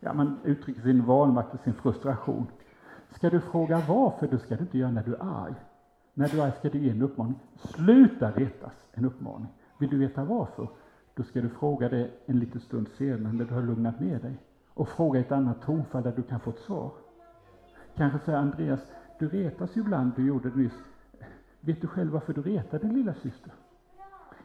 Ja, 0.00 0.12
man 0.12 0.38
uttrycker 0.44 0.80
sin 0.80 1.04
vanmakt 1.04 1.54
och 1.54 1.60
sin 1.60 1.74
frustration. 1.74 2.46
Ska 3.10 3.30
du 3.30 3.40
fråga 3.40 3.82
varför, 3.88 4.26
då 4.26 4.38
ska 4.38 4.56
du 4.56 4.60
inte 4.60 4.78
göra 4.78 4.90
när 4.90 5.02
du 5.02 5.14
är 5.14 5.44
arg. 5.44 5.54
När 6.14 6.28
du 6.28 6.40
är 6.40 6.44
arg 6.44 6.52
ska 6.58 6.68
du 6.68 6.78
ge 6.78 6.90
en 6.90 7.02
uppmaning. 7.02 7.38
Sluta 7.56 8.30
retas, 8.30 8.72
en 8.92 9.04
uppmaning. 9.04 9.48
Vill 9.78 9.90
du 9.90 9.98
veta 9.98 10.24
varför? 10.24 10.68
Då 11.14 11.22
ska 11.22 11.40
du 11.40 11.48
fråga 11.48 11.88
det 11.88 12.10
en 12.26 12.38
liten 12.38 12.60
stund 12.60 12.88
senare 12.88 13.32
när 13.32 13.44
du 13.44 13.54
har 13.54 13.62
lugnat 13.62 14.00
ner 14.00 14.18
dig. 14.18 14.38
Och 14.74 14.88
fråga 14.88 15.20
ett 15.20 15.32
annat 15.32 15.62
tonfall 15.62 16.02
där 16.02 16.12
du 16.16 16.22
kan 16.22 16.40
få 16.40 16.50
ett 16.50 16.58
svar. 16.58 16.92
Kanske 17.96 18.18
säger 18.18 18.38
Andreas, 18.38 18.80
du 19.18 19.28
retas 19.28 19.76
ju 19.76 19.80
ibland, 19.80 20.12
du 20.16 20.26
gjorde 20.26 20.50
det 20.50 20.56
nyss. 20.56 20.78
Vet 21.60 21.80
du 21.80 21.86
själv 21.86 22.12
varför 22.12 22.32
du 22.32 22.42
retar 22.42 22.78
din 22.78 22.94
lilla 22.94 23.14
syster? 23.14 23.52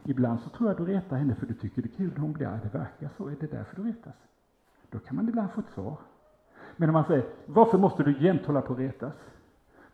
Ibland 0.04 0.40
så 0.40 0.50
tror 0.50 0.68
jag 0.70 0.76
du 0.76 0.84
retar 0.84 1.16
henne 1.16 1.34
för 1.34 1.46
du 1.46 1.54
tycker 1.54 1.82
det 1.82 1.88
är 1.88 1.96
kul 1.96 2.12
när 2.14 2.20
hon 2.20 2.32
blir 2.32 2.46
arg. 2.46 2.60
Det 2.62 2.78
verkar 2.78 3.10
så. 3.16 3.28
Är 3.28 3.36
det 3.40 3.46
därför 3.46 3.76
du 3.76 3.82
retas? 3.82 4.14
Då 4.90 4.98
kan 4.98 5.16
man 5.16 5.28
ibland 5.28 5.50
få 5.50 5.60
ett 5.60 5.70
svar. 5.74 5.98
Men 6.76 6.88
om 6.88 6.92
man 6.92 7.04
säger, 7.04 7.24
varför 7.46 7.78
måste 7.78 8.02
du 8.02 8.24
jämt 8.24 8.46
hålla 8.46 8.60
på 8.60 8.72
att 8.72 8.78
retas? 8.78 9.14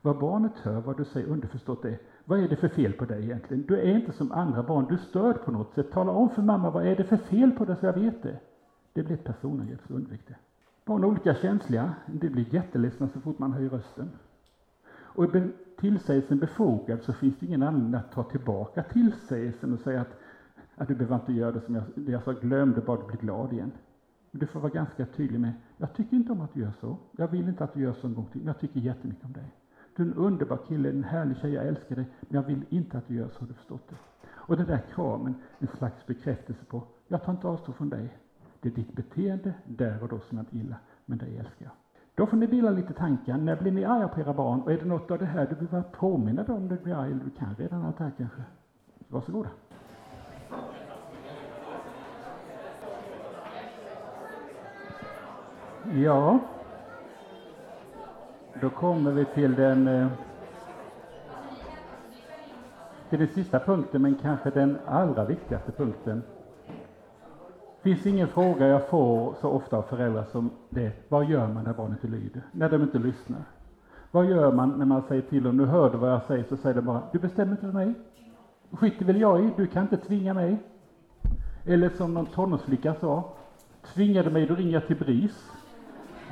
Vad 0.01 0.19
barnet 0.19 0.59
hör, 0.59 0.81
vad 0.81 0.97
du 0.97 1.05
säger 1.05 1.27
underförstått 1.27 1.85
är, 1.85 1.99
vad 2.25 2.41
är 2.41 2.49
det 2.49 2.57
för 2.57 2.69
fel 2.69 2.93
på 2.93 3.05
dig 3.05 3.25
egentligen? 3.25 3.65
Du 3.69 3.79
är 3.79 3.97
inte 3.97 4.13
som 4.13 4.33
andra 4.33 4.63
barn, 4.63 4.87
du 4.89 4.99
stör 4.99 5.33
på 5.33 5.51
något 5.51 5.75
sätt. 5.75 5.91
Tala 5.91 6.13
om 6.13 6.31
för 6.31 6.43
mamma, 6.43 6.71
vad 6.71 6.87
är 6.87 6.97
det 6.97 7.05
för 7.05 7.17
fel 7.17 7.51
på 7.51 7.65
dig 7.65 7.77
så 7.77 7.87
jag 7.87 7.93
vet 7.93 8.23
det? 8.23 8.39
Det 8.93 9.03
blir 9.03 9.15
ett 9.15 9.25
personangrepp, 9.25 9.81
så 9.89 9.95
undvik 9.95 10.29
det. 10.29 10.37
Barn 10.85 11.03
är 11.03 11.07
olika 11.07 11.35
känsliga, 11.35 11.95
det 12.07 12.31
blir 12.31 12.55
jätteledsna 12.55 13.09
så 13.09 13.21
fort 13.21 13.39
man 13.39 13.53
höjer 13.53 13.71
rösten. 13.71 14.11
Och 14.95 15.25
tillsägelsen 15.83 16.39
befogad 16.39 17.03
så 17.03 17.13
finns 17.13 17.39
det 17.39 17.47
ingen 17.47 17.63
anledning 17.63 17.95
att 17.95 18.13
ta 18.13 18.23
tillbaka 18.23 18.83
tillsägelsen 18.83 19.73
och 19.73 19.81
säga 19.81 20.01
att, 20.01 20.21
att 20.75 20.89
du 20.89 20.95
behöver 20.95 21.15
inte 21.15 21.33
göra 21.33 21.53
det 21.53 21.61
som 21.61 21.75
jag, 21.75 21.85
det 21.95 22.13
jag 22.13 22.23
sa, 22.23 22.33
glömde 22.33 22.81
bara 22.81 23.01
du 23.01 23.07
blir 23.07 23.17
glad 23.17 23.53
igen. 23.53 23.73
Du 24.31 24.47
får 24.47 24.61
vara 24.61 24.73
ganska 24.73 25.07
tydlig 25.07 25.41
med, 25.41 25.53
jag 25.77 25.95
tycker 25.95 26.17
inte 26.17 26.33
om 26.33 26.41
att 26.41 26.55
du 26.55 26.61
gör 26.61 26.73
så. 26.81 26.97
Jag 27.17 27.29
vill 27.29 27.49
inte 27.49 27.65
att 27.65 27.75
du 27.75 27.81
gör 27.81 27.93
så 27.93 28.07
en 28.07 28.15
gång 28.15 28.27
till, 28.33 28.41
men 28.41 28.47
jag 28.47 28.61
tycker 28.61 28.81
jättemycket 28.81 29.25
om 29.25 29.33
dig. 29.33 29.55
Du 29.97 30.03
är 30.03 30.07
en 30.07 30.15
underbar 30.15 30.59
kille, 30.69 30.91
en 30.91 31.05
härlig 31.05 31.37
tjej, 31.37 31.53
jag 31.53 31.67
älskar 31.67 31.97
dig, 31.97 32.05
men 32.21 32.41
jag 32.41 32.47
vill 32.47 32.65
inte 32.69 32.99
att 32.99 33.09
du 33.09 33.15
gör 33.15 33.29
så, 33.29 33.41
har 33.41 33.47
du 33.47 33.55
förstått 33.55 33.89
det? 33.89 33.97
Och 34.31 34.57
den 34.57 34.67
där 34.67 34.83
kramen, 34.95 35.35
en 35.59 35.69
slags 35.69 36.07
bekräftelse 36.07 36.65
på, 36.65 36.83
jag 37.09 37.25
tar 37.25 37.33
inte 37.33 37.49
avstånd 37.49 37.77
från 37.77 37.89
dig. 37.89 38.19
Det 38.61 38.69
är 38.69 38.73
ditt 38.73 38.93
beteende 38.93 39.55
där 39.65 40.03
och 40.03 40.09
då 40.09 40.21
som 40.21 40.39
jag 40.39 40.45
inte 40.45 40.57
gillar, 40.57 40.79
men 41.05 41.19
dig 41.19 41.39
älskar 41.39 41.65
jag. 41.65 41.82
Då 42.23 42.27
får 42.27 42.37
ni 42.37 42.47
vila 42.47 42.71
lite 42.71 42.93
tankar. 42.93 43.37
När 43.37 43.57
blir 43.57 43.73
ni 43.73 43.85
arga 43.85 44.09
på 44.09 44.21
era 44.21 44.33
barn? 44.33 44.61
Och 44.61 44.73
är 44.73 44.79
det 44.79 44.85
något 44.85 45.11
av 45.11 45.19
det 45.19 45.25
här 45.25 45.47
du 45.47 45.55
behöver 45.55 45.73
vara 45.73 45.83
påminna 45.83 46.45
om 46.49 46.63
när 46.69 46.77
du 46.77 46.83
blir 46.83 46.95
arg, 46.95 47.13
eller 47.13 47.25
du 47.25 47.31
kan 47.31 47.55
redan 47.55 47.85
allt 47.85 47.99
det 47.99 48.05
här 48.05 48.13
kanske? 48.19 48.43
Varsågoda. 49.09 49.49
Ja, 55.93 56.39
då 58.53 58.71
kommer 58.71 59.13
vi 59.13 59.25
till 59.25 59.55
den, 59.55 59.89
eh, 59.89 60.09
till 63.09 63.19
den 63.19 63.29
sista 63.29 63.59
punkten, 63.59 64.03
men 64.03 64.15
kanske 64.15 64.51
den 64.51 64.79
allra 64.87 65.25
viktigaste 65.25 65.73
punkten. 65.73 66.23
Finns 67.83 68.07
ingen 68.07 68.29
fråga 68.29 68.67
jag 68.67 68.89
får 68.89 69.35
så 69.41 69.49
ofta 69.49 69.77
av 69.77 69.83
föräldrar 69.83 70.25
som 70.25 70.51
det, 70.71 70.93
vad 71.09 71.25
gör 71.25 71.49
man 71.49 71.65
när 71.65 71.73
barnet 71.73 72.05
inte 72.05 72.17
lyder, 72.17 72.43
när 72.53 72.71
de 72.71 72.83
inte 72.83 72.99
lyssnar? 72.99 73.43
Vad 74.11 74.27
gör 74.27 74.53
man 74.53 74.79
när 74.79 74.87
man 74.87 75.03
säger 75.03 75.23
till 75.23 75.43
dem, 75.43 75.57
nu 75.57 75.65
hör 75.65 75.91
du 75.91 75.99
vad 75.99 76.11
jag 76.11 76.23
säger, 76.23 76.45
så 76.45 76.57
säger 76.57 76.75
de 76.77 76.83
bara, 76.83 77.03
du 77.13 77.19
bestämmer 77.19 77.53
inte 77.53 77.67
för 77.67 77.73
mig. 77.73 77.95
skiter 78.73 79.05
väl 79.05 79.21
jag 79.21 79.45
i, 79.45 79.53
du 79.57 79.67
kan 79.67 79.83
inte 79.83 79.97
tvinga 79.97 80.35
mig. 80.35 80.59
Eller 81.65 81.89
som 81.89 82.15
någon 82.15 82.27
tonårsflicka 82.27 82.95
sa, 82.95 83.35
tvingar 83.83 84.25
du 84.25 84.31
mig, 84.31 84.47
då 84.47 84.55
ringer 84.55 84.73
jag 84.73 84.87
till 84.87 84.97
BRIS 84.97 85.53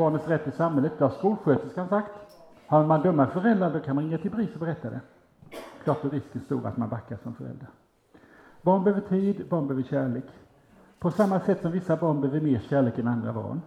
barnets 0.01 0.29
rätt 0.29 0.49
i 0.49 0.51
samhället, 0.51 0.93
det 0.99 1.05
har 1.05 1.11
skolsköterskan 1.11 1.89
sagt. 1.89 2.11
Har 2.67 2.87
man 2.87 3.03
dumma 3.03 3.27
föräldrar 3.27 3.73
då 3.73 3.81
kan 3.81 3.95
man 3.95 4.05
ringa 4.05 4.19
till 4.19 4.31
BRIS 4.31 4.55
och 4.55 4.61
berätta 4.61 4.91
det. 4.91 5.01
Klart 5.85 6.05
är 6.05 6.11
risken 6.11 6.41
stor 6.41 6.67
att 6.67 6.77
man 6.77 6.89
backar 6.89 7.19
som 7.23 7.35
förälder. 7.35 7.69
Barn 8.63 8.85
behöver 8.85 9.09
tid, 9.09 9.49
barn 9.49 9.67
behöver 9.67 9.89
kärlek. 9.89 10.25
På 11.01 11.11
samma 11.11 11.41
sätt 11.41 11.63
som 11.63 11.73
vissa 11.73 11.97
barn 11.97 12.21
behöver 12.21 12.41
mer 12.41 12.59
kärlek 12.69 12.99
än 12.99 13.09
andra 13.09 13.33
barn, 13.33 13.61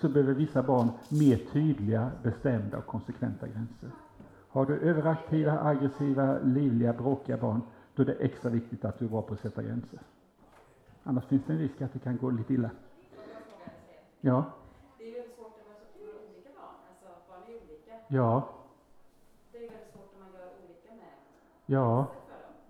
så 0.00 0.08
behöver 0.08 0.34
vissa 0.34 0.62
barn 0.62 0.90
mer 1.08 1.36
tydliga, 1.52 2.10
bestämda 2.22 2.78
och 2.78 2.86
konsekventa 2.86 3.46
gränser. 3.46 3.90
Har 4.48 4.66
du 4.66 4.78
överaktiva, 4.78 5.60
aggressiva, 5.60 6.38
livliga, 6.38 6.92
bråkiga 6.92 7.36
barn, 7.36 7.60
då 7.94 8.02
är 8.02 8.06
det 8.06 8.14
extra 8.14 8.50
viktigt 8.50 8.84
att 8.84 8.98
du 8.98 9.04
är 9.04 9.08
bra 9.08 9.22
på 9.22 9.34
att 9.34 9.40
sätta 9.40 9.62
gränser. 9.62 10.00
Annars 11.02 11.24
finns 11.24 11.42
det 11.46 11.52
en 11.52 11.58
risk 11.58 11.82
att 11.82 11.92
det 11.92 11.98
kan 11.98 12.16
gå 12.16 12.30
lite 12.30 12.54
illa. 12.54 12.70
Ja? 14.20 14.44
Ja. 18.10 18.48
Det 19.52 19.58
är 19.58 19.70
väldigt 19.70 19.92
svårt 19.92 20.10
när 20.12 20.24
man 20.24 20.32
gör 20.32 20.48
olika 20.64 20.94
med 20.94 21.06
Ja. 21.66 22.06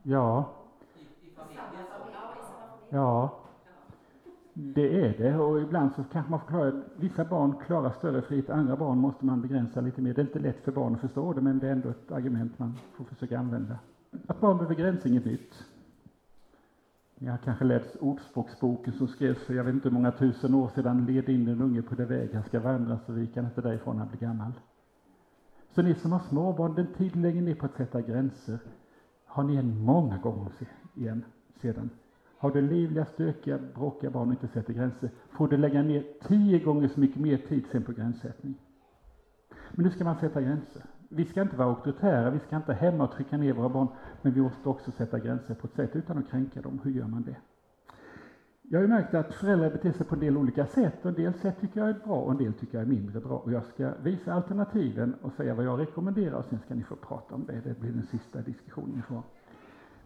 Ja. 0.02 0.44
I, 0.94 1.26
i 1.26 1.30
Ja, 2.90 3.30
Mm. 4.58 4.72
det 4.72 5.06
är 5.06 5.18
det. 5.18 5.38
Och 5.38 5.60
ibland 5.60 5.92
så 5.96 6.04
kanske 6.12 6.30
man 6.30 6.40
får 6.40 6.46
klara, 6.46 6.72
vissa 6.96 7.24
barn 7.24 7.54
klarar 7.66 7.90
större 7.90 8.22
frihet, 8.22 8.50
andra 8.50 8.76
barn 8.76 8.98
måste 8.98 9.24
man 9.24 9.42
begränsa 9.42 9.80
lite 9.80 10.02
mer. 10.02 10.14
Det 10.14 10.20
är 10.20 10.26
inte 10.26 10.38
lätt 10.38 10.64
för 10.64 10.72
barn 10.72 10.94
att 10.94 11.00
förstå 11.00 11.32
det, 11.32 11.40
men 11.40 11.58
det 11.58 11.68
är 11.68 11.72
ändå 11.72 11.88
ett 11.88 12.12
argument 12.12 12.58
man 12.58 12.78
får 12.96 13.04
försöka 13.04 13.38
använda. 13.38 13.78
Att 14.26 14.40
barn 14.40 14.56
behöver 14.56 14.74
gräns 14.74 15.04
är 15.04 15.08
inget 15.08 15.24
nytt. 15.24 15.64
Ni 17.18 17.28
har 17.28 17.36
kanske 17.36 17.64
läst 17.64 17.96
Ordspråksboken 18.00 18.92
som 18.92 19.08
skrevs 19.08 19.38
för 19.38 19.54
jag 19.54 19.64
vet 19.64 19.74
inte 19.74 19.88
hur 19.88 19.94
många 19.94 20.12
tusen 20.12 20.54
år 20.54 20.68
sedan. 20.74 21.06
Led 21.06 21.28
in 21.28 21.44
den 21.44 21.62
unge 21.62 21.82
på 21.82 21.94
det 21.94 22.04
väg 22.04 22.34
han 22.34 22.42
ska 22.42 22.60
vandra 22.60 22.98
så 23.06 23.12
vik 23.12 23.36
han 23.36 23.44
inte 23.44 23.60
därifrån 23.60 23.96
när 23.96 24.02
han 24.04 24.10
blir 24.10 24.28
gammal. 24.28 24.52
Så 25.74 25.82
ni 25.82 25.94
som 25.94 26.12
har 26.12 26.20
småbarn, 26.20 26.74
den 26.74 26.86
tid 26.86 27.16
lägger 27.16 27.42
ner 27.42 27.54
på 27.54 27.66
att 27.66 27.74
sätta 27.74 28.00
gränser 28.00 28.58
har 29.26 29.44
ni 29.44 29.56
en 29.56 29.84
många 29.84 30.18
gånger 30.18 30.52
igen 30.94 31.24
sedan. 31.60 31.90
Har 32.38 32.50
du 32.50 32.60
livliga, 32.60 33.04
stökiga, 33.04 33.58
bråkiga 33.74 34.10
barn 34.10 34.28
och 34.28 34.34
inte 34.34 34.48
sätter 34.48 34.72
gränser 34.72 35.10
får 35.30 35.48
du 35.48 35.56
lägga 35.56 35.82
ner 35.82 36.04
tio 36.28 36.58
gånger 36.58 36.88
så 36.88 37.00
mycket 37.00 37.20
mer 37.20 37.36
tid 37.36 37.66
sen 37.72 37.82
på 37.82 37.92
gränssättning. 37.92 38.54
Men 39.72 39.84
nu 39.84 39.90
ska 39.90 40.04
man 40.04 40.16
sätta 40.16 40.40
gränser. 40.40 40.84
Vi 41.08 41.24
ska 41.24 41.42
inte 41.42 41.56
vara 41.56 41.68
auktoritära, 41.68 42.30
vi 42.30 42.38
ska 42.38 42.56
inte 42.56 42.72
hämma 42.72 43.04
och 43.04 43.12
trycka 43.12 43.36
ner 43.36 43.52
våra 43.52 43.68
barn, 43.68 43.88
men 44.22 44.32
vi 44.32 44.40
måste 44.40 44.68
också 44.68 44.90
sätta 44.90 45.18
gränser 45.18 45.54
på 45.54 45.66
ett 45.66 45.74
sätt 45.74 45.96
utan 45.96 46.18
att 46.18 46.30
kränka 46.30 46.62
dem. 46.62 46.80
Hur 46.84 46.90
gör 46.90 47.06
man 47.06 47.22
det? 47.22 47.36
Jag 48.62 48.78
har 48.78 48.82
ju 48.82 48.88
märkt 48.88 49.14
att 49.14 49.34
föräldrar 49.34 49.70
beter 49.70 49.92
sig 49.92 50.06
på 50.06 50.14
en 50.14 50.20
del 50.20 50.36
olika 50.36 50.66
sätt. 50.66 50.94
Och 51.02 51.08
en 51.08 51.14
del 51.14 51.34
sätt 51.34 51.60
tycker 51.60 51.80
jag 51.80 51.88
är 51.88 52.00
bra 52.04 52.20
och 52.20 52.30
en 52.30 52.36
del 52.38 52.52
tycker 52.52 52.78
jag 52.78 52.82
är 52.82 52.90
mindre 52.90 53.20
bra. 53.20 53.38
Och 53.38 53.52
jag 53.52 53.64
ska 53.64 53.92
visa 54.02 54.32
alternativen 54.32 55.14
och 55.22 55.32
säga 55.32 55.54
vad 55.54 55.64
jag 55.64 55.80
rekommenderar 55.80 56.36
och 56.36 56.44
sen 56.44 56.58
ska 56.58 56.74
ni 56.74 56.82
få 56.82 56.96
prata 56.96 57.34
om 57.34 57.46
det. 57.46 57.60
Det 57.64 57.80
blir 57.80 57.92
den 57.92 58.06
sista 58.06 58.40
diskussionen 58.40 58.98
ifrån. 58.98 59.22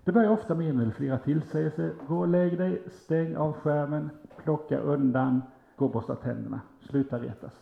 Det 0.05 0.12
börjar 0.12 0.30
ofta 0.30 0.55
med 0.55 0.70
en 0.70 0.80
eller 0.80 0.90
flera 0.90 1.18
tillsägelser. 1.18 1.92
Gå 2.09 2.18
och 2.18 2.28
lägg 2.28 2.59
dig, 2.59 2.82
stäng 3.05 3.36
av 3.36 3.53
skärmen, 3.53 4.11
plocka 4.36 4.78
undan, 4.78 5.42
gå 5.76 5.84
och 5.84 5.90
borsta 5.90 6.14
tänderna, 6.14 6.61
sluta 6.80 7.18
retas. 7.18 7.53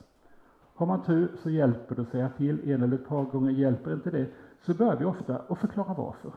Har 0.75 0.87
man 0.87 1.03
tur 1.03 1.31
så 1.43 1.51
hjälper 1.51 1.95
det 1.95 2.03
att 2.03 2.09
säga 2.09 2.29
till 2.29 2.71
en 2.71 2.83
eller 2.83 2.95
ett 2.97 3.09
par 3.09 3.25
gånger. 3.25 3.51
Hjälper 3.51 3.93
inte 3.93 4.11
det 4.11 4.27
så 4.63 4.75
börjar 4.75 4.97
vi 4.97 5.05
ofta 5.05 5.41
att 5.49 5.59
förklara 5.59 5.95
varför. 5.95 6.33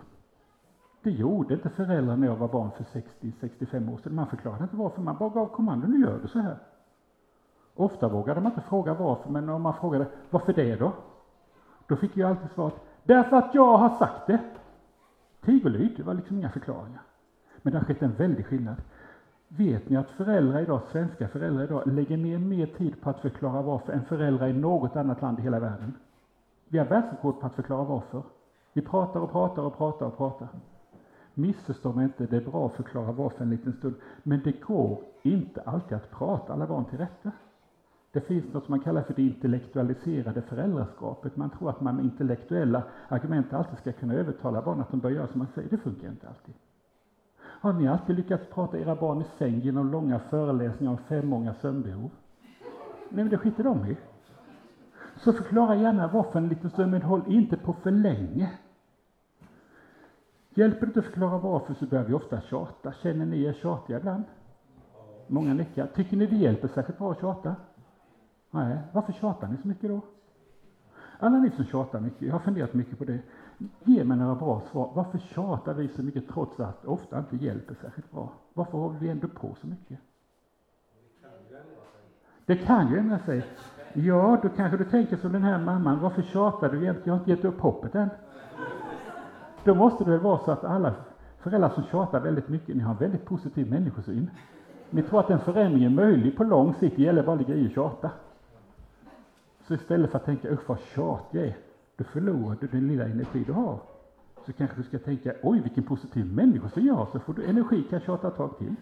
Det 1.04 1.12
gjorde 1.12 1.54
inte 1.54 1.70
föräldrarna 1.70 2.16
när 2.16 2.28
jag 2.28 2.36
var 2.36 2.48
barn 2.48 2.72
för 2.72 2.84
60-65 2.84 3.94
år 3.94 3.98
sedan. 3.98 4.16
Man 4.16 4.28
förklarade 4.28 4.64
inte 4.64 4.76
varför, 4.76 5.02
man 5.02 5.18
bara 5.18 5.30
gav 5.30 5.46
kommando, 5.46 5.88
nu 5.88 6.02
gör 6.02 6.20
du 6.22 6.28
så 6.28 6.40
här. 6.40 6.58
Ofta 7.76 8.08
vågade 8.08 8.42
man 8.42 8.52
inte 8.52 8.64
fråga 8.70 8.94
varför, 8.94 9.30
men 9.30 9.50
om 9.50 9.62
man 9.62 9.74
frågade 9.74 10.08
varför 10.30 10.54
det 10.54 10.76
då? 10.76 10.92
Då 11.88 11.96
fick 11.96 12.18
jag 12.18 12.30
alltid 12.30 12.50
svaret, 12.52 12.76
därför 13.04 13.38
att 13.38 13.56
jag 13.56 13.78
har 13.78 13.90
sagt 13.90 14.28
det. 14.28 14.40
Tig 15.46 15.66
och 15.66 15.72
lyd, 15.72 15.94
det 15.98 16.04
var 16.04 16.14
liksom 16.14 16.38
inga 16.38 16.50
förklaringar. 16.50 17.02
Men 17.62 17.74
det 17.74 17.80
har 17.80 17.86
skett 17.86 18.02
en 18.02 18.14
väldig 18.14 18.46
skillnad. 18.46 18.76
Vet 19.48 19.90
ni 19.90 19.98
att 19.98 20.10
föräldrar 20.10 20.62
idag, 20.62 20.82
svenska 20.92 21.28
föräldrar 21.28 21.64
idag, 21.64 21.88
lägger 21.88 22.18
ner 22.18 22.38
mer 22.38 22.66
tid 22.66 23.02
på 23.02 23.10
att 23.10 23.20
förklara 23.20 23.62
varför 23.62 23.94
än 23.94 24.06
föräldrar 24.06 24.48
i 24.48 24.54
något 24.54 24.96
annat 24.96 25.22
land 25.22 25.40
i 25.40 25.42
hela 25.42 25.60
världen? 25.60 25.94
Vi 26.68 26.78
har 26.78 26.86
världsrekord 26.86 27.40
på 27.40 27.46
att 27.46 27.56
förklara 27.56 27.84
varför. 27.84 28.24
Vi 28.74 28.82
pratar 28.82 29.20
och 29.20 29.32
pratar 29.32 29.64
och 29.64 29.78
pratar 29.78 30.06
och 30.06 30.18
pratar. 30.18 30.48
Missförstå 31.34 31.94
mig 31.94 32.04
inte, 32.04 32.26
det 32.26 32.38
är 32.38 32.52
bra 32.52 32.66
att 32.66 32.74
förklara 32.74 33.12
varför 33.12 33.44
en 33.44 33.50
liten 33.50 33.74
stund. 33.74 33.96
Men 34.24 34.42
det 34.44 34.62
går 34.62 35.02
inte 35.22 35.62
alltid 35.62 35.98
att 35.98 36.12
prata 36.12 36.54
alla 36.54 36.68
barn 36.68 36.86
till 36.86 36.98
rätta. 36.98 37.32
Det 38.14 38.22
finns 38.22 38.54
något 38.54 38.66
som 38.66 38.72
man 38.72 38.80
kallar 38.80 39.02
för 39.02 39.14
det 39.14 39.22
intellektualiserade 39.22 40.42
föräldraskapet. 40.42 41.36
Man 41.38 41.50
tror 41.50 41.70
att 41.70 41.82
man 41.82 41.96
med 41.96 42.06
intellektuella 42.06 42.84
argument 43.08 43.54
alltid 43.54 43.78
ska 43.78 43.92
kunna 43.92 44.14
övertala 44.14 44.62
barn 44.62 44.82
att 44.82 44.92
de 44.92 45.00
bör 45.00 45.10
göra 45.10 45.28
som 45.28 45.38
man 45.38 45.48
säger. 45.56 45.70
Det 45.70 45.78
funkar 45.78 46.08
inte 46.08 46.28
alltid. 46.28 46.56
Har 47.40 47.74
ni 47.74 47.88
alltid 47.88 48.16
lyckats 48.16 48.48
prata 48.54 48.78
era 48.78 48.96
barn 48.96 49.22
i 49.22 49.26
säng 49.38 49.60
genom 49.60 49.92
långa 49.92 50.20
föreläsningar 50.20 50.92
om 50.92 50.98
femåriga 50.98 51.54
sömnbehov? 51.54 52.10
Nej, 53.10 53.24
men 53.24 53.30
det 53.30 53.38
skiter 53.38 53.64
de 53.64 53.86
i. 53.86 53.98
Så 55.18 55.34
förklara 55.34 55.76
gärna 55.76 56.08
varför 56.08 56.40
en 56.40 56.48
liten 56.48 56.70
stund, 56.70 56.92
men 56.92 57.02
håll 57.02 57.24
inte 57.28 57.58
på 57.58 57.74
för 57.74 57.92
länge. 57.92 58.52
Hjälper 60.50 60.80
det 60.80 60.86
inte 60.86 61.00
att 61.00 61.06
förklara 61.06 61.38
varför 61.38 61.74
så 61.74 61.86
börjar 61.86 62.04
vi 62.04 62.14
ofta 62.14 62.42
tjata. 62.42 62.94
Känner 62.94 63.26
ni 63.26 63.44
er 63.44 63.54
tjatiga 63.54 63.98
ibland? 63.98 64.24
Många 65.28 65.54
nickar. 65.54 65.88
Tycker 65.88 66.18
ni 66.18 66.26
det 66.26 66.36
hjälper 66.36 66.68
särskilt 66.68 66.98
bra 66.98 67.12
att 67.12 67.20
tjata? 67.20 67.56
Nej, 68.56 68.78
varför 68.92 69.14
tjatar 69.14 69.48
ni 69.48 69.58
så 69.58 69.68
mycket 69.68 69.90
då? 69.90 70.02
Alla 71.20 71.40
ni 71.40 71.52
som 71.52 71.66
tjatar 71.66 72.00
mycket, 72.00 72.22
jag 72.22 72.34
har 72.34 72.40
funderat 72.40 72.74
mycket 72.74 72.98
på 72.98 73.04
det. 73.06 73.20
Ge 73.84 74.04
mig 74.04 74.18
några 74.18 74.36
bra 74.36 74.62
svar. 74.72 74.92
Varför 74.96 75.18
tjatar 75.18 75.74
vi 75.74 75.88
så 75.88 76.04
mycket 76.04 76.30
trots 76.30 76.60
att 76.60 76.82
det 76.82 76.88
ofta 76.88 77.20
inte 77.20 77.46
hjälper 77.46 77.76
särskilt 77.82 78.12
bra? 78.12 78.32
Varför 78.54 78.78
håller 78.78 79.00
vi 79.00 79.10
ändå 79.10 79.28
på 79.28 79.56
så 79.62 79.68
mycket? 79.68 80.00
Det 82.46 82.56
kan 82.56 82.92
ju 82.92 82.98
ändra 82.98 83.20
sig. 83.20 83.46
Ja, 83.94 84.40
då 84.42 84.50
kanske 84.50 84.78
du 84.78 84.86
tänker 84.86 85.18
som 85.18 85.32
den 85.32 85.44
här 85.44 85.60
mamman. 85.60 86.00
Varför 86.00 86.22
tjatar 86.22 86.70
du 86.70 86.82
egentligen? 86.82 87.02
Jag 87.08 87.14
har 87.14 87.20
inte 87.20 87.32
gett 87.32 87.46
upp 87.46 87.60
hoppet 87.60 87.96
än. 87.96 88.10
Då 89.64 89.76
måste 89.76 90.04
det 90.04 90.12
väl 90.12 90.20
vara 90.20 90.40
så 90.40 90.52
att 90.52 90.64
alla 90.64 90.94
föräldrar 91.40 91.70
som 91.70 91.84
tjatar 91.84 92.20
väldigt 92.20 92.50
mycket, 92.50 92.76
ni 92.76 92.82
har 92.84 92.92
en 92.92 93.00
väldigt 93.00 93.26
positiv 93.26 93.70
människosyn. 93.70 94.30
Ni 94.90 95.04
tror 95.04 95.20
att 95.20 95.30
en 95.30 95.40
förändring 95.40 95.84
är 95.84 95.90
möjlig 95.90 96.38
på 96.38 96.44
lång 96.44 96.74
sikt, 96.74 96.96
det 96.96 97.02
gäller 97.02 97.24
bara 97.24 97.34
att 97.34 97.48
ligga 97.48 97.56
i 97.56 97.68
och 97.68 97.72
tjata. 97.72 98.12
Så 99.68 99.74
istället 99.74 100.12
för 100.12 100.18
att 100.18 100.26
tänka 100.26 100.50
usch 100.52 100.70
vad 100.70 100.80
tjatig 100.80 101.40
jag 101.40 101.48
är, 101.48 101.58
då 101.96 102.04
förlorar 102.04 102.58
du 102.62 102.68
den 102.68 102.88
lilla 102.88 103.06
energi 103.06 103.44
du 103.44 103.52
har. 103.52 103.80
Så 104.46 104.54
kanske 104.54 104.78
du 104.78 104.84
ska 104.84 105.00
tänka 105.00 105.34
oj 105.44 105.60
vilken 105.60 105.84
positiv 105.84 106.34
människosyn 106.34 106.86
jag 106.86 106.94
har, 106.94 107.06
så 107.06 107.20
får 107.20 107.34
du 107.34 107.46
energi 107.46 107.84
kan 107.90 108.00
tjata 108.00 108.28
ett 108.28 108.36
tag 108.36 108.58
till. 108.58 108.76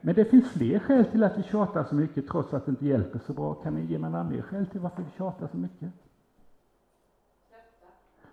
Men 0.00 0.14
det 0.14 0.24
finns 0.24 0.48
fler 0.48 0.78
skäl 0.78 1.04
till 1.04 1.24
att 1.24 1.38
vi 1.38 1.42
tjatar 1.42 1.84
så 1.84 1.94
mycket 1.94 2.28
trots 2.28 2.54
att 2.54 2.66
det 2.66 2.70
inte 2.70 2.86
hjälper 2.86 3.18
så 3.18 3.32
bra. 3.32 3.54
Kan 3.54 3.74
ni 3.74 3.84
ge 3.84 3.98
mig 3.98 4.10
några 4.10 4.24
mer 4.24 4.42
skäl 4.42 4.66
till 4.66 4.80
varför 4.80 5.02
vi 5.02 5.10
tjatar 5.10 5.48
så 5.48 5.56
mycket? 5.56 5.92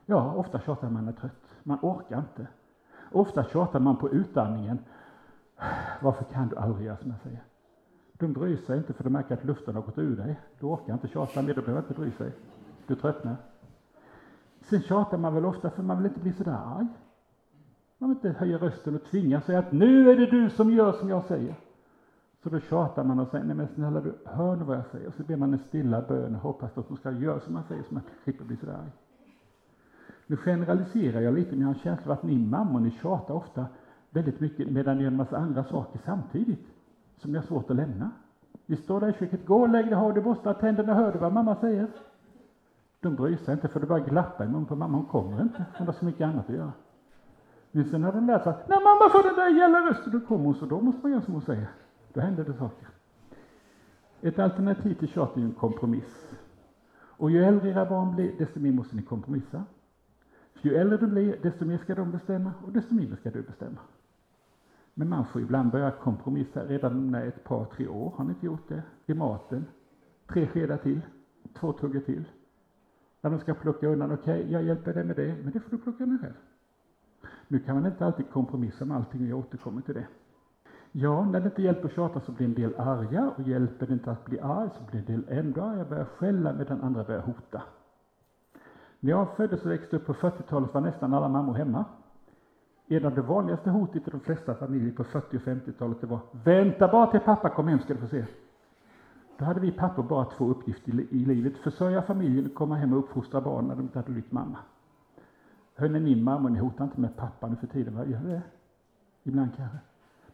Ja, 0.05 0.33
ofta 0.33 0.59
tjatar 0.59 0.89
man 0.89 1.07
är 1.07 1.11
trött. 1.11 1.55
Man 1.63 1.79
orkar 1.81 2.19
inte. 2.19 2.47
Ofta 3.11 3.43
tjatar 3.43 3.79
man 3.79 3.97
på 3.97 4.09
utandningen. 4.09 4.79
Varför 6.01 6.23
kan 6.23 6.47
du 6.47 6.55
aldrig 6.55 6.85
göra 6.85 6.97
som 6.97 7.09
jag 7.11 7.19
säger? 7.19 7.41
De 8.21 8.33
bryr 8.33 8.57
sig 8.57 8.77
inte 8.77 8.93
för 8.93 9.03
de 9.03 9.09
märker 9.09 9.33
att 9.33 9.45
luften 9.45 9.75
har 9.75 9.81
gått 9.81 9.97
ur 9.97 10.15
dig. 10.15 10.39
Du 10.59 10.65
orkar 10.65 10.93
inte 10.93 11.07
tjata 11.07 11.41
mer, 11.41 11.53
du 11.53 11.61
behöver 11.61 11.81
inte 11.81 11.93
bry 11.93 12.11
sig. 12.11 12.31
Du 12.87 12.95
tröttnar. 12.95 13.35
Sen 14.61 14.81
tjatar 14.81 15.17
man 15.17 15.33
väl 15.33 15.45
ofta 15.45 15.69
för 15.69 15.83
man 15.83 15.97
vill 15.97 16.05
inte 16.05 16.19
bli 16.19 16.33
sådär 16.33 16.59
arg. 16.65 16.87
Man 17.97 18.09
vill 18.09 18.17
inte 18.17 18.39
höja 18.39 18.57
rösten 18.57 18.95
och 18.95 19.03
tvinga 19.03 19.41
sig 19.41 19.55
att 19.55 19.71
nu 19.71 20.11
är 20.11 20.15
det 20.15 20.25
du 20.25 20.49
som 20.49 20.71
gör 20.71 20.91
som 20.91 21.09
jag 21.09 21.23
säger. 21.23 21.55
Så 22.43 22.49
då 22.49 22.59
tjatar 22.59 23.03
man 23.03 23.19
och 23.19 23.27
säger, 23.27 23.45
nej 23.45 23.55
men 23.55 23.67
snälla 23.67 24.01
du, 24.01 24.13
hör 24.25 24.55
nu 24.55 24.63
vad 24.63 24.77
jag 24.77 24.85
säger. 24.85 25.07
Och 25.07 25.13
så 25.13 25.23
ber 25.23 25.35
man 25.35 25.53
en 25.53 25.59
stilla 25.59 26.01
bön 26.01 26.35
och 26.35 26.41
hoppas 26.41 26.77
att 26.77 26.87
de 26.87 26.97
ska 26.97 27.11
göra 27.11 27.39
som 27.39 27.53
man 27.53 27.63
säger 27.63 27.83
så 27.83 27.93
man 27.93 28.03
slipper 28.23 28.45
bli 28.45 28.57
sådär 28.57 28.73
arg. 28.73 28.91
Nu 30.27 30.37
generaliserar 30.37 31.21
jag 31.21 31.33
lite, 31.33 31.51
men 31.51 31.59
jag 31.59 31.67
har 31.67 31.73
en 31.73 31.79
känsla 31.79 32.11
av 32.11 32.17
att 32.17 32.23
ni 32.23 32.37
mammor, 32.37 32.79
ni 32.79 32.91
tjatar 32.91 33.33
ofta 33.33 33.65
väldigt 34.09 34.39
mycket 34.39 34.69
medan 34.69 34.97
ni 34.97 35.03
gör 35.03 35.11
en 35.11 35.17
massa 35.17 35.37
andra 35.37 35.63
saker 35.63 35.99
samtidigt 36.05 36.67
som 37.21 37.31
ni 37.31 37.37
har 37.37 37.45
svårt 37.45 37.69
att 37.69 37.75
lämna. 37.75 38.11
Vi 38.65 38.75
står 38.75 38.99
där 38.99 39.09
i 39.09 39.13
köket, 39.13 39.45
gå 39.45 39.61
och 39.61 39.69
lägg 39.69 39.85
dig, 39.85 39.95
har 39.95 40.13
du 40.13 40.21
borstat 40.21 40.59
tänderna, 40.59 40.93
hör 40.93 41.11
du 41.11 41.19
vad 41.19 41.33
mamma 41.33 41.55
säger? 41.55 41.87
De 42.99 43.15
bryr 43.15 43.37
sig 43.37 43.53
inte 43.53 43.67
för 43.67 43.79
det 43.79 43.85
bara 43.85 43.99
glappa 43.99 44.45
i 44.45 44.47
munnen 44.47 44.65
på 44.65 44.75
mamma, 44.75 44.97
hon 44.97 45.05
kommer 45.05 45.41
inte, 45.41 45.65
hon 45.77 45.87
har 45.87 45.93
så 45.93 46.05
mycket 46.05 46.21
annat 46.21 46.49
att 46.49 46.55
göra. 46.55 46.71
Men 47.71 47.85
sen 47.85 48.03
har 48.03 48.13
de 48.13 48.27
lärt 48.27 48.43
sig 48.43 48.49
att 48.49 48.69
när 48.69 48.75
mamma 48.75 49.09
får 49.11 49.23
den 49.23 49.35
där 49.35 49.59
gälla 49.59 49.89
rösten, 49.89 50.11
då 50.11 50.19
kommer 50.19 50.45
hon, 50.45 50.55
så 50.55 50.65
då 50.65 50.81
måste 50.81 51.01
man 51.01 51.11
göra 51.11 51.21
som 51.21 51.33
hon 51.33 51.41
säger. 51.41 51.69
Då 52.13 52.21
händer 52.21 52.45
det 52.45 52.53
saker. 52.53 52.87
Ett 54.21 54.39
alternativ 54.39 54.93
till 54.93 55.07
tjat 55.07 55.35
är 55.35 55.39
ju 55.39 55.45
en 55.45 55.53
kompromiss. 55.53 56.31
Och 56.93 57.31
ju 57.31 57.43
äldre 57.43 57.69
era 57.69 57.85
barn 57.85 58.15
blir, 58.15 58.37
desto 58.37 58.59
mer 58.59 58.71
måste 58.71 58.95
ni 58.95 59.01
kompromissa. 59.01 59.63
För 60.53 60.69
ju 60.69 60.75
äldre 60.75 60.97
de 60.97 61.07
blir, 61.07 61.37
desto 61.41 61.65
mer 61.65 61.77
ska 61.77 61.95
de 61.95 62.11
bestämma 62.11 62.51
och 62.65 62.71
desto 62.71 62.93
mindre 62.93 63.17
ska 63.17 63.31
du 63.31 63.41
bestämma. 63.41 63.79
Men 65.01 65.09
man 65.09 65.25
får 65.25 65.41
ibland 65.41 65.71
börja 65.71 65.91
kompromissa 65.91 66.65
redan 66.65 67.11
när 67.11 67.27
ett 67.27 67.43
par, 67.43 67.65
tre 67.65 67.87
år. 67.87 68.13
Har 68.15 68.23
ni 68.23 68.29
inte 68.29 68.45
gjort 68.45 68.67
det? 68.69 68.83
I 69.05 69.13
maten. 69.13 69.65
Tre 70.27 70.47
skedar 70.47 70.77
till. 70.77 71.01
Två 71.59 71.73
tuggor 71.73 71.99
till. 71.99 72.23
När 73.21 73.31
de 73.31 73.39
ska 73.39 73.53
plocka 73.53 73.87
undan, 73.87 74.11
okej, 74.11 74.39
okay, 74.39 74.51
jag 74.51 74.63
hjälper 74.63 74.93
dig 74.93 75.03
med 75.03 75.15
det, 75.15 75.35
men 75.43 75.51
det 75.51 75.59
får 75.59 75.71
du 75.71 75.77
plocka 75.77 76.03
undan 76.03 76.19
själv. 76.19 76.33
Nu 77.47 77.59
kan 77.59 77.75
man 77.75 77.85
inte 77.85 78.05
alltid 78.05 78.29
kompromissa 78.29 78.85
med 78.85 78.97
allting, 78.97 79.21
och 79.21 79.27
jag 79.27 79.39
återkommer 79.39 79.81
till 79.81 79.93
det. 79.93 80.07
Ja, 80.91 81.25
när 81.25 81.39
det 81.39 81.45
inte 81.45 81.61
hjälper 81.61 81.85
att 81.85 81.95
tjata 81.95 82.19
så 82.19 82.31
blir 82.31 82.47
en 82.47 82.53
del 82.53 82.75
arga, 82.77 83.31
och 83.37 83.43
hjälper 83.43 83.87
det 83.87 83.93
inte 83.93 84.11
att 84.11 84.25
bli 84.25 84.39
arg 84.39 84.69
så 84.77 84.83
blir 84.91 84.99
en 84.99 85.05
del 85.05 85.25
ändå 85.29 85.61
arga, 85.61 85.85
börjar 85.85 86.05
skälla 86.05 86.53
medan 86.53 86.81
andra 86.81 87.03
börjar 87.03 87.21
hota. 87.21 87.61
När 88.99 89.11
jag 89.11 89.35
föddes 89.35 89.65
och 89.65 89.71
växte 89.71 89.95
upp 89.95 90.05
på 90.05 90.13
40-talet 90.13 90.73
var 90.73 90.81
nästan 90.81 91.13
alla 91.13 91.29
mammor 91.29 91.53
hemma. 91.53 91.85
En 92.91 93.05
av 93.05 93.15
de 93.15 93.21
vanligaste 93.21 93.69
hotet 93.69 94.07
i 94.07 94.11
de 94.11 94.19
flesta 94.19 94.55
familjer 94.55 94.91
på 94.91 95.03
40 95.03 95.37
och 95.37 95.41
50-talet 95.41 96.01
det 96.01 96.07
var 96.07 96.19
Vänta 96.43 96.87
bara 96.87 97.07
till 97.07 97.19
pappa 97.19 97.49
kommer 97.49 97.71
hem 97.71 97.79
ska 97.79 97.93
du 97.93 97.99
få 97.99 98.07
se. 98.07 98.25
Då 99.37 99.45
hade 99.45 99.59
vi 99.59 99.71
pappor 99.71 100.03
bara 100.03 100.25
två 100.25 100.45
uppgifter 100.45 100.91
i 100.91 101.25
livet. 101.25 101.57
Försörja 101.57 102.01
familjen 102.01 102.45
och 102.45 102.53
komma 102.53 102.75
hem 102.75 102.93
och 102.93 102.99
uppfostra 102.99 103.41
barnen 103.41 103.67
när 103.67 103.75
de 103.75 103.81
inte 103.81 103.99
hade 103.99 104.11
lyft 104.11 104.31
mamma. 104.31 104.57
Hörni, 105.75 105.99
ni 105.99 106.15
mammor, 106.15 106.49
ni 106.49 106.59
hotar 106.59 106.83
inte 106.83 107.01
med 107.01 107.17
pappa 107.17 107.47
nu 107.47 107.55
för 107.55 107.67
tiden, 107.67 107.95
va? 107.95 108.05
Gör 108.05 108.19
det? 108.19 108.41
Ibland 109.23 109.49
kanske. 109.57 109.77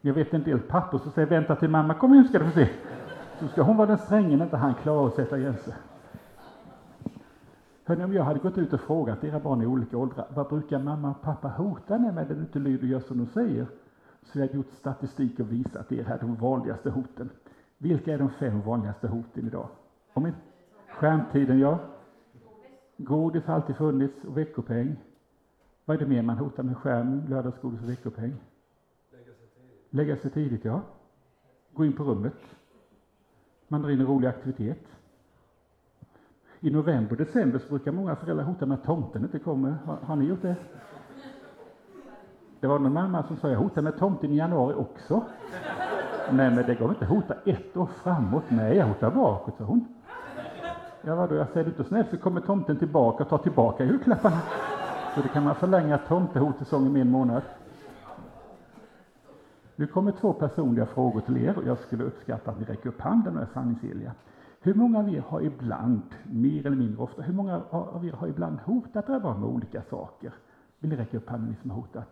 Men 0.01 0.09
Jag 0.09 0.13
vet 0.13 0.33
en 0.33 0.43
del 0.43 0.59
pappor 0.59 0.97
som 0.97 1.11
säger 1.11 1.27
vänta 1.27 1.55
till 1.55 1.69
mamma 1.69 1.93
kom 1.93 2.13
hem 2.13 2.23
ska 2.23 2.39
du 2.39 2.45
få 2.45 2.51
se. 2.51 2.69
Så 3.39 3.47
ska 3.47 3.61
hon 3.61 3.77
vara 3.77 3.87
den 3.87 3.97
strängen 3.97 4.37
när 4.37 4.45
inte 4.45 4.57
han 4.57 4.73
klarar 4.73 5.07
att 5.07 5.13
sätta 5.13 5.37
gränser. 5.37 5.73
Hörrni, 7.87 8.03
om 8.03 8.13
jag 8.13 8.23
hade 8.23 8.39
gått 8.39 8.57
ut 8.57 8.73
och 8.73 8.81
frågat 8.81 9.23
era 9.23 9.39
barn 9.39 9.61
i 9.61 9.65
olika 9.65 9.97
åldrar, 9.97 10.27
vad 10.35 10.47
brukar 10.47 10.79
mamma 10.79 11.11
och 11.11 11.21
pappa 11.21 11.47
hota 11.47 11.97
med 11.97 12.15
när 12.15 12.25
du 12.25 12.35
inte 12.35 12.59
lyder 12.59 12.83
och 12.83 12.89
gör 12.89 12.99
som 12.99 13.17
de 13.17 13.25
säger? 13.27 13.67
Så 14.21 14.39
jag 14.39 14.47
har 14.47 14.55
gjort 14.55 14.69
statistik 14.69 15.39
och 15.39 15.51
visat 15.51 15.91
er 15.91 16.03
här 16.03 16.19
de 16.19 16.35
vanligaste 16.35 16.89
hoten. 16.89 17.29
Vilka 17.77 18.13
är 18.13 18.17
de 18.17 18.29
fem 18.29 18.61
vanligaste 18.61 19.07
hoten 19.07 19.47
idag? 19.47 19.69
Om 20.13 20.25
inte, 20.25 20.39
skärmtiden, 20.89 21.59
ja. 21.59 21.79
Godis 22.97 23.45
har 23.45 23.55
alltid 23.55 23.75
funnits 23.75 24.23
och 24.25 24.37
veckopeng. 24.37 24.95
Vad 25.85 25.95
är 25.95 25.99
det 25.99 26.07
mer 26.07 26.21
man 26.21 26.37
hotar 26.37 26.63
med 26.63 26.77
skärm, 26.77 27.27
lördagsgodis 27.27 27.81
och 27.83 27.89
veckopeng? 27.89 28.33
Lägga 29.89 30.15
sig 30.15 30.31
tidigt, 30.31 30.65
ja. 30.65 30.81
Gå 31.73 31.85
in 31.85 31.93
på 31.93 32.03
rummet. 32.03 32.55
Man 33.67 33.81
drar 33.81 33.89
in 33.89 33.99
en 33.99 34.07
rolig 34.07 34.27
aktivitet. 34.27 34.96
I 36.59 36.69
november 36.69 37.11
och 37.11 37.17
december 37.17 37.59
så 37.59 37.69
brukar 37.69 37.91
många 37.91 38.15
föräldrar 38.15 38.45
hota 38.45 38.65
med 38.65 38.77
att 38.77 38.83
tomten 38.83 39.23
inte 39.23 39.39
kommer. 39.39 39.75
Har, 39.85 39.95
har 39.95 40.15
ni 40.15 40.25
gjort 40.25 40.41
det? 40.41 40.55
Det 42.59 42.67
var 42.67 42.79
någon 42.79 42.93
mamma 42.93 43.23
som 43.23 43.37
sa 43.37 43.49
jag 43.49 43.59
hotar 43.59 43.81
med 43.81 43.97
tomten 43.97 44.31
i 44.31 44.35
januari 44.35 44.75
också. 44.75 45.23
Nej, 46.31 46.55
men 46.55 46.65
det 46.65 46.75
går 46.75 46.89
inte 46.89 47.05
att 47.05 47.11
hota 47.11 47.35
ett 47.45 47.77
år 47.77 47.89
framåt. 48.03 48.43
Nej, 48.49 48.77
jag 48.77 48.85
hotar 48.85 49.11
bakåt, 49.11 49.57
sa 49.57 49.63
hon. 49.63 49.85
Ja, 51.01 51.15
vadå, 51.15 51.35
jag 51.35 51.49
säger 51.49 51.67
inte 51.67 51.83
snäll 51.83 52.05
så 52.11 52.17
kommer 52.17 52.41
tomten 52.41 52.77
tillbaka 52.77 53.23
och 53.23 53.29
tar 53.29 53.37
tillbaka 53.37 53.83
julklapparna. 53.85 54.41
Så 55.15 55.21
det 55.21 55.27
kan 55.27 55.43
man 55.43 55.55
förlänga 55.55 55.97
tomtehotsäsongen 55.97 56.93
med 56.93 57.01
en 57.01 57.11
månad. 57.11 57.41
Nu 59.75 59.87
kommer 59.87 60.11
två 60.11 60.33
personliga 60.33 60.85
frågor 60.85 61.21
till 61.21 61.37
er 61.37 61.57
och 61.57 61.63
jag 61.65 61.77
skulle 61.77 62.03
uppskatta 62.03 62.51
att 62.51 62.59
ni 62.59 62.65
räcker 62.65 62.89
upp 62.89 63.01
handen 63.01 63.37
och 63.37 63.41
är 63.41 63.47
sanningsenliga. 63.53 64.11
Hur 64.61 64.73
många 64.73 64.99
av 64.99 65.09
er 65.13 65.21
har 65.21 65.41
ibland, 65.41 66.01
mer 66.25 66.65
eller 66.65 66.77
mindre 66.77 67.03
ofta, 67.03 67.21
hur 67.21 67.33
många 67.33 67.61
av 67.69 68.05
er 68.05 68.11
har 68.11 68.27
ibland 68.27 68.59
hotat 68.59 69.09
era 69.09 69.19
barn 69.19 69.39
med 69.39 69.49
olika 69.49 69.81
saker? 69.81 70.33
Vill 70.79 70.89
ni 70.89 70.95
räcka 70.95 71.17
upp 71.17 71.29
handen, 71.29 71.49
ni 71.49 71.55
som 71.61 71.71
har 71.71 71.77
hotat? 71.77 72.09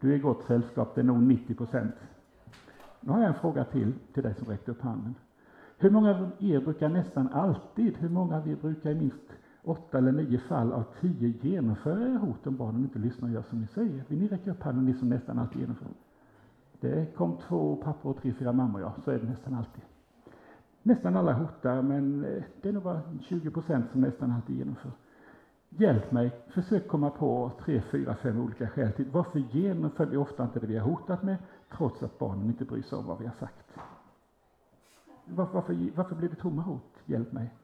Du 0.00 0.12
är 0.12 0.16
i 0.16 0.18
gott 0.18 0.44
sällskap, 0.46 0.94
det 0.94 1.00
är 1.00 1.04
nog 1.04 1.22
90 1.22 1.54
procent. 1.54 1.94
Nu 3.00 3.12
har 3.12 3.20
jag 3.20 3.28
en 3.28 3.40
fråga 3.40 3.64
till, 3.64 3.92
till 4.14 4.22
dig 4.22 4.34
som 4.34 4.48
räckte 4.48 4.70
upp 4.70 4.80
handen. 4.80 5.14
Hur 5.78 5.90
många 5.90 6.10
av 6.10 6.30
er 6.38 6.60
brukar 6.60 6.88
nästan 6.88 7.28
alltid, 7.28 7.96
hur 7.96 8.08
många 8.08 8.36
av 8.36 8.48
er 8.48 8.56
brukar 8.56 8.90
i 8.90 8.94
minst 8.94 9.32
åtta 9.62 9.98
eller 9.98 10.12
nio 10.12 10.38
fall 10.38 10.72
av 10.72 10.84
tio 11.00 11.34
genomföra 11.40 12.08
era 12.08 12.18
hot 12.18 12.46
om 12.46 12.56
barnen 12.56 12.82
inte 12.82 12.98
lyssnar 12.98 13.28
och 13.28 13.34
gör 13.34 13.42
som 13.42 13.60
ni 13.60 13.66
säger? 13.66 14.04
Vill 14.08 14.18
ni 14.18 14.28
räcka 14.28 14.50
upp 14.50 14.62
handen, 14.62 14.84
ni 14.84 14.94
som 14.94 15.08
nästan 15.08 15.38
alltid 15.38 15.60
genomför? 15.60 15.88
Det 16.80 17.16
kom 17.16 17.36
två 17.48 17.76
pappor 17.76 18.10
och 18.10 18.22
tre, 18.22 18.32
fyra 18.32 18.52
mammor, 18.52 18.80
ja. 18.80 18.94
Så 19.04 19.10
är 19.10 19.18
det 19.18 19.26
nästan 19.26 19.54
alltid. 19.54 19.82
Nästan 20.82 21.16
alla 21.16 21.32
hotar, 21.32 21.82
men 21.82 22.24
eh, 22.24 22.42
det 22.62 22.68
är 22.68 22.72
nog 22.72 22.82
bara 22.82 23.00
20 23.22 23.50
procent 23.50 23.90
som 23.92 24.00
nästan 24.00 24.32
alltid 24.32 24.56
genomför. 24.56 24.90
Hjälp 25.68 26.12
mig, 26.12 26.30
försök 26.48 26.88
komma 26.88 27.10
på 27.10 27.52
tre, 27.64 27.82
fyra, 27.90 28.14
fem 28.14 28.40
olika 28.40 28.68
skäl 28.68 28.92
till 28.92 29.10
varför 29.12 29.38
genomför 29.38 30.06
vi 30.06 30.16
ofta 30.16 30.42
inte 30.42 30.60
det 30.60 30.66
vi 30.66 30.78
har 30.78 30.90
hotat 30.90 31.22
med, 31.22 31.36
trots 31.76 32.02
att 32.02 32.18
barnen 32.18 32.46
inte 32.46 32.64
bryr 32.64 32.82
sig 32.82 32.98
om 32.98 33.06
vad 33.06 33.18
vi 33.18 33.26
har 33.26 33.34
sagt. 33.34 33.64
Varför, 35.24 35.54
varför, 35.54 35.90
varför 35.94 36.14
blir 36.14 36.28
det 36.28 36.36
tomma 36.36 36.62
hot? 36.62 36.94
Hjälp 37.04 37.32
mig. 37.32 37.54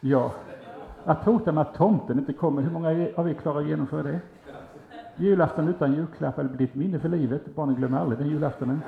Ja, 0.00 0.32
att 1.04 1.24
hota 1.24 1.52
med 1.52 1.62
att 1.62 1.74
tomten 1.74 2.18
inte 2.18 2.32
kommer, 2.32 2.62
hur 2.62 2.70
många 2.70 2.88
av 3.16 3.28
er 3.28 3.34
klarar 3.34 3.60
att 3.60 3.66
genomföra 3.66 4.02
det? 4.02 4.20
Julafton 5.16 5.68
utan 5.68 5.94
julklapp 5.94 6.38
eller 6.38 6.50
blir 6.50 6.66
ett 6.66 6.74
minne 6.74 7.00
för 7.00 7.08
livet. 7.08 7.54
Barnen 7.54 7.74
glömmer 7.74 7.98
aldrig 7.98 8.18
den 8.18 8.28
julaftonen. 8.28 8.80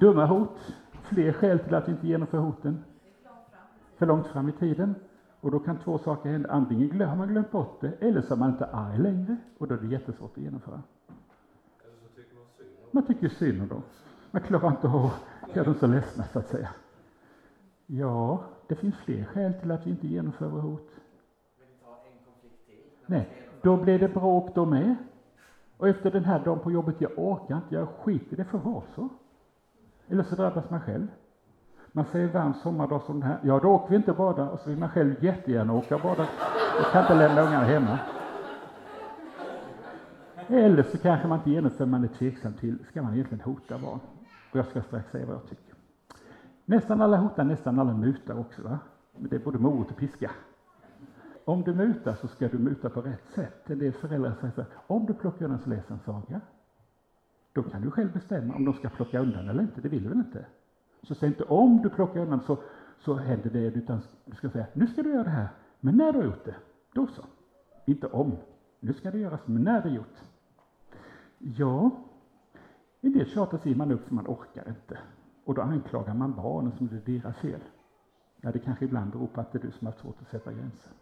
Dumma 0.00 0.26
hot. 0.26 0.74
Fler 1.02 1.32
skäl 1.32 1.58
till 1.58 1.74
att 1.74 1.88
inte 1.88 2.06
genomföra 2.06 2.40
hoten. 2.40 2.84
För 3.96 4.06
långt 4.06 4.26
fram 4.26 4.48
i 4.48 4.52
tiden. 4.52 4.94
Och 5.40 5.50
då 5.50 5.58
kan 5.58 5.78
två 5.78 5.98
saker 5.98 6.30
hända. 6.30 6.50
Antingen 6.50 7.00
har 7.00 7.16
man 7.16 7.28
glömt 7.28 7.50
bort 7.50 7.80
det, 7.80 7.92
eller 8.00 8.20
så 8.20 8.34
är 8.34 8.38
man 8.38 8.50
inte 8.50 8.66
arg 8.66 8.98
längre. 8.98 9.36
Och 9.58 9.68
då 9.68 9.74
är 9.74 9.78
det 9.78 9.86
jättesvårt 9.86 10.36
att 10.36 10.42
genomföra. 10.42 10.82
Man 12.90 13.06
tycker 13.06 13.28
synd 13.28 13.62
om 13.62 13.68
dem. 13.68 13.82
Man 14.30 14.42
klarar 14.42 14.68
inte 14.68 14.88
att 14.88 15.56
göra 15.56 15.64
dem 15.64 15.74
så 15.74 15.86
ledsna, 15.86 16.24
så 16.24 16.38
att 16.38 16.48
säga. 16.48 16.68
Ja, 17.86 18.44
det 18.66 18.74
finns 18.74 18.94
fler 18.96 19.24
skäl 19.24 19.54
till 19.54 19.70
att 19.70 19.86
vi 19.86 19.90
inte 19.90 20.06
genomför 20.06 20.46
våra 20.46 20.62
hot. 20.62 20.90
Nej, 23.06 23.28
då 23.62 23.76
blir 23.76 23.98
det 23.98 24.08
bråk 24.08 24.54
då 24.54 24.66
med. 24.66 24.96
Och 25.76 25.88
efter 25.88 26.10
den 26.10 26.24
här 26.24 26.44
dagen 26.44 26.58
på 26.58 26.70
jobbet, 26.70 27.00
jag 27.00 27.10
orkar 27.16 27.56
inte, 27.56 27.74
jag 27.74 27.88
skiter 27.88 28.36
det 28.36 28.44
får 28.44 28.58
vara 28.58 28.82
så. 28.94 29.08
Eller 30.10 30.22
så 30.22 30.34
drabbas 30.34 30.70
man 30.70 30.80
själv. 30.80 31.06
Man 31.92 32.04
säger 32.04 32.28
varm 32.28 32.54
sommardag 32.54 33.02
som 33.02 33.20
den 33.20 33.28
här, 33.28 33.38
ja 33.42 33.60
då 33.60 33.68
åker 33.68 33.90
vi 33.90 33.96
inte 33.96 34.10
och 34.10 34.16
badar, 34.16 34.48
och 34.48 34.60
så 34.60 34.70
vill 34.70 34.78
man 34.78 34.88
själv 34.88 35.24
jättegärna 35.24 35.72
åka 35.72 35.94
och 35.94 36.02
bada. 36.02 36.22
och 36.80 36.92
kan 36.92 37.02
inte 37.02 37.14
lämna 37.14 37.42
ungarna 37.42 37.64
hemma. 37.64 37.98
Eller 40.48 40.82
så 40.82 40.98
kanske 40.98 41.28
man 41.28 41.38
inte 41.38 41.50
genomför, 41.50 41.86
man 41.86 42.04
är 42.04 42.08
tveksam 42.08 42.52
till, 42.52 42.78
ska 42.90 43.02
man 43.02 43.14
egentligen 43.14 43.44
hota 43.44 43.78
barn? 43.78 44.00
Och 44.52 44.58
jag 44.58 44.66
ska 44.66 44.82
strax 44.82 45.10
säga 45.10 45.26
vad 45.26 45.34
jag 45.34 45.48
tycker. 45.48 45.74
Nästan 46.64 47.00
alla 47.00 47.16
hotar, 47.16 47.44
nästan 47.44 47.78
alla 47.78 47.94
mutar 47.94 48.38
också. 48.38 48.62
Va? 48.62 48.78
Men 49.16 49.30
det 49.30 49.36
är 49.36 49.40
både 49.40 49.58
morot 49.58 49.90
och 49.90 49.96
piska. 49.96 50.30
Om 51.44 51.62
du 51.62 51.74
mutar 51.74 52.14
så 52.14 52.28
ska 52.28 52.48
du 52.48 52.58
muta 52.58 52.90
på 52.90 53.00
rätt 53.00 53.24
sätt. 53.34 53.70
En 53.70 53.78
del 53.78 53.92
föräldrar 53.92 54.34
säger 54.40 54.54
så 54.54 54.60
här, 54.60 54.70
om 54.86 55.06
du 55.06 55.14
plockar 55.14 55.44
undan 55.44 55.60
så 55.60 55.70
läser 55.70 55.94
en 55.94 56.00
saga. 56.00 56.40
Då 57.52 57.62
kan 57.62 57.82
du 57.82 57.90
själv 57.90 58.12
bestämma 58.12 58.54
om 58.54 58.64
de 58.64 58.74
ska 58.74 58.88
plocka 58.88 59.20
undan 59.20 59.48
eller 59.48 59.62
inte, 59.62 59.80
det 59.80 59.88
vill 59.88 60.02
du 60.02 60.08
väl 60.08 60.18
inte? 60.18 60.46
Så 61.02 61.14
säg 61.14 61.28
inte 61.28 61.44
om 61.44 61.82
du 61.82 61.90
plockar 61.90 62.20
undan 62.20 62.40
så, 62.40 62.58
så 62.98 63.14
händer 63.14 63.50
det, 63.50 63.66
utan 63.66 64.00
du 64.24 64.36
ska 64.36 64.50
säga, 64.50 64.66
nu 64.72 64.86
ska 64.86 65.02
du 65.02 65.10
göra 65.10 65.24
det 65.24 65.30
här, 65.30 65.48
men 65.80 65.96
när 65.96 66.12
du 66.12 66.18
har 66.18 66.24
gjort 66.24 66.44
det, 66.44 66.54
då 66.92 67.06
så. 67.06 67.22
Inte 67.84 68.06
om, 68.06 68.36
nu 68.80 68.92
ska 68.92 69.10
det 69.10 69.18
göras, 69.18 69.40
men 69.44 69.62
när 69.62 69.82
det 69.82 69.88
är 69.88 69.92
gjort. 69.92 70.16
Ja, 71.38 71.90
en 73.00 73.12
del 73.12 73.26
tjatar 73.26 73.58
sig 73.58 73.74
man 73.74 73.92
upp 73.92 74.06
för 74.06 74.14
man 74.14 74.26
orkar 74.26 74.68
inte. 74.68 74.98
Och 75.44 75.54
då 75.54 75.62
anklagar 75.62 76.14
man 76.14 76.34
barnen 76.34 76.72
som 76.72 76.86
det 76.86 76.96
är 76.96 77.20
deras 77.20 77.36
fel. 77.36 77.60
Ja, 78.40 78.52
det 78.52 78.58
kanske 78.58 78.84
ibland 78.84 79.12
beror 79.12 79.26
på 79.26 79.40
att 79.40 79.52
det 79.52 79.58
är 79.58 79.62
du 79.62 79.70
som 79.70 79.86
har 79.86 79.94
svårt 79.94 80.22
att 80.22 80.28
sätta 80.28 80.52
gränser. 80.52 80.92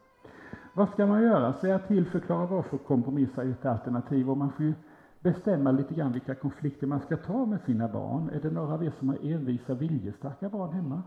Vad 0.74 0.88
ska 0.88 1.06
man 1.06 1.22
göra? 1.22 1.52
Säga 1.52 1.78
till, 1.78 2.06
förklara 2.06 2.46
varför, 2.46 2.78
kompromissa 2.78 3.44
ge 3.44 3.50
ett 3.50 3.66
alternativ. 3.66 4.30
Och 4.30 4.36
man 4.36 4.52
får 4.52 4.66
ju 4.66 4.74
bestämma 5.20 5.70
lite 5.70 5.94
grann 5.94 6.12
vilka 6.12 6.34
konflikter 6.34 6.86
man 6.86 7.00
ska 7.00 7.16
ta 7.16 7.46
med 7.46 7.60
sina 7.60 7.88
barn. 7.88 8.30
Är 8.30 8.40
det 8.40 8.50
några 8.50 8.74
av 8.74 8.84
er 8.84 8.92
som 8.98 9.08
har 9.08 9.18
envisa, 9.22 9.74
viljestarka 9.74 10.48
barn 10.48 10.72
hemma? 10.72 11.02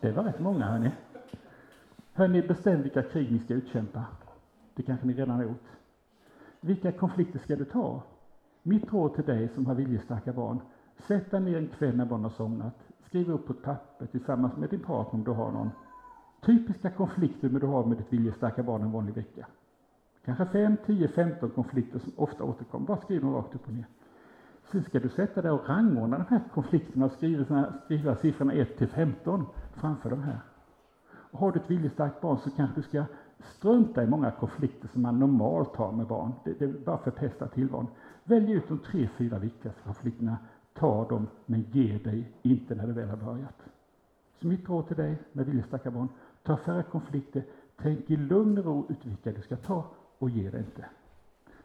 Det 0.00 0.12
var 0.12 0.24
rätt 0.24 0.40
många, 0.40 0.64
hörni. 0.64 0.90
Hörni, 2.12 2.42
bestäm 2.42 2.82
vilka 2.82 3.02
krig 3.02 3.32
ni 3.32 3.38
ska 3.38 3.54
utkämpa. 3.54 4.04
Det 4.74 4.82
kanske 4.82 5.06
ni 5.06 5.12
redan 5.12 5.36
har 5.36 5.42
gjort. 5.42 5.66
Vilka 6.60 6.92
konflikter 6.92 7.38
ska 7.38 7.56
du 7.56 7.64
ta? 7.64 8.02
Mitt 8.62 8.92
råd 8.92 9.14
till 9.14 9.24
dig 9.24 9.48
som 9.48 9.66
har 9.66 9.74
viljestarka 9.74 10.32
barn, 10.32 10.60
sätt 10.96 11.30
dig 11.30 11.40
ner 11.40 11.58
en 11.58 11.68
kväll 11.68 11.96
när 11.96 12.04
barnen 12.06 12.24
har 12.24 12.30
somnat. 12.30 12.74
Skriv 13.06 13.30
upp 13.30 13.46
på 13.46 13.52
ett 13.52 13.62
papper 13.62 14.06
tillsammans 14.06 14.56
med 14.56 14.70
din 14.70 14.80
partner 14.80 15.14
om 15.14 15.24
du 15.24 15.30
har 15.30 15.52
någon. 15.52 15.70
Typiska 16.40 16.90
konflikter 16.90 17.48
du 17.48 17.66
har 17.66 17.84
med 17.84 17.98
ditt 17.98 18.12
viljestarka 18.12 18.62
barn 18.62 18.82
en 18.82 18.92
vanlig 18.92 19.14
vecka. 19.14 19.46
Kanske 20.24 20.46
5, 20.46 20.76
10, 20.86 21.08
15 21.08 21.50
konflikter 21.50 21.98
som 21.98 22.12
ofta 22.16 22.44
återkommer. 22.44 22.86
Bara 22.86 22.96
skriv 22.96 23.20
dem 23.20 23.34
rakt 23.34 23.54
upp 23.54 23.66
och 23.66 23.74
ner. 23.74 23.86
Sen 24.72 24.84
ska 24.84 25.00
du 25.00 25.08
sätta 25.08 25.42
dig 25.42 25.50
och 25.50 25.68
rangordna 25.68 26.18
de 26.18 26.24
här 26.34 26.40
konflikterna 26.54 27.06
och 27.06 27.12
skriva, 27.12 27.72
skriva 27.84 28.16
siffrorna 28.16 28.52
1 28.52 28.78
till 28.78 28.88
15 28.88 29.46
framför 29.74 30.10
de 30.10 30.22
här. 30.22 30.38
Och 31.06 31.38
har 31.38 31.52
du 31.52 31.60
ett 31.60 31.70
viljestarkt 31.70 32.20
barn 32.20 32.38
så 32.38 32.50
kanske 32.50 32.80
du 32.80 32.82
ska 32.82 33.04
strunta 33.38 34.02
i 34.02 34.06
många 34.06 34.30
konflikter 34.30 34.88
som 34.88 35.02
man 35.02 35.18
normalt 35.18 35.76
har 35.76 35.92
med 35.92 36.06
barn. 36.06 36.32
Det, 36.44 36.58
det 36.58 36.84
bara 36.84 36.98
förpestar 36.98 37.46
tillvaron. 37.46 37.86
Välj 38.24 38.52
ut 38.52 38.68
de 38.68 38.78
tre, 38.78 39.08
fyra 39.16 39.38
viktigaste 39.38 39.82
konflikterna. 39.82 40.36
Ta 40.74 41.08
dem, 41.08 41.26
men 41.46 41.66
ge 41.72 41.98
dig 41.98 42.32
inte 42.42 42.74
när 42.74 42.86
det 42.86 42.92
väl 42.92 43.08
har 43.08 43.16
börjat. 43.16 43.62
Så 44.40 44.46
mitt 44.46 44.68
råd 44.68 44.86
till 44.86 44.96
dig 44.96 45.22
med 45.32 45.46
viljestarka 45.46 45.90
barn, 45.90 46.08
ta 46.42 46.56
färre 46.56 46.82
konflikter, 46.82 47.44
tänk 47.76 48.10
i 48.10 48.16
lugn 48.16 48.58
och 48.58 48.64
ro 48.64 48.86
ut 48.88 49.06
vilka 49.06 49.32
du 49.32 49.42
ska 49.42 49.56
ta 49.56 49.84
och 50.24 50.30
ger 50.30 50.50
det 50.50 50.58
inte. 50.58 50.84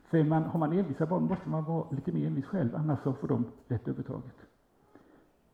För 0.03 0.23
man, 0.23 0.43
har 0.43 0.59
man 0.59 0.73
envisa 0.73 1.05
barn 1.05 1.23
måste 1.23 1.49
man 1.49 1.63
vara 1.63 1.85
lite 1.91 2.11
mer 2.11 2.27
envis 2.27 2.45
själv, 2.45 2.75
annars 2.75 2.99
så 3.03 3.13
får 3.13 3.27
de 3.27 3.45
lätt 3.67 3.87
övertaget. 3.87 4.35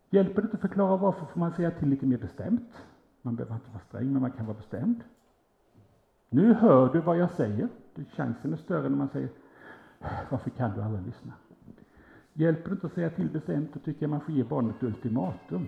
Hjälper 0.10 0.42
det 0.42 0.46
inte 0.46 0.56
att 0.56 0.62
förklara 0.62 0.98
varför 0.98 1.26
får 1.26 1.40
man 1.40 1.54
säga 1.54 1.72
till 1.72 1.90
lite 1.90 2.06
mer 2.06 2.18
bestämt. 2.18 2.72
Man 3.22 3.36
behöver 3.36 3.56
inte 3.56 3.70
vara 3.70 3.84
sträng, 3.88 4.14
men 4.14 4.22
man 4.22 4.32
kan 4.32 4.46
vara 4.46 4.58
bestämd. 4.58 5.04
Nu 6.30 6.54
hör 6.54 6.94
du 6.94 7.02
vad 7.02 7.18
jag 7.18 7.32
säger. 7.32 7.70
Chansen 8.16 8.54
är 8.54 8.58
större 8.58 8.90
när 8.90 8.98
man 8.98 9.10
säger 9.10 9.30
varför 10.30 10.50
kan 10.50 10.76
du 10.76 10.82
aldrig 10.82 11.06
lyssna? 11.06 11.34
Hjälper 12.34 12.70
det 12.70 12.74
inte 12.74 12.88
att 12.88 12.94
säga 12.94 13.10
till 13.10 13.30
bestämt, 13.30 13.74
då 13.74 13.80
tycker 13.80 14.04
jag 14.04 14.10
man 14.10 14.22
får 14.22 14.36
ge 14.36 14.44
barnet 14.44 14.76
ett 14.76 14.84
ultimatum. 14.84 15.68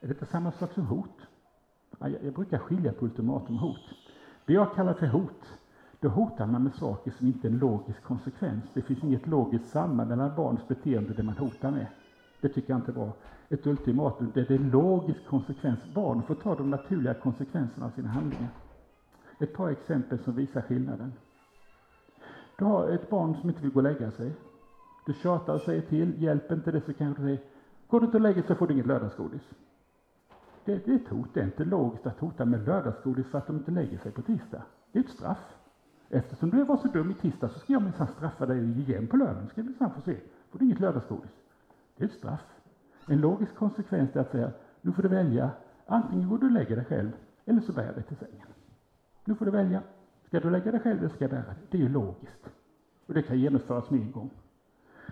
Är 0.00 0.08
detta 0.08 0.26
samma 0.26 0.52
sak 0.52 0.72
som 0.72 0.86
hot? 0.86 1.20
Jag 1.98 2.34
brukar 2.34 2.58
skilja 2.58 2.92
på 2.92 3.04
ultimatum 3.04 3.54
och 3.54 3.60
hot. 3.60 3.94
Det 4.46 4.52
jag 4.52 4.74
kallar 4.74 4.94
för 4.94 5.06
hot, 5.06 5.58
då 6.06 6.12
hotar 6.12 6.46
man 6.46 6.62
med 6.62 6.74
saker 6.74 7.10
som 7.10 7.26
inte 7.26 7.48
är 7.48 7.52
en 7.52 7.58
logisk 7.58 8.02
konsekvens. 8.02 8.64
Det 8.74 8.82
finns 8.82 9.04
inget 9.04 9.26
logiskt 9.26 9.68
samband 9.68 10.08
mellan 10.08 10.36
barns 10.36 10.68
beteende 10.68 11.10
och 11.10 11.16
det 11.16 11.22
man 11.22 11.36
hotar 11.36 11.70
med. 11.70 11.86
Det 12.40 12.48
tycker 12.48 12.70
jag 12.70 12.78
inte 12.78 12.90
är 12.90 12.94
bra. 12.94 13.12
Ett 13.48 13.66
ultimatum, 13.66 14.30
det 14.34 14.50
är 14.50 14.52
en 14.52 14.70
logisk 14.70 15.26
konsekvens. 15.26 15.80
Barn 15.94 16.22
får 16.22 16.34
ta 16.34 16.54
de 16.54 16.70
naturliga 16.70 17.14
konsekvenserna 17.14 17.86
av 17.86 17.90
sina 17.90 18.08
handlingar. 18.08 18.48
Ett 19.38 19.54
par 19.54 19.68
exempel 19.68 20.18
som 20.18 20.34
visar 20.34 20.60
skillnaden. 20.60 21.12
Du 22.58 22.64
har 22.64 22.88
ett 22.88 23.10
barn 23.10 23.36
som 23.40 23.48
inte 23.48 23.62
vill 23.62 23.72
gå 23.72 23.78
och 23.78 23.82
lägga 23.82 24.10
sig. 24.10 24.32
Du 25.06 25.12
tjatar 25.12 25.54
och 25.54 25.60
säger 25.60 25.82
till, 25.82 26.22
hjälper 26.22 26.54
inte 26.54 26.72
det 26.72 26.80
så 26.80 26.92
kanske 26.92 27.22
du 27.22 27.26
säger, 27.26 27.42
går 27.88 28.00
du 28.00 28.06
inte 28.06 28.16
och 28.16 28.22
lägger 28.22 28.42
så 28.42 28.54
får 28.54 28.66
du 28.66 28.74
inget 28.74 28.86
lördagsgodis. 28.86 29.42
Det, 30.64 30.86
det 30.86 30.92
är 30.92 30.96
ett 30.96 31.08
hot, 31.08 31.28
det 31.34 31.40
är 31.40 31.44
inte 31.44 31.64
logiskt 31.64 32.06
att 32.06 32.18
hota 32.18 32.44
med 32.44 32.66
lördagsgodis 32.66 33.26
för 33.26 33.38
att 33.38 33.46
de 33.46 33.56
inte 33.56 33.70
lägger 33.70 33.98
sig 33.98 34.12
på 34.12 34.22
tisdag. 34.22 34.62
Det 34.92 34.98
är 34.98 35.04
ett 35.04 35.10
straff. 35.10 35.55
Eftersom 36.08 36.50
du 36.50 36.64
var 36.64 36.76
så 36.76 36.88
dum 36.88 37.10
i 37.10 37.14
tisdag 37.14 37.48
så 37.48 37.58
ska 37.58 37.72
jag 37.72 37.82
minsann 37.82 38.06
straffa 38.06 38.46
dig 38.46 38.80
igen 38.80 39.06
på 39.06 39.16
lördagen, 39.16 39.48
ska 39.48 39.62
vi 39.62 39.68
minsann 39.68 39.90
få 39.90 40.00
se. 40.00 40.16
Får 40.50 40.58
du 40.58 40.64
inget 40.64 40.80
lördagsgodis. 40.80 41.30
Det 41.96 42.04
är 42.04 42.08
ett 42.08 42.14
straff. 42.14 42.46
En 43.06 43.20
logisk 43.20 43.54
konsekvens 43.54 44.16
är 44.16 44.20
att 44.20 44.30
säga, 44.30 44.50
nu 44.80 44.92
får 44.92 45.02
du 45.02 45.08
välja, 45.08 45.50
antingen 45.86 46.28
går 46.28 46.38
du 46.38 46.46
och 46.46 46.52
lägger 46.52 46.76
dig 46.76 46.84
själv, 46.84 47.12
eller 47.44 47.60
så 47.60 47.72
bär 47.72 47.84
jag 47.84 47.94
dig 47.94 48.02
till 48.02 48.16
sängen. 48.16 48.46
Nu 49.24 49.34
får 49.34 49.44
du 49.44 49.50
välja, 49.50 49.82
ska 50.26 50.40
du 50.40 50.50
lägga 50.50 50.70
dig 50.70 50.80
själv 50.80 50.98
eller 50.98 51.08
ska 51.08 51.24
jag 51.24 51.30
bära 51.30 51.42
dig? 51.42 51.54
Det 51.70 51.78
är 51.78 51.82
ju 51.82 51.88
logiskt. 51.88 52.48
Och 53.06 53.14
det 53.14 53.22
kan 53.22 53.38
genomföras 53.38 53.90
med 53.90 54.00
en 54.00 54.12
gång. 54.12 54.30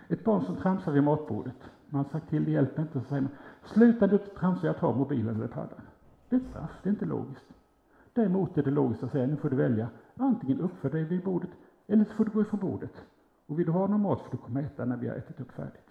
Ett 0.08 0.24
barn 0.24 0.44
som 0.44 0.56
tramsar 0.56 0.92
vid 0.92 1.02
matbordet, 1.02 1.70
man 1.88 2.04
har 2.04 2.10
sagt 2.10 2.30
till, 2.30 2.44
det 2.44 2.50
hjälper 2.50 2.82
inte, 2.82 3.00
så 3.00 3.06
säger 3.08 3.22
man, 3.22 3.30
sluta 3.64 4.06
du 4.06 4.18
tramsa, 4.18 4.66
jag 4.66 4.78
tar 4.78 4.94
mobilen 4.94 5.36
eller 5.36 5.48
paddan. 5.48 5.80
Det 6.28 6.36
är 6.36 6.40
ett 6.40 6.46
straff, 6.46 6.70
det 6.82 6.88
är 6.88 6.90
inte 6.90 7.04
logiskt. 7.04 7.44
Däremot 8.12 8.58
är 8.58 8.62
det 8.62 8.70
logiskt 8.70 9.02
att 9.02 9.12
säga, 9.12 9.26
nu 9.26 9.36
får 9.36 9.50
du 9.50 9.56
välja, 9.56 9.88
antingen 10.16 10.60
uppför 10.60 10.90
dig 10.90 11.04
vid 11.04 11.24
bordet, 11.24 11.50
eller 11.86 12.04
så 12.04 12.10
får 12.10 12.24
du 12.24 12.30
gå 12.30 12.40
ifrån 12.40 12.60
bordet. 12.60 12.92
Och 13.46 13.58
vill 13.58 13.66
du 13.66 13.72
ha 13.72 13.86
någon 13.86 14.02
mat 14.02 14.20
får 14.20 14.30
du 14.30 14.36
komma 14.36 14.60
och 14.60 14.66
äta 14.66 14.84
när 14.84 14.96
vi 14.96 15.08
har 15.08 15.16
ätit 15.16 15.40
upp 15.40 15.52
färdigt. 15.52 15.90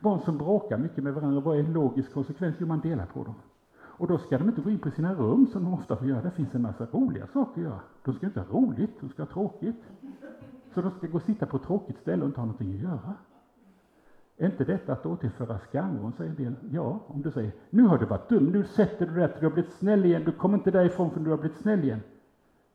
Barn 0.00 0.20
som 0.20 0.38
bråkar 0.38 0.78
mycket 0.78 1.04
med 1.04 1.14
varandra, 1.14 1.40
vad 1.40 1.56
är 1.56 1.60
en 1.60 1.72
logisk 1.72 2.12
konsekvens? 2.12 2.56
Jo, 2.58 2.66
man 2.66 2.80
delar 2.80 3.06
på 3.06 3.24
dem. 3.24 3.34
Och 4.00 4.06
då 4.06 4.18
ska 4.18 4.38
de 4.38 4.48
inte 4.48 4.60
gå 4.60 4.70
in 4.70 4.78
på 4.78 4.90
sina 4.90 5.14
rum 5.14 5.46
som 5.46 5.64
de 5.64 5.74
ofta 5.74 5.96
får 5.96 6.06
göra. 6.06 6.22
Det 6.22 6.30
finns 6.30 6.54
en 6.54 6.62
massa 6.62 6.86
roliga 6.86 7.26
saker 7.26 7.60
att 7.60 7.64
göra. 7.64 7.80
De 8.04 8.14
ska 8.14 8.26
inte 8.26 8.40
ha 8.40 8.60
roligt, 8.60 9.00
de 9.00 9.08
ska 9.08 9.22
ha 9.22 9.26
tråkigt. 9.32 9.82
Så 10.74 10.82
de 10.82 10.90
ska 10.90 11.06
gå 11.06 11.16
och 11.16 11.22
sitta 11.22 11.46
på 11.46 11.56
ett 11.56 11.62
tråkigt 11.62 11.98
ställe 11.98 12.22
och 12.22 12.28
inte 12.28 12.40
ha 12.40 12.46
någonting 12.46 12.74
att 12.74 12.80
göra. 12.80 13.14
Är 14.36 14.46
inte 14.46 14.64
detta 14.64 14.92
att 14.92 15.06
återföra 15.06 15.58
skamvrån, 15.58 16.12
säger 16.12 16.30
en 16.30 16.36
del. 16.36 16.54
Ja, 16.70 17.00
om 17.06 17.22
du 17.22 17.30
säger 17.30 17.52
nu 17.70 17.82
har 17.82 17.98
du 17.98 18.06
varit 18.06 18.28
dum, 18.28 18.44
nu 18.44 18.64
sätter 18.64 19.06
du 19.06 19.14
dig 19.14 19.28
till 19.28 19.40
du 19.40 19.46
har 19.46 19.52
blivit 19.52 19.72
snäll 19.72 20.04
igen, 20.04 20.24
du 20.24 20.32
kommer 20.32 20.58
inte 20.58 20.70
därifrån 20.70 21.10
förrän 21.10 21.24
du 21.24 21.30
har 21.30 21.38
blivit 21.38 21.58
snäll 21.58 21.84
igen. 21.84 22.00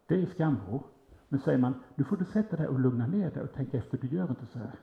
Det 0.08 0.22
är 0.22 0.26
skamvrå. 0.26 0.84
Men 1.30 1.40
säger 1.40 1.58
man, 1.58 1.74
nu 1.96 2.04
får 2.04 2.18
du 2.18 2.26
sätta 2.26 2.56
dig 2.56 2.68
och 2.68 2.80
lugna 2.80 3.08
ner 3.08 3.32
dig 3.32 3.44
och 3.44 3.54
tänka 3.54 3.78
efter, 3.78 3.98
du 3.98 4.08
gör 4.08 4.30
inte 4.30 4.46
så 4.46 4.60
här. 4.60 4.80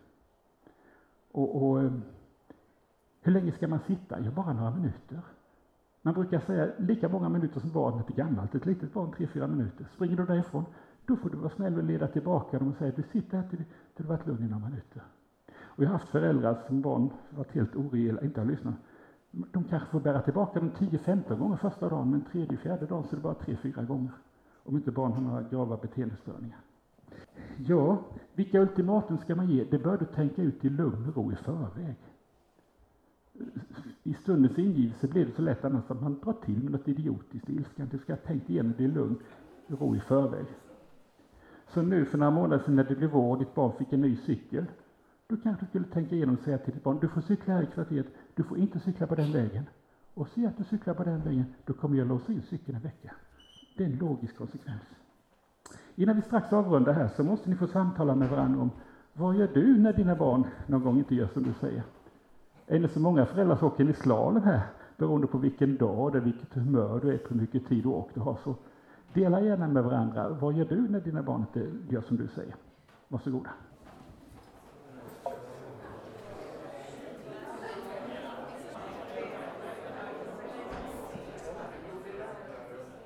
Och, 1.33 1.63
och 1.63 1.83
eh, 1.83 1.93
hur 3.23 3.33
länge 3.33 3.53
ska 3.53 3.69
man 3.69 3.81
sitta? 3.81 4.21
Ja, 4.21 4.31
bara 4.31 4.53
några 4.53 4.71
minuter. 4.71 5.21
Man 6.03 6.15
brukar 6.15 6.41
säga 6.41 6.73
lika 6.79 7.09
många 7.09 7.29
minuter 7.29 7.61
som 7.61 7.71
barnet 7.71 8.11
är 8.11 8.15
gammalt. 8.15 8.55
Ett 8.55 8.67
litet 8.67 8.93
barn, 8.93 9.13
tre, 9.13 9.27
fyra 9.27 9.47
minuter. 9.47 9.87
Springer 9.95 10.17
du 10.17 10.25
därifrån, 10.25 10.65
då 11.07 11.17
får 11.17 11.31
du 11.31 11.37
vara 11.37 11.51
snäll 11.51 11.77
och 11.77 11.85
leda 11.85 12.09
tillbaka 12.09 12.59
dem 12.59 12.69
och 12.69 12.77
säga 12.77 12.93
du 12.97 13.03
sitter 13.03 13.37
här 13.37 13.49
till, 13.49 13.59
till 13.59 13.67
du 13.97 14.05
varit 14.05 14.27
lugn 14.27 14.45
i 14.45 14.49
några 14.49 14.69
minuter. 14.69 15.03
Och 15.61 15.85
jag 15.85 15.89
har 15.89 15.93
haft 15.99 16.09
föräldrar 16.09 16.63
som 16.67 16.81
barn 16.81 17.11
varit 17.31 17.53
helt 17.53 17.77
oreella, 17.77 18.23
inte 18.23 18.41
har 18.41 18.47
lyssnat. 18.47 18.75
De 19.31 19.65
kanske 19.65 19.89
får 19.89 20.01
bära 20.01 20.23
tillbaka 20.23 20.61
dem 20.61 20.71
10-15 20.71 21.39
gånger 21.39 21.57
första 21.57 21.89
dagen, 21.89 22.11
men 22.11 22.25
tredje, 22.25 22.57
fjärde 22.57 22.87
dagen 22.87 23.05
så 23.05 23.11
är 23.11 23.17
det 23.17 23.23
bara 23.23 23.35
tre, 23.35 23.57
fyra 23.57 23.83
gånger. 23.83 24.13
Om 24.65 24.77
inte 24.77 24.91
barn 24.91 25.13
har 25.13 25.21
några 25.21 25.43
grava 25.43 25.77
beteendestörningar. 25.77 26.61
Ja, 27.57 28.05
vilka 28.35 28.61
ultimatum 28.61 29.19
ska 29.19 29.35
man 29.35 29.51
ge? 29.51 29.65
Det 29.65 29.79
bör 29.79 29.99
du 29.99 30.05
tänka 30.05 30.43
ut 30.43 30.65
i 30.65 30.71
lugn 30.71 31.09
och 31.09 31.17
ro 31.17 31.33
i 31.33 31.37
förväg 31.37 31.97
i 34.03 34.15
stundens 34.15 34.59
ingivelse 34.59 35.09
blir 35.09 35.27
det 35.27 35.33
så 35.33 35.43
lätt 35.43 35.65
annars 35.65 35.91
att 35.91 36.03
man 36.03 36.21
drar 36.25 36.33
till 36.33 36.63
med 36.63 36.73
något 36.73 36.89
idiotiskt 36.89 37.49
ilskan. 37.49 37.89
Du 37.91 37.99
ska 37.99 38.13
ha 38.13 38.17
tänkt 38.17 38.51
igenom 38.51 38.75
det 38.77 38.85
i 38.85 38.89
lugn 38.89 39.17
och 39.67 39.81
ro 39.81 39.97
i 39.97 40.01
förväg. 40.01 40.47
Så 41.69 41.83
nu 41.83 42.05
för 42.05 42.19
några 42.19 42.31
månader 42.31 42.65
sedan 42.65 42.77
när 42.77 42.85
det 42.85 42.95
blev 42.95 43.11
vår 43.11 43.31
och 43.31 43.39
ditt 43.39 43.55
barn 43.55 43.73
fick 43.79 43.93
en 43.93 44.01
ny 44.01 44.17
cykel, 44.17 44.67
Du 45.27 45.41
kanske 45.41 45.67
skulle 45.67 45.85
tänka 45.85 46.15
igenom 46.15 46.35
och 46.35 46.41
säga 46.41 46.59
till 46.59 46.75
ditt 46.75 46.83
barn, 46.83 46.99
du 47.01 47.09
får 47.09 47.21
cykla 47.21 47.55
här 47.55 47.63
i 47.63 47.67
kvarteret, 47.67 48.07
du 48.35 48.43
får 48.43 48.59
inte 48.59 48.81
cykla 48.81 49.07
på 49.07 49.15
den 49.15 49.33
vägen. 49.33 49.65
Och 50.15 50.29
se 50.29 50.47
att 50.47 50.59
du 50.59 50.65
cyklar 50.65 50.95
på 50.95 51.05
den 51.05 51.21
vägen, 51.21 51.45
då 51.65 51.73
kommer 51.73 51.99
jag 51.99 52.07
låsa 52.07 52.33
in 52.33 52.43
cykeln 52.43 52.77
en 52.77 52.83
vecka. 52.83 53.15
Det 53.77 53.85
är 53.85 53.89
en 53.89 53.97
logisk 53.97 54.37
konsekvens. 54.37 54.83
Innan 55.95 56.17
vi 56.17 56.23
strax 56.23 56.53
avrundar 56.53 56.93
här 56.93 57.09
så 57.09 57.25
måste 57.25 57.51
ni 57.51 57.57
få 57.57 57.67
samtala 57.67 58.15
med 58.15 58.31
varandra 58.31 58.61
om 58.61 58.71
vad 59.13 59.37
gör 59.37 59.49
du 59.55 59.79
när 59.79 59.93
dina 59.93 60.15
barn 60.15 60.45
någon 60.67 60.83
gång 60.83 60.99
inte 60.99 61.15
gör 61.15 61.27
som 61.27 61.43
du 61.43 61.53
säger? 61.61 61.83
Är 62.67 62.79
det 62.79 62.89
så 62.89 63.01
många 63.01 63.27
föräldrar 63.27 63.57
som 63.57 63.69
åker 63.69 63.85
ni 63.85 63.93
slalom 63.93 64.43
här, 64.43 64.61
beroende 64.97 65.27
på 65.27 65.39
vilken 65.39 65.77
dag 65.77 66.13
det 66.13 66.19
är, 66.19 66.23
vilket 66.23 66.55
humör 66.55 67.01
du 67.01 67.15
är 67.15 67.19
på, 67.19 67.35
hur 67.35 67.41
mycket 67.41 67.69
tid 67.69 67.83
du 67.83 67.89
åker 67.89 68.15
du 68.15 68.21
har, 68.21 68.39
så 68.45 68.55
dela 69.13 69.41
gärna 69.41 69.69
med 69.69 69.85
varandra. 69.85 70.29
Vad 70.29 70.55
gör 70.55 70.65
du 70.65 70.89
när 70.89 71.01
dina 71.01 71.23
barn 71.23 71.41
inte 71.41 71.71
gör 71.95 72.01
som 72.01 72.17
du 72.17 72.29
säger? 72.29 72.55
Varsågoda. 73.09 73.51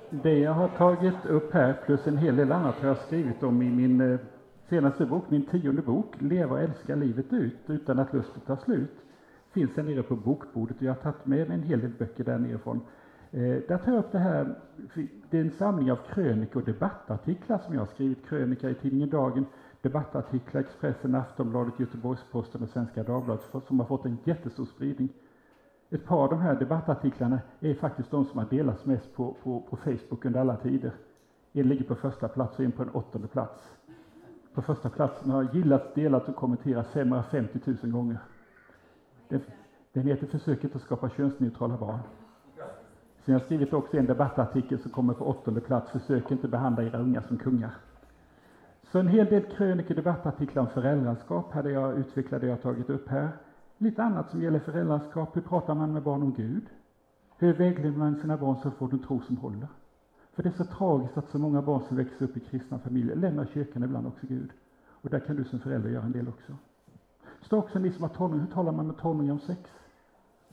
Det 0.09 0.39
jag 0.39 0.53
har 0.53 0.67
tagit 0.67 1.25
upp 1.25 1.53
här, 1.53 1.73
plus 1.85 2.07
en 2.07 2.17
hel 2.17 2.35
del 2.35 2.51
annat, 2.51 2.75
har 2.75 2.87
jag 2.87 2.97
skrivit 2.97 3.43
om 3.43 3.61
i 3.61 3.69
min 3.69 4.01
eh, 4.01 4.19
senaste 4.69 5.05
bok, 5.05 5.23
min 5.29 5.45
tionde 5.45 5.81
bok, 5.81 6.15
Leva 6.19 6.51
och 6.51 6.61
älska 6.61 6.95
livet 6.95 7.33
ut 7.33 7.59
utan 7.67 7.99
att 7.99 8.13
lusten 8.13 8.41
tar 8.41 8.55
slut 8.55 9.03
finns 9.57 9.75
där 9.75 9.83
nere 9.83 10.03
på 10.03 10.15
bokbordet 10.15 10.77
och 10.77 10.83
jag 10.83 10.93
har 10.93 11.01
tagit 11.01 11.25
med 11.25 11.47
mig 11.47 11.57
en 11.57 11.63
hel 11.63 11.79
del 11.79 11.91
böcker 11.99 12.23
där 12.23 12.37
nerifrån. 12.37 12.81
Eh, 13.31 13.41
där 13.41 13.77
tar 13.77 13.91
jag 13.91 13.99
upp 13.99 14.11
det 14.11 14.19
här, 14.19 14.55
det 15.29 15.37
är 15.37 15.41
en 15.41 15.51
samling 15.51 15.91
av 15.91 15.99
krönikor 16.13 16.61
och 16.61 16.65
debattartiklar 16.65 17.57
som 17.57 17.73
jag 17.73 17.81
har 17.81 17.87
skrivit, 17.87 18.25
krönika 18.25 18.69
i 18.69 18.73
tidningen 18.73 19.09
Dagen, 19.09 19.45
debattartiklar, 19.81 20.61
Expressen, 20.61 21.15
Aftonbladet, 21.15 21.79
Göteborgs-Posten 21.79 22.63
och 22.63 22.69
Svenska 22.69 23.03
Dagbladet 23.03 23.43
som 23.67 23.79
har 23.79 23.87
fått 23.87 24.05
en 24.05 24.17
jättestor 24.23 24.65
spridning. 24.65 25.09
Ett 25.89 26.05
par 26.05 26.23
av 26.23 26.29
de 26.29 26.39
här 26.39 26.55
debattartiklarna 26.55 27.39
är 27.59 27.73
faktiskt 27.73 28.11
de 28.11 28.25
som 28.25 28.39
har 28.39 28.45
delats 28.45 28.85
mest 28.85 29.15
på, 29.15 29.35
på, 29.43 29.59
på 29.59 29.77
Facebook 29.77 30.25
under 30.25 30.39
alla 30.39 30.55
tider. 30.55 30.91
En 31.53 31.67
ligger 31.67 31.85
på 31.85 31.95
första 31.95 32.27
plats 32.27 32.59
och 32.59 32.65
en 32.65 32.71
på 32.71 32.83
en 32.83 32.89
åttonde 32.89 33.27
plats. 33.27 33.77
På 34.53 34.61
första 34.61 34.89
platsen 34.89 35.31
har 35.31 35.47
gillats, 35.53 35.93
delats 35.93 36.27
och 36.27 36.35
kommenterats 36.35 36.89
550 36.89 37.59
000 37.65 37.91
gånger. 37.91 38.17
Den 39.93 40.03
heter 40.03 40.27
Försöket 40.27 40.75
att 40.75 40.81
skapa 40.81 41.09
könsneutrala 41.09 41.77
barn. 41.77 41.99
Sen 43.25 43.33
har 43.33 43.39
jag 43.39 43.41
skrivit 43.41 43.73
också 43.73 43.97
en 43.97 44.05
debattartikel 44.05 44.79
som 44.79 44.91
kommer 44.91 45.13
på 45.13 45.25
åttonde 45.25 45.61
plats, 45.61 45.91
Försök 45.91 46.31
inte 46.31 46.47
behandla 46.47 46.83
era 46.83 46.99
unga 46.99 47.21
som 47.21 47.37
kungar. 47.37 47.71
Så 48.91 48.99
en 48.99 49.07
hel 49.07 49.25
del 49.25 49.43
krönikor, 49.43 49.95
debattartiklar 49.95 50.63
om 50.63 50.69
föräldraskap 50.69 51.53
hade 51.53 51.71
jag 51.71 51.97
utvecklat, 51.97 52.41
det 52.41 52.47
jag 52.47 52.61
tagit 52.61 52.89
upp 52.89 53.09
här. 53.09 53.29
Lite 53.77 54.03
annat 54.03 54.29
som 54.29 54.41
gäller 54.41 54.59
föräldraskap, 54.59 55.35
hur 55.35 55.41
pratar 55.41 55.75
man 55.75 55.93
med 55.93 56.03
barn 56.03 56.23
om 56.23 56.33
Gud? 56.33 56.65
Hur 57.37 57.53
vägleder 57.53 57.97
man 57.97 58.15
sina 58.15 58.37
barn 58.37 58.57
så 58.61 58.67
att 58.67 58.73
får 58.73 58.93
en 58.93 58.99
tro 58.99 59.21
som 59.21 59.37
håller? 59.37 59.67
För 60.33 60.43
det 60.43 60.49
är 60.49 60.53
så 60.53 60.65
tragiskt 60.65 61.17
att 61.17 61.29
så 61.29 61.39
många 61.39 61.61
barn 61.61 61.81
som 61.87 61.97
växer 61.97 62.25
upp 62.25 62.37
i 62.37 62.39
kristna 62.39 62.79
familjer 62.79 63.15
lämnar 63.15 63.45
kyrkan 63.45 63.83
ibland 63.83 64.07
också 64.07 64.27
Gud. 64.27 64.49
Och 64.87 65.09
där 65.09 65.19
kan 65.19 65.35
du 65.35 65.43
som 65.43 65.59
förälder 65.59 65.89
göra 65.89 66.03
en 66.03 66.11
del 66.11 66.27
också 66.27 66.57
Stå 67.41 67.57
också 67.57 67.79
ni 67.79 67.91
som 67.91 68.03
har 68.03 68.09
tonåringar, 68.09 68.45
hur 68.45 68.53
talar 68.53 68.71
man 68.71 68.87
med 68.87 68.97
tonåringar 68.97 69.33
om 69.33 69.39
sex? 69.39 69.61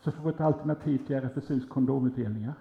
Så 0.04 0.12
får 0.12 0.24
vi 0.24 0.30
ett 0.30 0.40
alternativ 0.40 0.98
till 1.06 1.16
RFSUs 1.16 1.68
kondomutdelningar. 1.68 2.54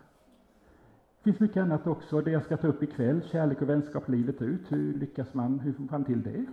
Det 1.18 1.24
finns 1.24 1.40
mycket 1.40 1.64
annat 1.64 1.88
också. 1.88 2.22
Det 2.22 2.32
jag 2.32 2.44
ska 2.44 2.58
ta 2.58 2.68
upp 2.68 2.84
ikväll, 2.84 3.22
kärlek 3.32 3.62
och 3.62 3.70
vänskap 3.70 4.10
livet 4.10 4.42
ut. 4.42 4.72
Hur 4.72 4.94
lyckas 4.94 5.34
man, 5.34 5.60
hur 5.60 5.74
får 5.74 5.84
man 5.92 6.04
till 6.04 6.22
det? 6.22 6.46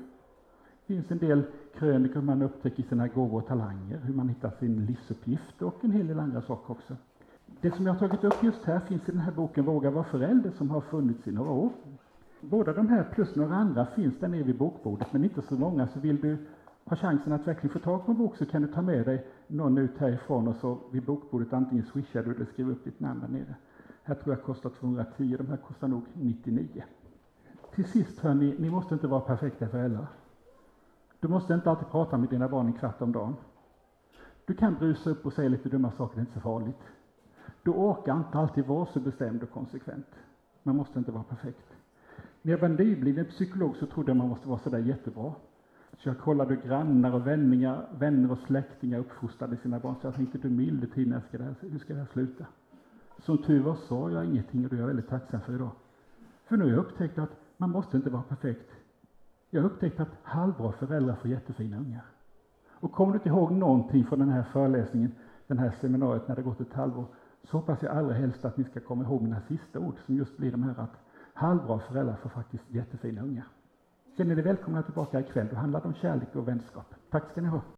Det 0.86 0.94
finns 0.94 1.11
en 1.11 1.18
del 1.18 1.42
krönikor 1.78 2.20
man 2.20 2.42
upptäcker 2.42 2.82
sina 2.82 3.08
gåvor 3.08 3.42
och 3.42 3.46
talanger, 3.46 3.98
hur 3.98 4.14
man 4.14 4.28
hittar 4.28 4.50
sin 4.50 4.86
livsuppgift 4.86 5.62
och 5.62 5.84
en 5.84 5.90
hel 5.90 6.06
del 6.06 6.18
andra 6.18 6.42
saker 6.42 6.72
också. 6.72 6.96
Det 7.60 7.70
som 7.70 7.86
jag 7.86 7.92
har 7.92 8.08
tagit 8.08 8.24
upp 8.24 8.42
just 8.42 8.64
här 8.64 8.80
finns 8.80 9.08
i 9.08 9.12
den 9.12 9.20
här 9.20 9.32
boken 9.32 9.64
Våga 9.64 9.90
vara 9.90 10.04
förälder 10.04 10.50
som 10.50 10.70
har 10.70 10.80
funnits 10.80 11.28
i 11.28 11.32
några 11.32 11.50
år. 11.50 11.70
Båda 12.40 12.72
de 12.72 12.88
här 12.88 13.04
plus 13.14 13.36
några 13.36 13.54
andra 13.54 13.86
finns 13.86 14.18
där 14.18 14.28
nere 14.28 14.42
vid 14.42 14.58
bokbordet, 14.58 15.12
men 15.12 15.24
inte 15.24 15.42
så 15.42 15.54
många. 15.54 15.88
Så 15.88 16.00
vill 16.00 16.20
du 16.20 16.38
ha 16.84 16.96
chansen 16.96 17.32
att 17.32 17.46
verkligen 17.46 17.72
få 17.72 17.78
tag 17.78 18.06
på 18.06 18.12
en 18.12 18.18
bok 18.18 18.36
så 18.36 18.46
kan 18.46 18.62
du 18.62 18.68
ta 18.68 18.82
med 18.82 19.06
dig 19.06 19.26
någon 19.46 19.78
ut 19.78 19.98
härifrån 19.98 20.48
och 20.48 20.56
så 20.56 20.78
vid 20.92 21.02
bokbordet 21.02 21.52
antingen 21.52 21.84
swishar 21.84 22.22
du 22.22 22.34
eller 22.34 22.44
skriver 22.44 22.72
upp 22.72 22.84
ditt 22.84 23.00
namn 23.00 23.20
där 23.20 23.28
nere. 23.28 23.54
Här 24.02 24.14
tror 24.14 24.34
jag 24.34 24.44
kostar 24.44 24.70
210, 24.70 25.36
de 25.38 25.46
här 25.46 25.56
kostar 25.56 25.88
nog 25.88 26.02
99. 26.12 26.84
Till 27.74 27.84
sist 27.84 28.20
hörni, 28.20 28.54
ni 28.58 28.70
måste 28.70 28.94
inte 28.94 29.06
vara 29.06 29.20
perfekta 29.20 29.68
föräldrar. 29.68 30.06
Du 31.20 31.28
måste 31.28 31.54
inte 31.54 31.70
alltid 31.70 31.88
prata 31.88 32.18
med 32.18 32.28
dina 32.28 32.48
barn 32.48 32.66
en 32.66 32.72
kvart 32.72 33.02
om 33.02 33.12
dagen. 33.12 33.36
Du 34.46 34.54
kan 34.54 34.74
brusa 34.74 35.10
upp 35.10 35.26
och 35.26 35.32
säga 35.32 35.48
lite 35.48 35.68
dumma 35.68 35.90
saker, 35.90 36.14
det 36.14 36.20
är 36.20 36.20
inte 36.20 36.32
så 36.32 36.40
farligt. 36.40 36.82
Du 37.62 37.70
orkar 37.70 38.16
inte 38.16 38.38
alltid 38.38 38.66
vara 38.66 38.86
så 38.86 39.00
bestämd 39.00 39.42
och 39.42 39.50
konsekvent. 39.50 40.06
Man 40.62 40.76
måste 40.76 40.98
inte 40.98 41.12
vara 41.12 41.24
perfekt. 41.24 41.66
När 42.42 42.52
jag 42.52 42.58
var 42.58 42.68
nybliven 42.68 43.24
psykolog 43.24 43.76
så 43.76 43.86
trodde 43.86 44.10
jag 44.10 44.16
man 44.16 44.28
måste 44.28 44.48
vara 44.48 44.58
sådär 44.58 44.78
jättebra. 44.78 45.34
Så 45.98 46.08
jag 46.08 46.18
kollade 46.18 46.54
hur 46.54 46.62
grannar 46.62 47.12
och 47.14 47.26
vänner, 47.26 47.86
vänner 47.98 48.32
och 48.32 48.38
släktingar 48.38 48.98
uppfostrade 48.98 49.56
sina 49.56 49.78
barn. 49.78 49.94
Så 50.00 50.06
jag 50.06 50.14
tänkte, 50.14 50.38
du 50.38 50.48
milde 50.48 50.86
tid, 50.86 51.08
när 51.08 51.20
ska 51.20 51.38
det 51.38 51.44
här, 51.44 51.54
hur 51.60 51.78
ska 51.78 51.92
det 51.92 51.98
här 51.98 52.08
sluta? 52.12 52.46
Som 53.18 53.38
tur 53.42 53.62
var 53.62 53.74
sa 53.74 54.10
jag 54.10 54.24
ingenting 54.24 54.64
och 54.64 54.70
det 54.70 54.76
är 54.76 54.80
jag 54.80 54.86
väldigt 54.86 55.08
tacksam 55.08 55.40
för 55.40 55.54
idag. 55.54 55.70
För 56.44 56.56
nu 56.56 56.64
har 56.64 56.70
jag 56.70 56.78
upptäckt 56.78 57.18
att 57.18 57.30
man 57.56 57.70
måste 57.70 57.96
inte 57.96 58.10
vara 58.10 58.22
perfekt. 58.22 58.70
Jag 59.51 59.64
upptäckte 59.64 60.03
att 60.03 60.18
halvbra 60.22 60.72
föräldrar 60.72 61.14
får 61.14 61.30
jättefina 61.30 61.76
ungar. 61.76 62.05
Och 62.70 62.92
kommer 62.92 63.12
du 63.12 63.16
inte 63.16 63.28
ihåg 63.28 63.53
någonting 63.53 64.05
från 64.05 64.18
den 64.18 64.28
här 64.28 64.42
föreläsningen, 64.42 65.12
den 65.46 65.59
här 65.59 65.74
seminariet 65.80 66.28
när 66.28 66.36
det 66.36 66.42
gått 66.42 66.61
ett 66.61 66.72
halvår, 66.72 67.07
så 67.42 67.57
hoppas 67.57 67.82
jag 67.82 67.96
allra 67.96 68.14
helst 68.14 68.44
att 68.44 68.57
ni 68.57 68.64
ska 68.64 68.80
komma 68.80 69.05
ihåg 69.05 69.22
mina 69.22 69.40
sista 69.40 69.78
ord 69.78 69.94
som 70.07 70.14
just 70.14 70.36
blir 70.36 70.51
de 70.51 70.62
här 70.62 70.74
att 70.78 70.96
halvbra 71.34 71.78
föräldrar 71.78 72.16
får 72.16 72.30
faktiskt 72.30 72.64
jättefina 72.68 73.22
ungar. 73.22 73.46
Sen 74.16 74.30
är 74.30 74.36
ni 74.36 74.42
välkomna 74.42 74.82
tillbaka 74.82 75.20
ikväll. 75.20 75.48
Då 75.51 75.57
handlar 75.57 75.80
det 75.80 75.88
om 75.88 75.94
kärlek 75.94 76.36
och 76.36 76.48
vänskap. 76.48 76.94
Tack 77.11 77.30
ska 77.30 77.40
ni 77.40 77.48
ha. 77.48 77.61